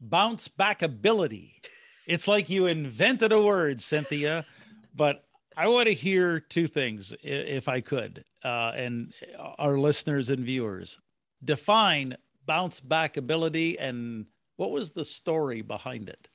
bounce 0.00 0.48
back 0.48 0.82
ability 0.82 1.62
it's 2.06 2.28
like 2.28 2.48
you 2.48 2.66
invented 2.66 3.32
a 3.32 3.42
word, 3.42 3.80
Cynthia. 3.80 4.46
But 4.94 5.24
I 5.56 5.68
want 5.68 5.88
to 5.88 5.94
hear 5.94 6.40
two 6.40 6.68
things, 6.68 7.12
if 7.22 7.68
I 7.68 7.80
could, 7.80 8.24
uh, 8.44 8.72
and 8.74 9.12
our 9.58 9.78
listeners 9.78 10.30
and 10.30 10.44
viewers 10.44 10.98
define 11.44 12.16
bounce 12.46 12.80
back 12.80 13.16
ability 13.16 13.78
and 13.78 14.26
what 14.56 14.70
was 14.70 14.92
the 14.92 15.04
story 15.04 15.60
behind 15.62 16.08
it? 16.08 16.28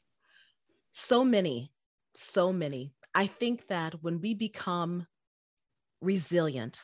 So 0.91 1.23
many, 1.23 1.71
so 2.13 2.53
many. 2.53 2.93
I 3.15 3.27
think 3.27 3.67
that 3.67 3.95
when 4.03 4.21
we 4.21 4.33
become 4.33 5.07
resilient, 6.01 6.83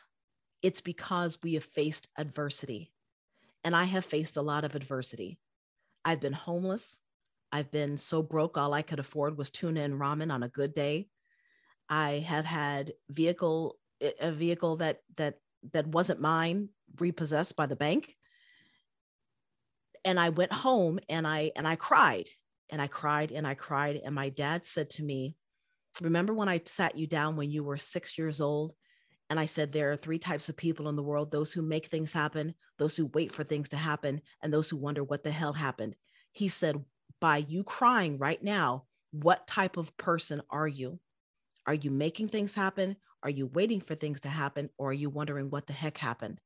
it's 0.62 0.80
because 0.80 1.38
we 1.42 1.54
have 1.54 1.64
faced 1.64 2.08
adversity. 2.16 2.92
And 3.64 3.76
I 3.76 3.84
have 3.84 4.04
faced 4.04 4.36
a 4.36 4.42
lot 4.42 4.64
of 4.64 4.74
adversity. 4.74 5.38
I've 6.04 6.20
been 6.20 6.32
homeless. 6.32 7.00
I've 7.50 7.70
been 7.70 7.96
so 7.96 8.22
broke, 8.22 8.58
all 8.58 8.74
I 8.74 8.82
could 8.82 8.98
afford 8.98 9.38
was 9.38 9.50
tuna 9.50 9.82
and 9.82 9.98
ramen 10.00 10.32
on 10.32 10.42
a 10.42 10.48
good 10.48 10.74
day. 10.74 11.08
I 11.88 12.24
have 12.26 12.44
had 12.44 12.92
vehicle 13.08 13.78
eh, 14.00 14.12
a 14.20 14.32
vehicle 14.32 14.76
that 14.76 15.00
that 15.16 15.38
that 15.72 15.86
wasn't 15.86 16.20
mine 16.20 16.68
repossessed 16.98 17.56
by 17.56 17.66
the 17.66 17.76
bank. 17.76 18.14
And 20.04 20.20
I 20.20 20.28
went 20.28 20.52
home 20.52 21.00
and 21.08 21.26
I 21.26 21.52
and 21.56 21.66
I 21.66 21.76
cried 21.76 22.28
and 22.70 22.80
I 22.80 22.86
cried 22.86 23.32
and 23.32 23.46
I 23.46 23.54
cried 23.54 24.00
and 24.04 24.14
my 24.14 24.28
dad 24.28 24.66
said 24.66 24.90
to 24.90 25.02
me, 25.02 25.36
"Remember 26.00 26.34
when 26.34 26.48
I 26.48 26.60
sat 26.64 26.96
you 26.96 27.06
down 27.06 27.36
when 27.36 27.50
you 27.50 27.64
were 27.64 27.78
6 27.78 28.18
years 28.18 28.40
old 28.40 28.74
and 29.30 29.38
I 29.38 29.46
said, 29.46 29.72
there 29.72 29.92
are 29.92 29.96
three 29.96 30.18
types 30.18 30.48
of 30.48 30.56
people 30.56 30.88
in 30.88 30.96
the 30.96 31.02
world 31.02 31.30
those 31.30 31.52
who 31.52 31.62
make 31.62 31.86
things 31.86 32.12
happen, 32.12 32.54
those 32.78 32.96
who 32.96 33.06
wait 33.06 33.32
for 33.34 33.44
things 33.44 33.68
to 33.70 33.76
happen, 33.76 34.22
and 34.42 34.52
those 34.52 34.70
who 34.70 34.76
wonder 34.76 35.04
what 35.04 35.22
the 35.22 35.30
hell 35.30 35.52
happened. 35.52 35.94
He 36.32 36.48
said, 36.48 36.82
by 37.20 37.38
you 37.38 37.64
crying 37.64 38.18
right 38.18 38.42
now, 38.42 38.84
what 39.10 39.46
type 39.46 39.76
of 39.76 39.96
person 39.96 40.42
are 40.50 40.68
you? 40.68 41.00
Are 41.66 41.74
you 41.74 41.90
making 41.90 42.28
things 42.28 42.54
happen? 42.54 42.96
Are 43.22 43.30
you 43.30 43.46
waiting 43.46 43.80
for 43.80 43.94
things 43.94 44.20
to 44.22 44.28
happen? 44.28 44.70
Or 44.78 44.90
are 44.90 44.94
you 44.94 45.10
wondering 45.10 45.50
what 45.50 45.66
the 45.66 45.72
heck 45.72 45.98
happened? 45.98 46.40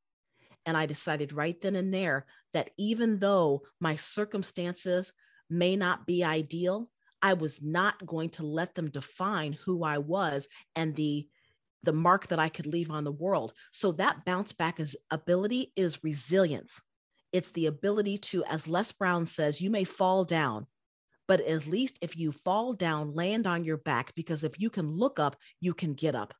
And 0.64 0.76
I 0.76 0.86
decided 0.86 1.32
right 1.32 1.60
then 1.60 1.76
and 1.76 1.92
there 1.92 2.26
that 2.52 2.70
even 2.78 3.18
though 3.18 3.62
my 3.80 3.96
circumstances 3.96 5.12
may 5.50 5.76
not 5.76 6.06
be 6.06 6.24
ideal, 6.24 6.90
I 7.20 7.34
was 7.34 7.62
not 7.62 8.04
going 8.06 8.30
to 8.30 8.44
let 8.44 8.74
them 8.74 8.90
define 8.90 9.52
who 9.52 9.84
I 9.84 9.98
was 9.98 10.48
and 10.74 10.94
the 10.94 11.28
the 11.84 11.92
mark 11.92 12.28
that 12.28 12.38
I 12.38 12.48
could 12.48 12.66
leave 12.66 12.92
on 12.92 13.02
the 13.02 13.10
world. 13.10 13.54
So 13.72 13.90
that 13.92 14.24
bounce 14.24 14.52
back 14.52 14.78
is 14.78 14.96
ability 15.10 15.72
is 15.74 16.04
resilience. 16.04 16.80
It's 17.32 17.50
the 17.50 17.66
ability 17.66 18.18
to, 18.18 18.44
as 18.44 18.68
Les 18.68 18.92
Brown 18.92 19.26
says, 19.26 19.60
you 19.60 19.70
may 19.70 19.84
fall 19.84 20.24
down, 20.24 20.66
but 21.26 21.40
at 21.40 21.66
least 21.66 21.98
if 22.02 22.16
you 22.16 22.30
fall 22.30 22.74
down, 22.74 23.14
land 23.14 23.46
on 23.46 23.64
your 23.64 23.78
back, 23.78 24.14
because 24.14 24.44
if 24.44 24.60
you 24.60 24.68
can 24.68 24.96
look 24.96 25.18
up, 25.18 25.36
you 25.60 25.72
can 25.72 25.94
get 25.94 26.14
up. 26.14 26.34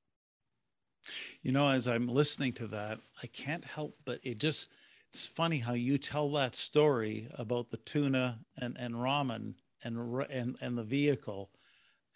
You 1.43 1.53
know, 1.53 1.68
as 1.68 1.88
I'm 1.88 2.07
listening 2.09 2.53
to 2.55 2.66
that, 2.68 3.01
I 3.22 3.26
can't 3.26 3.64
help 3.64 3.97
but 4.05 4.20
it 4.22 4.38
just, 4.38 4.68
it's 5.09 5.26
funny 5.26 5.59
how 5.59 5.72
you 5.72 5.99
tell 5.99 6.30
that 6.32 6.55
story 6.55 7.28
about 7.38 7.70
the 7.70 7.78
tuna 7.78 8.38
and, 8.59 8.76
and 8.78 8.95
ramen 8.95 9.55
and, 9.82 10.24
and, 10.30 10.57
and 10.61 10.78
the 10.78 10.84
vehicle. 10.84 11.51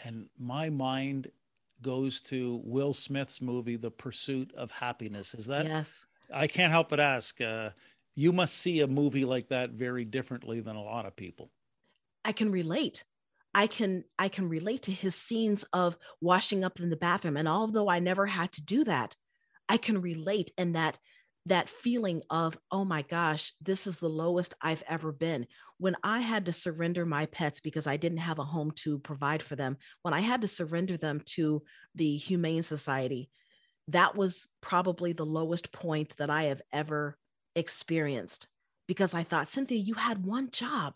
And 0.05 0.29
my 0.39 0.69
mind 0.69 1.31
goes 1.83 2.21
to 2.23 2.61
Will 2.65 2.95
Smith's 2.95 3.41
movie, 3.41 3.77
The 3.77 3.91
Pursuit 3.91 4.53
of 4.55 4.71
Happiness. 4.71 5.35
Is 5.35 5.47
that? 5.47 5.67
Yes. 5.67 6.07
I 6.33 6.47
can't 6.47 6.73
help 6.73 6.89
but 6.91 7.01
ask. 7.01 7.41
Uh, 7.41 7.71
you 8.17 8.33
must 8.33 8.57
see 8.57 8.81
a 8.81 8.87
movie 8.87 9.27
like 9.27 9.49
that 9.51 9.71
very 9.71 10.05
differently 10.05 10.61
than 10.61 10.75
a 10.75 10.83
lot 10.83 11.07
of 11.07 11.15
people. 11.15 11.53
I 12.25 12.33
can 12.33 12.51
relate. 12.51 13.05
I 13.55 13.67
can 13.69 14.05
I 14.19 14.29
can 14.29 14.49
relate 14.49 14.83
to 14.83 14.93
his 14.93 15.15
scenes 15.15 15.65
of 15.73 15.97
washing 16.21 16.65
up 16.65 16.81
in 16.81 16.91
the 16.91 16.97
bathroom. 16.97 17.37
And 17.37 17.47
although 17.47 17.89
I 17.89 18.01
never 18.01 18.27
had 18.27 18.53
to 18.53 18.65
do 18.65 18.85
that, 18.85 19.15
I 19.69 19.77
can 19.77 20.01
relate 20.01 20.51
in 20.59 20.73
that 20.73 20.99
that 21.45 21.69
feeling 21.69 22.23
of, 22.29 22.59
oh 22.73 22.85
my 22.85 23.03
gosh, 23.03 23.53
this 23.61 23.87
is 23.87 23.99
the 23.99 24.09
lowest 24.09 24.55
I've 24.61 24.83
ever 24.89 25.13
been. 25.13 25.47
When 25.79 25.95
I 26.03 26.19
had 26.21 26.47
to 26.47 26.53
surrender 26.53 27.07
my 27.07 27.27
pets 27.27 27.61
because 27.61 27.87
I 27.87 27.97
didn't 27.97 28.19
have 28.19 28.41
a 28.41 28.45
home 28.45 28.73
to 28.83 28.99
provide 28.99 29.43
for 29.43 29.55
them, 29.55 29.77
when 30.03 30.13
I 30.13 30.21
had 30.21 30.41
to 30.41 30.49
surrender 30.49 30.97
them 30.97 31.21
to 31.37 31.63
the 31.95 32.17
Humane 32.17 32.63
Society, 32.63 33.31
that 33.89 34.17
was 34.17 34.49
probably 34.61 35.13
the 35.13 35.25
lowest 35.25 35.71
point 35.71 36.17
that 36.17 36.31
I 36.31 36.45
have 36.45 36.63
ever 36.73 37.17
experienced 37.57 38.47
because 38.87 39.15
I 39.15 39.25
thought, 39.25 39.51
Cynthia, 39.51 39.79
you 39.79 39.95
had 39.95 40.25
one 40.25 40.51
job. 40.53 40.95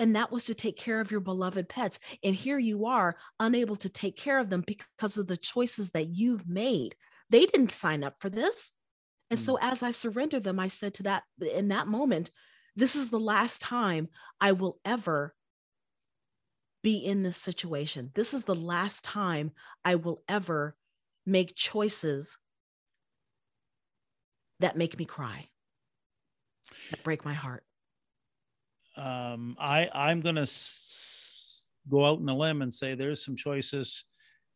And 0.00 0.16
that 0.16 0.32
was 0.32 0.46
to 0.46 0.54
take 0.54 0.76
care 0.76 1.00
of 1.00 1.12
your 1.12 1.20
beloved 1.20 1.68
pets. 1.68 2.00
And 2.24 2.34
here 2.34 2.58
you 2.58 2.86
are, 2.86 3.14
unable 3.38 3.76
to 3.76 3.88
take 3.88 4.16
care 4.16 4.38
of 4.40 4.50
them 4.50 4.64
because 4.66 5.16
of 5.16 5.28
the 5.28 5.36
choices 5.36 5.90
that 5.90 6.08
you've 6.08 6.48
made. 6.48 6.96
They 7.30 7.46
didn't 7.46 7.70
sign 7.70 8.02
up 8.02 8.16
for 8.18 8.28
this. 8.28 8.72
And 9.30 9.38
so 9.38 9.54
mm. 9.54 9.58
as 9.62 9.84
I 9.84 9.92
surrendered 9.92 10.42
them, 10.42 10.58
I 10.58 10.66
said 10.66 10.94
to 10.94 11.04
that 11.04 11.22
in 11.40 11.68
that 11.68 11.86
moment, 11.86 12.30
this 12.74 12.96
is 12.96 13.10
the 13.10 13.20
last 13.20 13.60
time 13.60 14.08
I 14.40 14.52
will 14.52 14.80
ever 14.84 15.34
be 16.82 16.96
in 16.96 17.22
this 17.22 17.36
situation. 17.36 18.10
This 18.14 18.34
is 18.34 18.44
the 18.44 18.54
last 18.56 19.04
time 19.04 19.52
I 19.84 19.94
will 19.94 20.22
ever 20.28 20.74
make 21.24 21.54
choices 21.54 22.38
that 24.60 24.76
make 24.76 24.98
me 24.98 25.04
cry, 25.04 25.48
that 26.90 27.02
break 27.02 27.24
my 27.24 27.34
heart. 27.34 27.64
Um, 28.96 29.56
I 29.58 29.88
I'm 29.92 30.20
gonna 30.20 30.42
s- 30.42 31.66
go 31.88 32.04
out 32.04 32.18
on 32.18 32.28
a 32.28 32.36
limb 32.36 32.62
and 32.62 32.72
say 32.72 32.94
there's 32.94 33.24
some 33.24 33.36
choices 33.36 34.04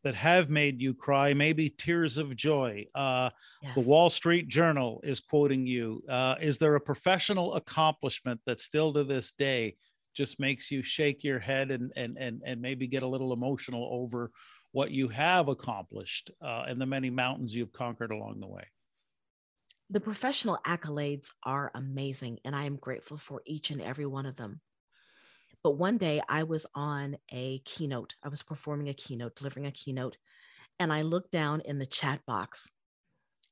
that 0.03 0.13
have 0.13 0.49
made 0.49 0.79
you 0.79 0.93
cry, 0.93 1.33
maybe 1.33 1.69
tears 1.69 2.17
of 2.17 2.35
joy. 2.35 2.85
Uh, 2.93 3.31
yes. 3.63 3.75
The 3.75 3.89
Wall 3.89 4.09
Street 4.09 4.47
Journal 4.47 5.01
is 5.03 5.19
quoting 5.19 5.65
you. 5.65 6.03
Uh, 6.07 6.35
is 6.39 6.59
there 6.59 6.75
a 6.75 6.81
professional 6.81 7.55
accomplishment 7.55 8.39
that 8.45 8.59
still 8.61 8.93
to 8.93 9.03
this 9.03 9.31
day 9.31 9.75
just 10.13 10.39
makes 10.39 10.71
you 10.71 10.83
shake 10.83 11.23
your 11.23 11.39
head 11.39 11.71
and 11.71 11.91
and 11.95 12.17
and 12.17 12.41
and 12.45 12.61
maybe 12.61 12.87
get 12.87 13.03
a 13.03 13.07
little 13.07 13.33
emotional 13.33 13.89
over 13.91 14.31
what 14.71 14.91
you 14.91 15.07
have 15.07 15.47
accomplished 15.47 16.29
uh, 16.41 16.65
and 16.67 16.79
the 16.79 16.85
many 16.85 17.09
mountains 17.09 17.55
you've 17.55 17.73
conquered 17.73 18.11
along 18.11 18.39
the 18.39 18.47
way? 18.47 18.65
The 19.89 19.99
professional 20.01 20.59
accolades 20.65 21.31
are 21.43 21.71
amazing, 21.73 22.39
and 22.43 22.55
I 22.55 22.65
am 22.65 22.75
grateful 22.75 23.17
for 23.17 23.41
each 23.45 23.71
and 23.71 23.81
every 23.81 24.05
one 24.05 24.25
of 24.25 24.35
them. 24.35 24.59
But 25.63 25.77
one 25.77 25.97
day 25.97 26.21
I 26.27 26.43
was 26.43 26.65
on 26.75 27.17
a 27.31 27.59
keynote. 27.59 28.15
I 28.23 28.27
was 28.27 28.43
performing 28.43 28.89
a 28.89 28.93
keynote, 28.93 29.35
delivering 29.35 29.65
a 29.65 29.71
keynote, 29.71 30.17
and 30.79 30.91
I 30.91 31.01
looked 31.01 31.31
down 31.31 31.61
in 31.61 31.79
the 31.79 31.85
chat 31.85 32.25
box, 32.25 32.69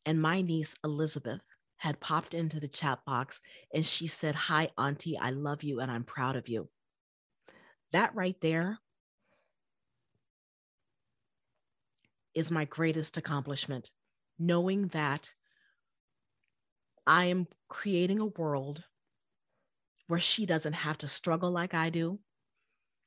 and 0.05 0.21
my 0.21 0.41
niece 0.41 0.75
Elizabeth 0.83 1.41
had 1.77 1.99
popped 1.99 2.33
into 2.33 2.59
the 2.59 2.67
chat 2.67 2.99
box 3.05 3.41
and 3.73 3.86
she 3.86 4.07
said, 4.07 4.36
Hi, 4.36 4.69
Auntie, 4.77 5.17
I 5.17 5.31
love 5.31 5.63
you 5.63 5.79
and 5.79 5.91
I'm 5.91 6.03
proud 6.03 6.36
of 6.36 6.47
you. 6.47 6.69
That 7.91 8.15
right 8.15 8.39
there 8.41 8.79
is 12.33 12.51
my 12.51 12.65
greatest 12.65 13.17
accomplishment, 13.17 13.91
knowing 14.39 14.88
that 14.88 15.33
I 17.07 17.25
am 17.25 17.47
creating 17.67 18.19
a 18.19 18.25
world 18.25 18.83
where 20.07 20.19
she 20.19 20.45
doesn't 20.45 20.73
have 20.73 20.97
to 20.99 21.07
struggle 21.07 21.51
like 21.51 21.73
I 21.73 21.89
do. 21.89 22.19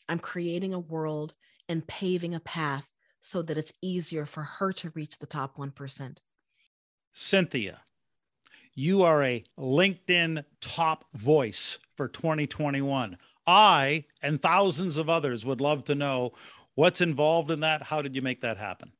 I'm 0.09 0.19
creating 0.19 0.75
a 0.75 0.79
world 0.79 1.35
and 1.69 1.87
paving 1.87 2.35
a 2.35 2.41
path 2.41 2.91
so 3.21 3.43
that 3.43 3.59
it's 3.59 3.73
easier 3.83 4.27
for 4.27 4.43
her 4.43 4.73
to 4.75 4.91
reach 4.91 5.19
the 5.19 5.27
top 5.27 5.57
1%. 5.57 6.19
Cynthia, 7.13 7.81
you 8.75 9.03
are 9.03 9.23
a 9.23 9.45
LinkedIn 9.59 10.45
top 10.61 11.05
voice 11.15 11.79
for 11.97 12.09
2021. 12.09 13.19
I 13.47 14.05
and 14.23 14.41
thousands 14.41 14.97
of 14.99 15.09
others 15.09 15.45
would 15.45 15.61
love 15.61 15.85
to 15.85 15.95
know 15.95 16.33
what's 16.75 17.01
involved 17.01 17.51
in 17.51 17.61
that. 17.61 17.83
How 17.83 18.03
did 18.03 18.15
you 18.15 18.23
make 18.23 18.43
that 18.43 18.57
happen? 18.57 18.93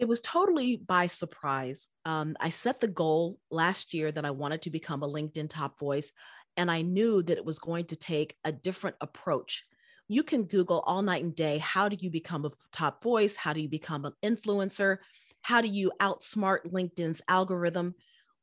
It 0.00 0.08
was 0.08 0.22
totally 0.22 0.76
by 0.76 1.08
surprise. 1.08 1.88
Um, 2.06 2.34
I 2.40 2.48
set 2.48 2.80
the 2.80 2.88
goal 2.88 3.38
last 3.50 3.92
year 3.92 4.10
that 4.10 4.24
I 4.24 4.30
wanted 4.30 4.62
to 4.62 4.70
become 4.70 5.02
a 5.02 5.08
LinkedIn 5.08 5.50
top 5.50 5.78
voice. 5.78 6.10
And 6.56 6.70
I 6.70 6.80
knew 6.80 7.22
that 7.22 7.36
it 7.36 7.44
was 7.44 7.58
going 7.58 7.84
to 7.84 7.96
take 7.96 8.34
a 8.42 8.50
different 8.50 8.96
approach. 9.02 9.62
You 10.08 10.22
can 10.22 10.44
Google 10.44 10.80
all 10.86 11.02
night 11.02 11.22
and 11.22 11.36
day 11.36 11.58
how 11.58 11.90
do 11.90 11.98
you 12.00 12.08
become 12.08 12.46
a 12.46 12.50
top 12.72 13.02
voice? 13.02 13.36
How 13.36 13.52
do 13.52 13.60
you 13.60 13.68
become 13.68 14.06
an 14.06 14.14
influencer? 14.24 14.96
How 15.42 15.60
do 15.60 15.68
you 15.68 15.92
outsmart 16.00 16.72
LinkedIn's 16.72 17.20
algorithm? 17.28 17.94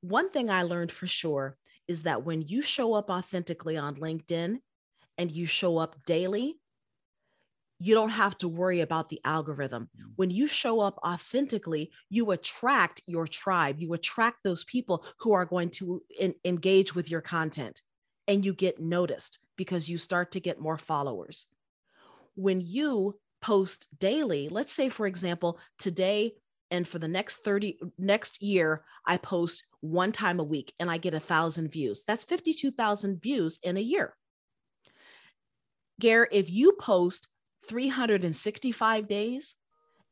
One 0.02 0.30
thing 0.30 0.52
I 0.52 0.62
learned 0.62 0.92
for 0.92 1.08
sure 1.08 1.58
is 1.88 2.04
that 2.04 2.24
when 2.24 2.44
you 2.44 2.62
show 2.62 2.94
up 2.94 3.10
authentically 3.10 3.78
on 3.78 3.96
LinkedIn 3.96 4.58
and 5.18 5.32
you 5.32 5.48
show 5.48 5.80
up 5.80 5.96
daily, 6.06 6.60
you 7.80 7.94
don't 7.94 8.10
have 8.10 8.38
to 8.40 8.48
worry 8.48 8.82
about 8.82 9.10
the 9.10 9.22
algorithm. 9.24 9.90
When 10.16 10.32
you 10.32 10.48
show 10.48 10.80
up 10.80 10.98
authentically, 11.06 11.92
you 12.10 12.32
attract 12.32 13.02
your 13.06 13.28
tribe, 13.28 13.80
you 13.80 13.94
attract 13.94 14.44
those 14.44 14.64
people 14.64 15.06
who 15.20 15.34
are 15.34 15.46
going 15.46 15.70
to 15.72 16.02
in, 16.20 16.34
engage 16.44 16.96
with 16.96 17.12
your 17.12 17.22
content 17.22 17.82
and 18.28 18.44
you 18.44 18.54
get 18.54 18.80
noticed 18.80 19.40
because 19.58 19.88
you 19.88 19.98
start 19.98 20.32
to 20.32 20.40
get 20.40 20.60
more 20.60 20.78
followers. 20.78 21.46
When 22.36 22.62
you 22.62 23.20
post 23.42 23.88
daily, 24.00 24.50
let's 24.50 24.74
say, 24.74 24.90
for 24.90 25.08
example, 25.08 25.60
today 25.78 26.34
and 26.70 26.88
for 26.88 27.00
the 27.00 27.08
next 27.08 27.38
30 27.44 27.80
next 27.98 28.42
year, 28.42 28.84
I 29.06 29.18
post 29.18 29.64
one 29.82 30.12
time 30.12 30.40
a 30.40 30.44
week 30.44 30.74
and 30.80 30.92
I 30.92 30.98
get 30.98 31.14
a 31.14 31.20
thousand 31.20 31.72
views. 31.72 32.04
That's 32.06 32.26
52,000 32.26 33.22
views 33.22 33.60
in 33.64 33.78
a 33.78 33.82
year. 33.82 34.16
Gair, 36.00 36.28
if 36.32 36.50
you 36.50 36.74
post 36.74 37.28
365 37.68 39.08
days 39.08 39.56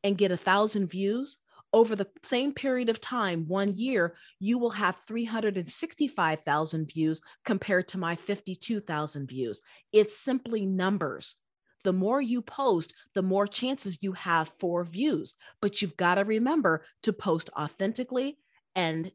and 0.04 0.18
get 0.18 0.30
a 0.30 0.36
thousand 0.36 0.88
views, 0.88 1.38
over 1.72 1.96
the 1.96 2.08
same 2.22 2.52
period 2.54 2.88
of 2.88 3.00
time, 3.00 3.46
one 3.48 3.74
year, 3.74 4.16
you 4.38 4.56
will 4.58 4.70
have 4.70 4.96
365,000 5.06 6.86
views 6.86 7.20
compared 7.44 7.88
to 7.88 7.98
my 7.98 8.16
52,000 8.16 9.28
views. 9.28 9.60
It's 9.92 10.16
simply 10.16 10.64
numbers. 10.64 11.36
The 11.84 11.92
more 11.92 12.20
you 12.20 12.40
post, 12.40 12.94
the 13.14 13.22
more 13.22 13.46
chances 13.46 13.98
you 14.00 14.12
have 14.12 14.50
for 14.58 14.84
views. 14.84 15.34
But 15.60 15.82
you've 15.82 15.96
got 15.96 16.14
to 16.14 16.24
remember 16.24 16.82
to 17.02 17.12
post 17.12 17.50
authentically 17.56 18.38
and 18.74 19.12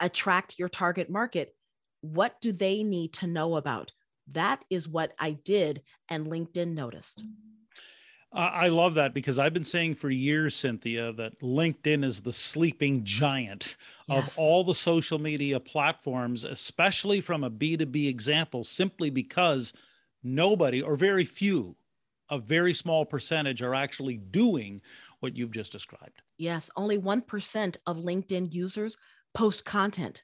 attract 0.00 0.58
your 0.58 0.68
target 0.68 1.10
market. 1.10 1.54
What 2.00 2.40
do 2.40 2.52
they 2.52 2.82
need 2.82 3.14
to 3.14 3.26
know 3.26 3.56
about? 3.56 3.92
That 4.28 4.62
is 4.70 4.86
what 4.86 5.12
I 5.18 5.32
did, 5.32 5.82
and 6.08 6.26
LinkedIn 6.26 6.74
noticed. 6.74 7.24
I 8.30 8.68
love 8.68 8.94
that 8.94 9.14
because 9.14 9.38
I've 9.38 9.54
been 9.54 9.64
saying 9.64 9.94
for 9.94 10.10
years, 10.10 10.54
Cynthia, 10.54 11.12
that 11.14 11.40
LinkedIn 11.40 12.04
is 12.04 12.20
the 12.20 12.32
sleeping 12.32 13.02
giant 13.02 13.74
yes. 14.06 14.36
of 14.36 14.38
all 14.38 14.64
the 14.64 14.74
social 14.74 15.18
media 15.18 15.58
platforms, 15.58 16.44
especially 16.44 17.22
from 17.22 17.42
a 17.42 17.50
B2B 17.50 18.06
example, 18.06 18.64
simply 18.64 19.08
because 19.08 19.72
nobody 20.22 20.82
or 20.82 20.94
very 20.94 21.24
few, 21.24 21.74
a 22.28 22.38
very 22.38 22.74
small 22.74 23.06
percentage, 23.06 23.62
are 23.62 23.74
actually 23.74 24.18
doing 24.18 24.82
what 25.20 25.34
you've 25.34 25.52
just 25.52 25.72
described. 25.72 26.20
Yes, 26.36 26.70
only 26.76 26.98
1% 26.98 27.76
of 27.86 27.96
LinkedIn 27.96 28.52
users 28.52 28.96
post 29.32 29.64
content. 29.64 30.22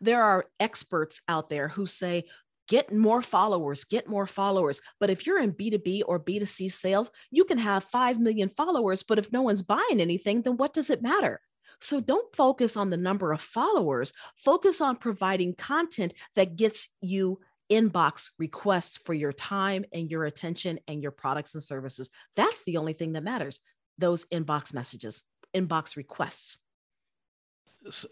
There 0.00 0.22
are 0.22 0.44
experts 0.58 1.22
out 1.28 1.48
there 1.48 1.68
who 1.68 1.86
say, 1.86 2.24
get 2.68 2.92
more 2.92 3.22
followers, 3.22 3.84
get 3.84 4.08
more 4.08 4.26
followers. 4.26 4.80
But 5.00 5.10
if 5.10 5.26
you're 5.26 5.40
in 5.40 5.54
B2B 5.54 6.02
or 6.06 6.20
B2C 6.20 6.70
sales, 6.70 7.10
you 7.30 7.44
can 7.44 7.58
have 7.58 7.84
5 7.84 8.20
million 8.20 8.50
followers, 8.50 9.02
but 9.02 9.18
if 9.18 9.32
no 9.32 9.42
one's 9.42 9.62
buying 9.62 10.00
anything, 10.00 10.42
then 10.42 10.56
what 10.56 10.74
does 10.74 10.90
it 10.90 11.02
matter? 11.02 11.40
So 11.80 12.00
don't 12.00 12.34
focus 12.34 12.76
on 12.76 12.90
the 12.90 12.96
number 12.96 13.32
of 13.32 13.40
followers, 13.40 14.12
focus 14.36 14.80
on 14.80 14.96
providing 14.96 15.54
content 15.54 16.14
that 16.34 16.56
gets 16.56 16.88
you 17.00 17.40
inbox 17.70 18.30
requests 18.38 18.98
for 18.98 19.14
your 19.14 19.32
time 19.32 19.84
and 19.92 20.10
your 20.10 20.24
attention 20.24 20.78
and 20.88 21.02
your 21.02 21.12
products 21.12 21.54
and 21.54 21.62
services. 21.62 22.10
That's 22.36 22.62
the 22.64 22.78
only 22.78 22.94
thing 22.94 23.12
that 23.12 23.22
matters. 23.22 23.60
Those 23.98 24.24
inbox 24.26 24.74
messages, 24.74 25.22
inbox 25.54 25.96
requests. 25.96 26.58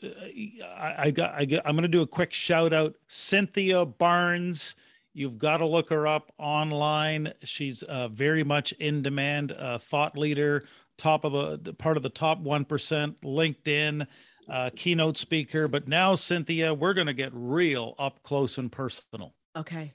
I, 0.02 0.94
I 0.98 1.10
got, 1.10 1.34
I 1.34 1.44
got, 1.44 1.62
I'm 1.64 1.74
going 1.74 1.82
to 1.82 1.88
do 1.88 2.02
a 2.02 2.06
quick 2.06 2.32
shout 2.32 2.72
out. 2.72 2.94
Cynthia 3.08 3.84
Barnes, 3.84 4.74
you've 5.14 5.38
got 5.38 5.58
to 5.58 5.66
look 5.66 5.90
her 5.90 6.06
up 6.06 6.32
online. 6.38 7.32
She's 7.42 7.82
uh, 7.82 8.08
very 8.08 8.44
much 8.44 8.72
in 8.72 9.02
demand, 9.02 9.52
uh, 9.52 9.78
thought 9.78 10.16
leader, 10.16 10.64
top 10.98 11.24
of 11.24 11.34
a 11.34 11.58
part 11.74 11.96
of 11.96 12.02
the 12.02 12.08
top 12.08 12.42
1%, 12.42 13.20
LinkedIn, 13.20 14.06
uh, 14.48 14.70
keynote 14.76 15.16
speaker. 15.16 15.68
But 15.68 15.88
now, 15.88 16.14
Cynthia, 16.14 16.72
we're 16.72 16.94
going 16.94 17.06
to 17.06 17.14
get 17.14 17.30
real 17.32 17.94
up 17.98 18.22
close 18.22 18.58
and 18.58 18.70
personal. 18.70 19.34
Okay. 19.56 19.94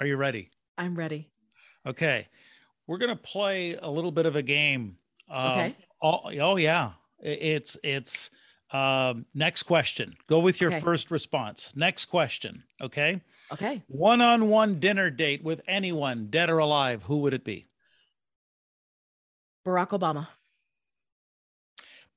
Are 0.00 0.06
you 0.06 0.16
ready? 0.16 0.50
I'm 0.76 0.94
ready. 0.94 1.28
Okay. 1.86 2.28
We're 2.86 2.98
going 2.98 3.10
to 3.10 3.22
play 3.22 3.74
a 3.74 3.90
little 3.90 4.12
bit 4.12 4.26
of 4.26 4.36
a 4.36 4.42
game. 4.42 4.96
Um, 5.28 5.50
Okay. 5.50 5.76
Oh, 6.00 6.20
oh 6.40 6.56
yeah. 6.56 6.92
It's, 7.20 7.76
it's, 7.82 8.30
um, 8.70 9.24
next 9.34 9.62
question. 9.64 10.14
Go 10.28 10.40
with 10.40 10.60
your 10.60 10.70
Okay. 10.70 10.80
first 10.80 11.10
response. 11.10 11.72
Next 11.74 12.06
question. 12.06 12.64
Okay. 12.80 13.20
Okay. 13.52 13.82
One 13.88 14.20
on 14.20 14.48
one 14.48 14.78
dinner 14.78 15.10
date 15.10 15.42
with 15.42 15.62
anyone, 15.66 16.28
dead 16.30 16.50
or 16.50 16.58
alive, 16.58 17.02
who 17.04 17.18
would 17.18 17.32
it 17.34 17.44
be? 17.44 17.66
Barack 19.66 19.88
Obama. 19.90 20.28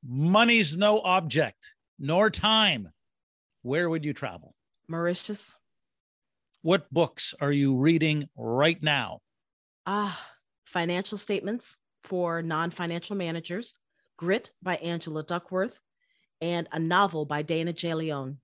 Money's 0.04 0.76
no 0.76 1.00
object, 1.02 1.74
nor 2.00 2.30
time. 2.30 2.92
Where 3.62 3.90
would 3.90 4.04
you 4.04 4.14
travel? 4.14 4.56
Mauritius. 4.88 5.56
What 6.64 6.92
books 6.92 7.34
are 7.40 7.52
you 7.52 7.76
reading 7.76 8.28
right 8.36 8.82
now? 8.82 9.20
Ah, 9.86 10.20
financial 10.66 11.18
statements 11.18 11.78
for 12.04 12.42
non-financial 12.42 13.16
managers. 13.16 13.76
Grit 14.18 14.52
by 14.62 14.76
Angela 14.78 15.24
Duckworth, 15.24 15.80
and 16.42 16.68
a 16.72 16.80
novel 16.80 17.26
by 17.26 17.44
Dana 17.44 17.72
J. 17.72 17.94
Leone. 17.94 18.38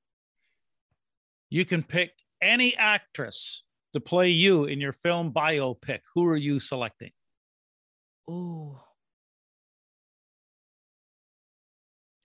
You 1.50 1.66
can 1.66 1.84
pick 1.84 2.12
any 2.42 2.76
actress 2.78 3.64
to 3.94 4.00
play 4.00 4.30
you 4.30 4.66
in 4.66 4.80
your 4.80 4.94
film 4.94 5.34
biopic. 5.34 6.00
Who 6.14 6.26
are 6.28 6.38
you 6.38 6.60
selecting? 6.60 7.12
Ooh. 8.30 8.78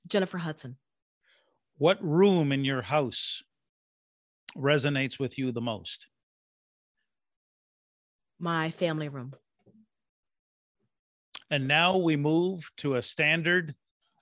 Jennifer 0.06 0.38
Hudson. 0.38 0.76
What 1.78 1.98
room 2.04 2.52
in 2.52 2.64
your 2.64 2.82
house 2.82 3.42
resonates 4.56 5.18
with 5.18 5.38
you 5.38 5.52
the 5.52 5.60
most? 5.60 6.06
My 8.38 8.70
family 8.70 9.08
room. 9.08 9.32
And 11.50 11.68
now 11.68 11.96
we 11.96 12.16
move 12.16 12.70
to 12.78 12.96
a 12.96 13.02
standard 13.02 13.74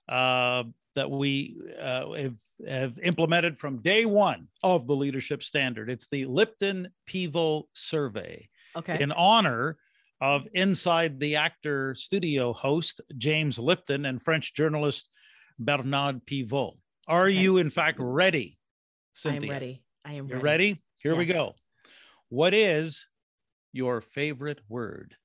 uh, 0.07 0.63
that 0.95 1.09
we 1.09 1.57
uh, 1.81 2.11
have, 2.13 2.35
have 2.67 2.99
implemented 2.99 3.57
from 3.57 3.81
day 3.81 4.05
one 4.05 4.47
of 4.63 4.87
the 4.87 4.95
leadership 4.95 5.43
standard. 5.43 5.89
It's 5.89 6.07
the 6.07 6.25
Lipton 6.25 6.89
Pivot 7.05 7.63
Survey 7.73 8.49
Okay. 8.75 8.97
in 9.01 9.11
honor 9.11 9.77
of 10.21 10.47
Inside 10.53 11.19
the 11.19 11.35
Actor 11.35 11.95
studio 11.95 12.53
host 12.53 13.01
James 13.17 13.57
Lipton 13.57 14.05
and 14.05 14.21
French 14.21 14.53
journalist 14.53 15.09
Bernard 15.59 16.25
Pivot. 16.25 16.73
Are 17.07 17.25
Okay. 17.27 17.37
you, 17.37 17.57
in 17.57 17.69
fact, 17.69 17.97
ready? 17.99 18.57
Cynthia? 19.13 19.41
I 19.41 19.43
am 19.45 19.49
ready. 19.49 19.83
I 20.05 20.13
am 20.13 20.27
You're 20.27 20.39
ready. 20.39 20.71
ready? 20.71 20.83
Here 20.97 21.15
we 21.15 21.25
go. 21.25 21.55
What 22.29 22.53
is 22.53 23.05
your 23.73 23.99
favorite 24.01 24.59
word? 24.69 25.15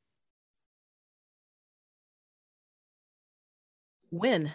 Win. 4.11 4.53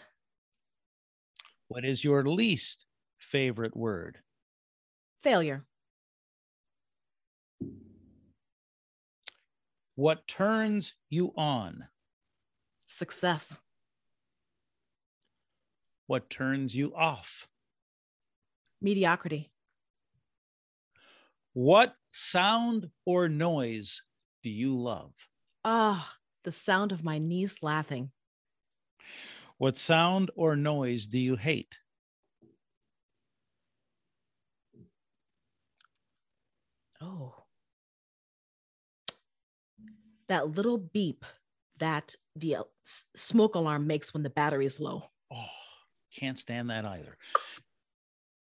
What 1.72 1.86
is 1.86 2.04
your 2.04 2.26
least 2.26 2.86
favorite 3.18 3.78
word? 3.78 4.18
Failure. 5.24 5.64
What 9.96 10.28
turns 10.28 10.96
you 11.10 11.32
on? 11.38 11.86
Success. 12.88 13.62
What 16.08 16.30
turns 16.30 16.76
you 16.76 16.94
off? 16.94 17.48
Mediocrity. 18.82 19.50
What 21.54 21.96
sound 22.12 22.90
or 23.06 23.30
noise 23.30 24.02
do 24.44 24.50
you 24.50 24.78
love? 24.78 25.14
Ah, 25.64 26.16
the 26.44 26.52
sound 26.52 26.92
of 26.92 27.06
my 27.06 27.18
niece 27.18 27.64
laughing. 27.64 28.12
What 29.62 29.78
sound 29.78 30.32
or 30.36 30.56
noise 30.56 31.06
do 31.06 31.20
you 31.20 31.36
hate? 31.36 31.78
Oh. 37.00 37.36
That 40.30 40.56
little 40.56 40.80
beep 40.80 41.26
that 41.78 42.16
the 42.36 42.56
uh, 42.56 42.64
smoke 43.16 43.54
alarm 43.54 43.86
makes 43.86 44.16
when 44.16 44.24
the 44.24 44.32
battery 44.32 44.66
is 44.66 44.80
low. 44.80 45.04
Oh, 45.32 45.46
can't 46.18 46.40
stand 46.40 46.72
that 46.72 46.88
either. 46.88 47.16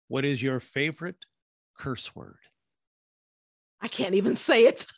What 0.07 0.25
is 0.25 0.41
your 0.41 0.61
favorite 0.61 1.17
curse 1.77 2.15
word? 2.15 2.39
I 3.81 3.89
can't 3.89 4.15
even 4.15 4.37
say 4.37 4.67
it. 4.67 4.87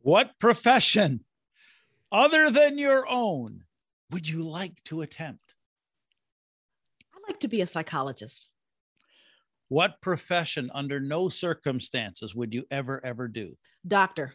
What 0.00 0.38
profession 0.38 1.24
other 2.12 2.50
than 2.50 2.78
your 2.78 3.06
own 3.08 3.64
would 4.10 4.28
you 4.28 4.42
like 4.42 4.82
to 4.84 5.02
attempt? 5.02 5.54
I'd 7.14 7.28
like 7.28 7.40
to 7.40 7.48
be 7.48 7.60
a 7.60 7.66
psychologist. 7.66 8.48
What 9.68 10.00
profession 10.00 10.70
under 10.74 11.00
no 11.00 11.28
circumstances 11.28 12.34
would 12.34 12.52
you 12.52 12.64
ever, 12.70 13.04
ever 13.04 13.28
do? 13.28 13.56
Doctor. 13.86 14.34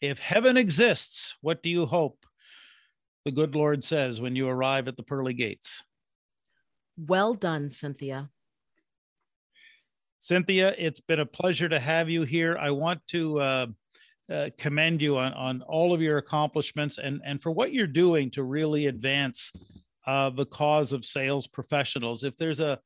If 0.00 0.18
heaven 0.18 0.56
exists, 0.56 1.34
what 1.40 1.62
do 1.62 1.68
you 1.68 1.86
hope 1.86 2.24
the 3.24 3.32
good 3.32 3.54
Lord 3.54 3.82
says 3.84 4.20
when 4.20 4.36
you 4.36 4.48
arrive 4.48 4.88
at 4.88 4.96
the 4.96 5.02
pearly 5.02 5.34
gates? 5.34 5.82
Well 6.96 7.34
done, 7.34 7.70
Cynthia. 7.70 8.30
Cynthia, 10.18 10.74
it's 10.76 11.00
been 11.00 11.20
a 11.20 11.26
pleasure 11.26 11.68
to 11.68 11.80
have 11.80 12.10
you 12.10 12.22
here. 12.22 12.56
I 12.58 12.70
want 12.70 13.06
to 13.08 13.40
uh, 13.40 13.66
uh, 14.30 14.50
commend 14.58 15.02
you 15.02 15.18
on, 15.18 15.32
on 15.34 15.62
all 15.62 15.92
of 15.92 16.00
your 16.00 16.18
accomplishments 16.18 16.98
and, 16.98 17.20
and 17.24 17.42
for 17.42 17.50
what 17.50 17.72
you're 17.72 17.86
doing 17.86 18.30
to 18.30 18.42
really 18.42 18.86
advance 18.86 19.52
uh, 20.06 20.30
the 20.30 20.46
cause 20.46 20.92
of 20.92 21.04
sales 21.04 21.46
professionals. 21.46 22.24
If 22.24 22.36
there's 22.36 22.60
a 22.60 22.78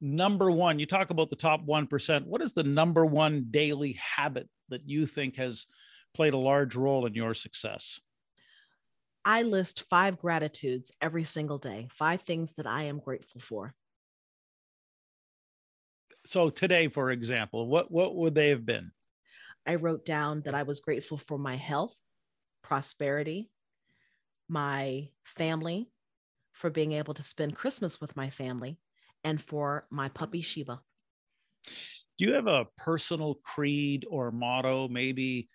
number 0.00 0.50
one, 0.50 0.78
you 0.78 0.86
talk 0.86 1.10
about 1.10 1.30
the 1.30 1.36
top 1.36 1.64
1%, 1.66 2.26
what 2.26 2.42
is 2.42 2.52
the 2.52 2.62
number 2.62 3.04
one 3.04 3.46
daily 3.50 3.92
habit 3.92 4.48
that 4.68 4.88
you 4.88 5.06
think 5.06 5.36
has 5.36 5.66
played 6.14 6.32
a 6.32 6.38
large 6.38 6.76
role 6.76 7.06
in 7.06 7.14
your 7.14 7.34
success? 7.34 8.00
I 9.24 9.42
list 9.42 9.84
five 9.90 10.18
gratitudes 10.18 10.90
every 11.00 11.24
single 11.24 11.58
day, 11.58 11.88
five 11.90 12.22
things 12.22 12.54
that 12.54 12.66
I 12.66 12.84
am 12.84 12.98
grateful 12.98 13.40
for. 13.40 13.74
So 16.26 16.50
today, 16.50 16.88
for 16.88 17.10
example, 17.10 17.66
what, 17.66 17.90
what 17.90 18.14
would 18.16 18.34
they 18.34 18.50
have 18.50 18.64
been? 18.64 18.92
I 19.66 19.76
wrote 19.76 20.04
down 20.04 20.42
that 20.42 20.54
I 20.54 20.62
was 20.62 20.80
grateful 20.80 21.16
for 21.16 21.38
my 21.38 21.56
health, 21.56 21.96
prosperity, 22.62 23.50
my 24.48 25.10
family, 25.24 25.90
for 26.52 26.70
being 26.70 26.92
able 26.92 27.14
to 27.14 27.22
spend 27.22 27.56
Christmas 27.56 28.00
with 28.00 28.16
my 28.16 28.30
family, 28.30 28.78
and 29.22 29.40
for 29.40 29.86
my 29.90 30.08
puppy 30.08 30.42
Sheba. 30.42 30.80
Do 32.18 32.26
you 32.26 32.32
have 32.32 32.46
a 32.46 32.66
personal 32.76 33.36
creed 33.42 34.06
or 34.10 34.30
motto, 34.30 34.88
maybe 34.88 35.48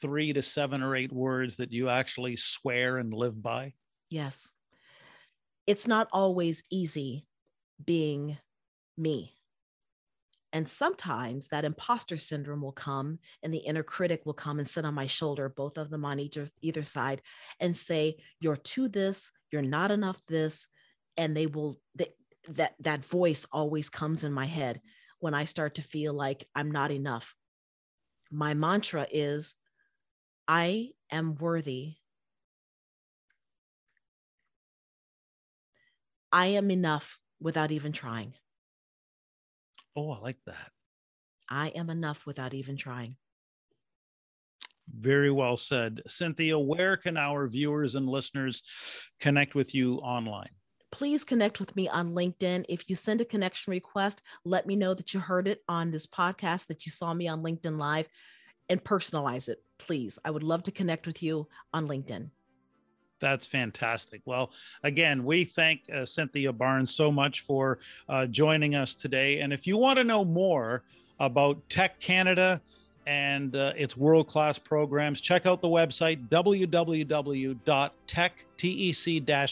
three 0.00 0.32
to 0.32 0.42
seven 0.42 0.82
or 0.82 0.96
eight 0.96 1.12
words 1.12 1.56
that 1.56 1.72
you 1.72 1.88
actually 1.88 2.36
swear 2.36 2.98
and 2.98 3.12
live 3.12 3.42
by? 3.42 3.72
Yes. 4.10 4.52
It's 5.66 5.86
not 5.86 6.08
always 6.12 6.62
easy 6.70 7.26
being 7.84 8.38
me. 8.96 9.32
And 10.52 10.68
sometimes 10.68 11.48
that 11.48 11.64
imposter 11.64 12.16
syndrome 12.16 12.60
will 12.60 12.72
come 12.72 13.18
and 13.42 13.54
the 13.54 13.58
inner 13.58 13.84
critic 13.84 14.22
will 14.24 14.34
come 14.34 14.58
and 14.58 14.66
sit 14.66 14.84
on 14.84 14.94
my 14.94 15.06
shoulder, 15.06 15.48
both 15.48 15.78
of 15.78 15.90
them 15.90 16.04
on 16.04 16.18
either, 16.18 16.46
either 16.60 16.82
side, 16.82 17.22
and 17.60 17.76
say, 17.76 18.16
You're 18.40 18.56
to 18.56 18.88
this, 18.88 19.30
you're 19.52 19.62
not 19.62 19.90
enough 19.90 20.20
this. 20.26 20.66
And 21.16 21.36
they 21.36 21.46
will, 21.46 21.80
they, 21.94 22.08
that, 22.48 22.74
that 22.80 23.04
voice 23.04 23.46
always 23.52 23.88
comes 23.88 24.24
in 24.24 24.32
my 24.32 24.46
head 24.46 24.80
when 25.20 25.34
I 25.34 25.44
start 25.44 25.76
to 25.76 25.82
feel 25.82 26.14
like 26.14 26.46
I'm 26.54 26.70
not 26.70 26.90
enough. 26.90 27.34
My 28.30 28.54
mantra 28.54 29.06
is, 29.10 29.54
I 30.48 30.90
am 31.10 31.36
worthy 31.36 31.96
I 36.32 36.46
am 36.46 36.70
enough 36.70 37.18
without 37.40 37.72
even 37.72 37.92
trying. 37.92 38.34
Oh, 40.00 40.12
I 40.12 40.18
like 40.20 40.38
that. 40.46 40.70
I 41.50 41.68
am 41.68 41.90
enough 41.90 42.24
without 42.24 42.54
even 42.54 42.78
trying. 42.78 43.16
Very 44.88 45.30
well 45.30 45.58
said. 45.58 46.00
Cynthia, 46.08 46.58
where 46.58 46.96
can 46.96 47.18
our 47.18 47.46
viewers 47.46 47.96
and 47.96 48.08
listeners 48.08 48.62
connect 49.20 49.54
with 49.54 49.74
you 49.74 49.96
online? 49.96 50.48
please 50.92 51.22
connect 51.22 51.60
with 51.60 51.76
me 51.76 51.88
on 51.88 52.12
LinkedIn. 52.12 52.64
If 52.68 52.90
you 52.90 52.96
send 52.96 53.20
a 53.20 53.24
connection 53.24 53.70
request, 53.70 54.22
let 54.44 54.66
me 54.66 54.74
know 54.74 54.92
that 54.92 55.14
you 55.14 55.20
heard 55.20 55.46
it 55.46 55.60
on 55.68 55.92
this 55.92 56.04
podcast, 56.04 56.66
that 56.66 56.84
you 56.84 56.90
saw 56.90 57.14
me 57.14 57.28
on 57.28 57.44
LinkedIn 57.44 57.78
Live, 57.78 58.08
and 58.68 58.82
personalize 58.82 59.48
it, 59.48 59.58
please. 59.78 60.18
I 60.24 60.32
would 60.32 60.42
love 60.42 60.64
to 60.64 60.72
connect 60.72 61.06
with 61.06 61.22
you 61.22 61.46
on 61.72 61.86
LinkedIn. 61.86 62.30
That's 63.20 63.46
fantastic. 63.46 64.22
Well, 64.24 64.50
again, 64.82 65.24
we 65.24 65.44
thank 65.44 65.82
uh, 65.94 66.04
Cynthia 66.06 66.52
Barnes 66.52 66.94
so 66.94 67.12
much 67.12 67.40
for 67.40 67.78
uh, 68.08 68.26
joining 68.26 68.74
us 68.74 68.94
today. 68.94 69.40
And 69.40 69.52
if 69.52 69.66
you 69.66 69.76
want 69.76 69.98
to 69.98 70.04
know 70.04 70.24
more 70.24 70.82
about 71.20 71.60
TEC 71.68 72.00
Canada 72.00 72.60
and 73.06 73.54
uh, 73.54 73.72
its 73.76 73.96
world 73.96 74.26
class 74.26 74.58
programs, 74.58 75.20
check 75.20 75.46
out 75.46 75.60
the 75.60 75.68
website 75.68 76.28
www.tech 76.28 77.12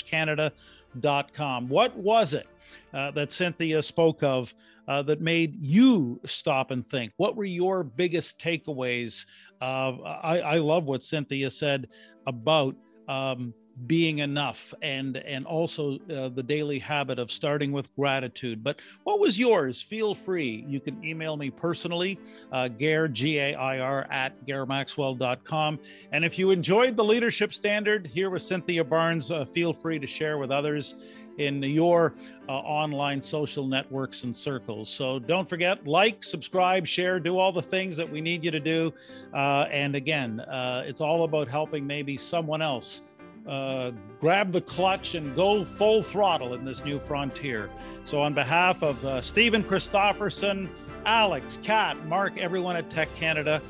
canada.com. 0.06 1.68
What 1.68 1.96
was 1.96 2.34
it 2.34 2.46
uh, 2.92 3.10
that 3.12 3.32
Cynthia 3.32 3.82
spoke 3.82 4.22
of 4.22 4.52
uh, 4.86 5.02
that 5.02 5.20
made 5.20 5.62
you 5.62 6.20
stop 6.24 6.70
and 6.70 6.86
think? 6.86 7.12
What 7.16 7.36
were 7.36 7.44
your 7.44 7.84
biggest 7.84 8.38
takeaways? 8.38 9.26
Uh, 9.60 9.92
I, 10.22 10.40
I 10.40 10.58
love 10.58 10.84
what 10.84 11.04
Cynthia 11.04 11.50
said 11.50 11.88
about 12.26 12.74
um, 13.08 13.54
being 13.86 14.18
enough 14.18 14.74
and 14.82 15.18
and 15.18 15.46
also 15.46 15.98
uh, 16.10 16.28
the 16.28 16.42
daily 16.42 16.78
habit 16.78 17.18
of 17.18 17.30
starting 17.30 17.72
with 17.72 17.94
gratitude. 17.94 18.64
But 18.64 18.80
what 19.04 19.20
was 19.20 19.38
yours? 19.38 19.80
Feel 19.80 20.14
free. 20.14 20.64
You 20.68 20.80
can 20.80 21.02
email 21.04 21.36
me 21.36 21.50
personally 21.50 22.18
uh, 22.52 22.68
gair 22.68 23.08
g-a-i-r 23.08 24.06
at 24.10 24.44
gairmaxwell.com 24.46 25.78
and 26.12 26.24
if 26.24 26.38
you 26.38 26.50
enjoyed 26.50 26.96
the 26.96 27.04
leadership 27.04 27.52
standard 27.52 28.06
here 28.06 28.30
with 28.30 28.42
cynthia 28.42 28.82
barnes 28.84 29.30
uh, 29.30 29.44
feel 29.44 29.72
free 29.72 29.98
to 29.98 30.06
share 30.06 30.38
with 30.38 30.50
others 30.50 30.94
in 31.38 31.62
your 31.62 32.14
uh, 32.48 32.52
online 32.52 33.22
social 33.22 33.66
networks 33.66 34.24
and 34.24 34.36
circles. 34.36 34.90
So 34.90 35.18
don't 35.18 35.48
forget, 35.48 35.86
like, 35.86 36.22
subscribe, 36.22 36.86
share, 36.86 37.18
do 37.18 37.38
all 37.38 37.52
the 37.52 37.62
things 37.62 37.96
that 37.96 38.10
we 38.10 38.20
need 38.20 38.44
you 38.44 38.50
to 38.50 38.60
do. 38.60 38.92
Uh, 39.32 39.66
and 39.70 39.94
again, 39.94 40.40
uh, 40.40 40.82
it's 40.86 41.00
all 41.00 41.24
about 41.24 41.48
helping 41.48 41.86
maybe 41.86 42.16
someone 42.16 42.60
else 42.60 43.00
uh, 43.46 43.92
grab 44.20 44.52
the 44.52 44.60
clutch 44.60 45.14
and 45.14 45.34
go 45.34 45.64
full 45.64 46.02
throttle 46.02 46.54
in 46.54 46.64
this 46.64 46.84
new 46.84 46.98
frontier. 46.98 47.70
So, 48.04 48.20
on 48.20 48.34
behalf 48.34 48.82
of 48.82 49.02
uh, 49.04 49.22
Stephen 49.22 49.62
Christofferson, 49.62 50.68
Alex, 51.06 51.58
Kat, 51.62 52.04
Mark, 52.06 52.36
everyone 52.36 52.76
at 52.76 52.90
TEC 52.90 53.08
Canada, 53.14 53.62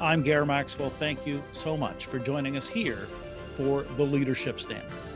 I'm 0.00 0.22
Gair 0.22 0.46
Maxwell. 0.46 0.90
Thank 0.90 1.26
you 1.26 1.42
so 1.52 1.76
much 1.76 2.06
for 2.06 2.18
joining 2.18 2.56
us 2.56 2.68
here 2.68 3.06
for 3.56 3.82
the 3.96 4.04
Leadership 4.04 4.60
Standard. 4.60 5.07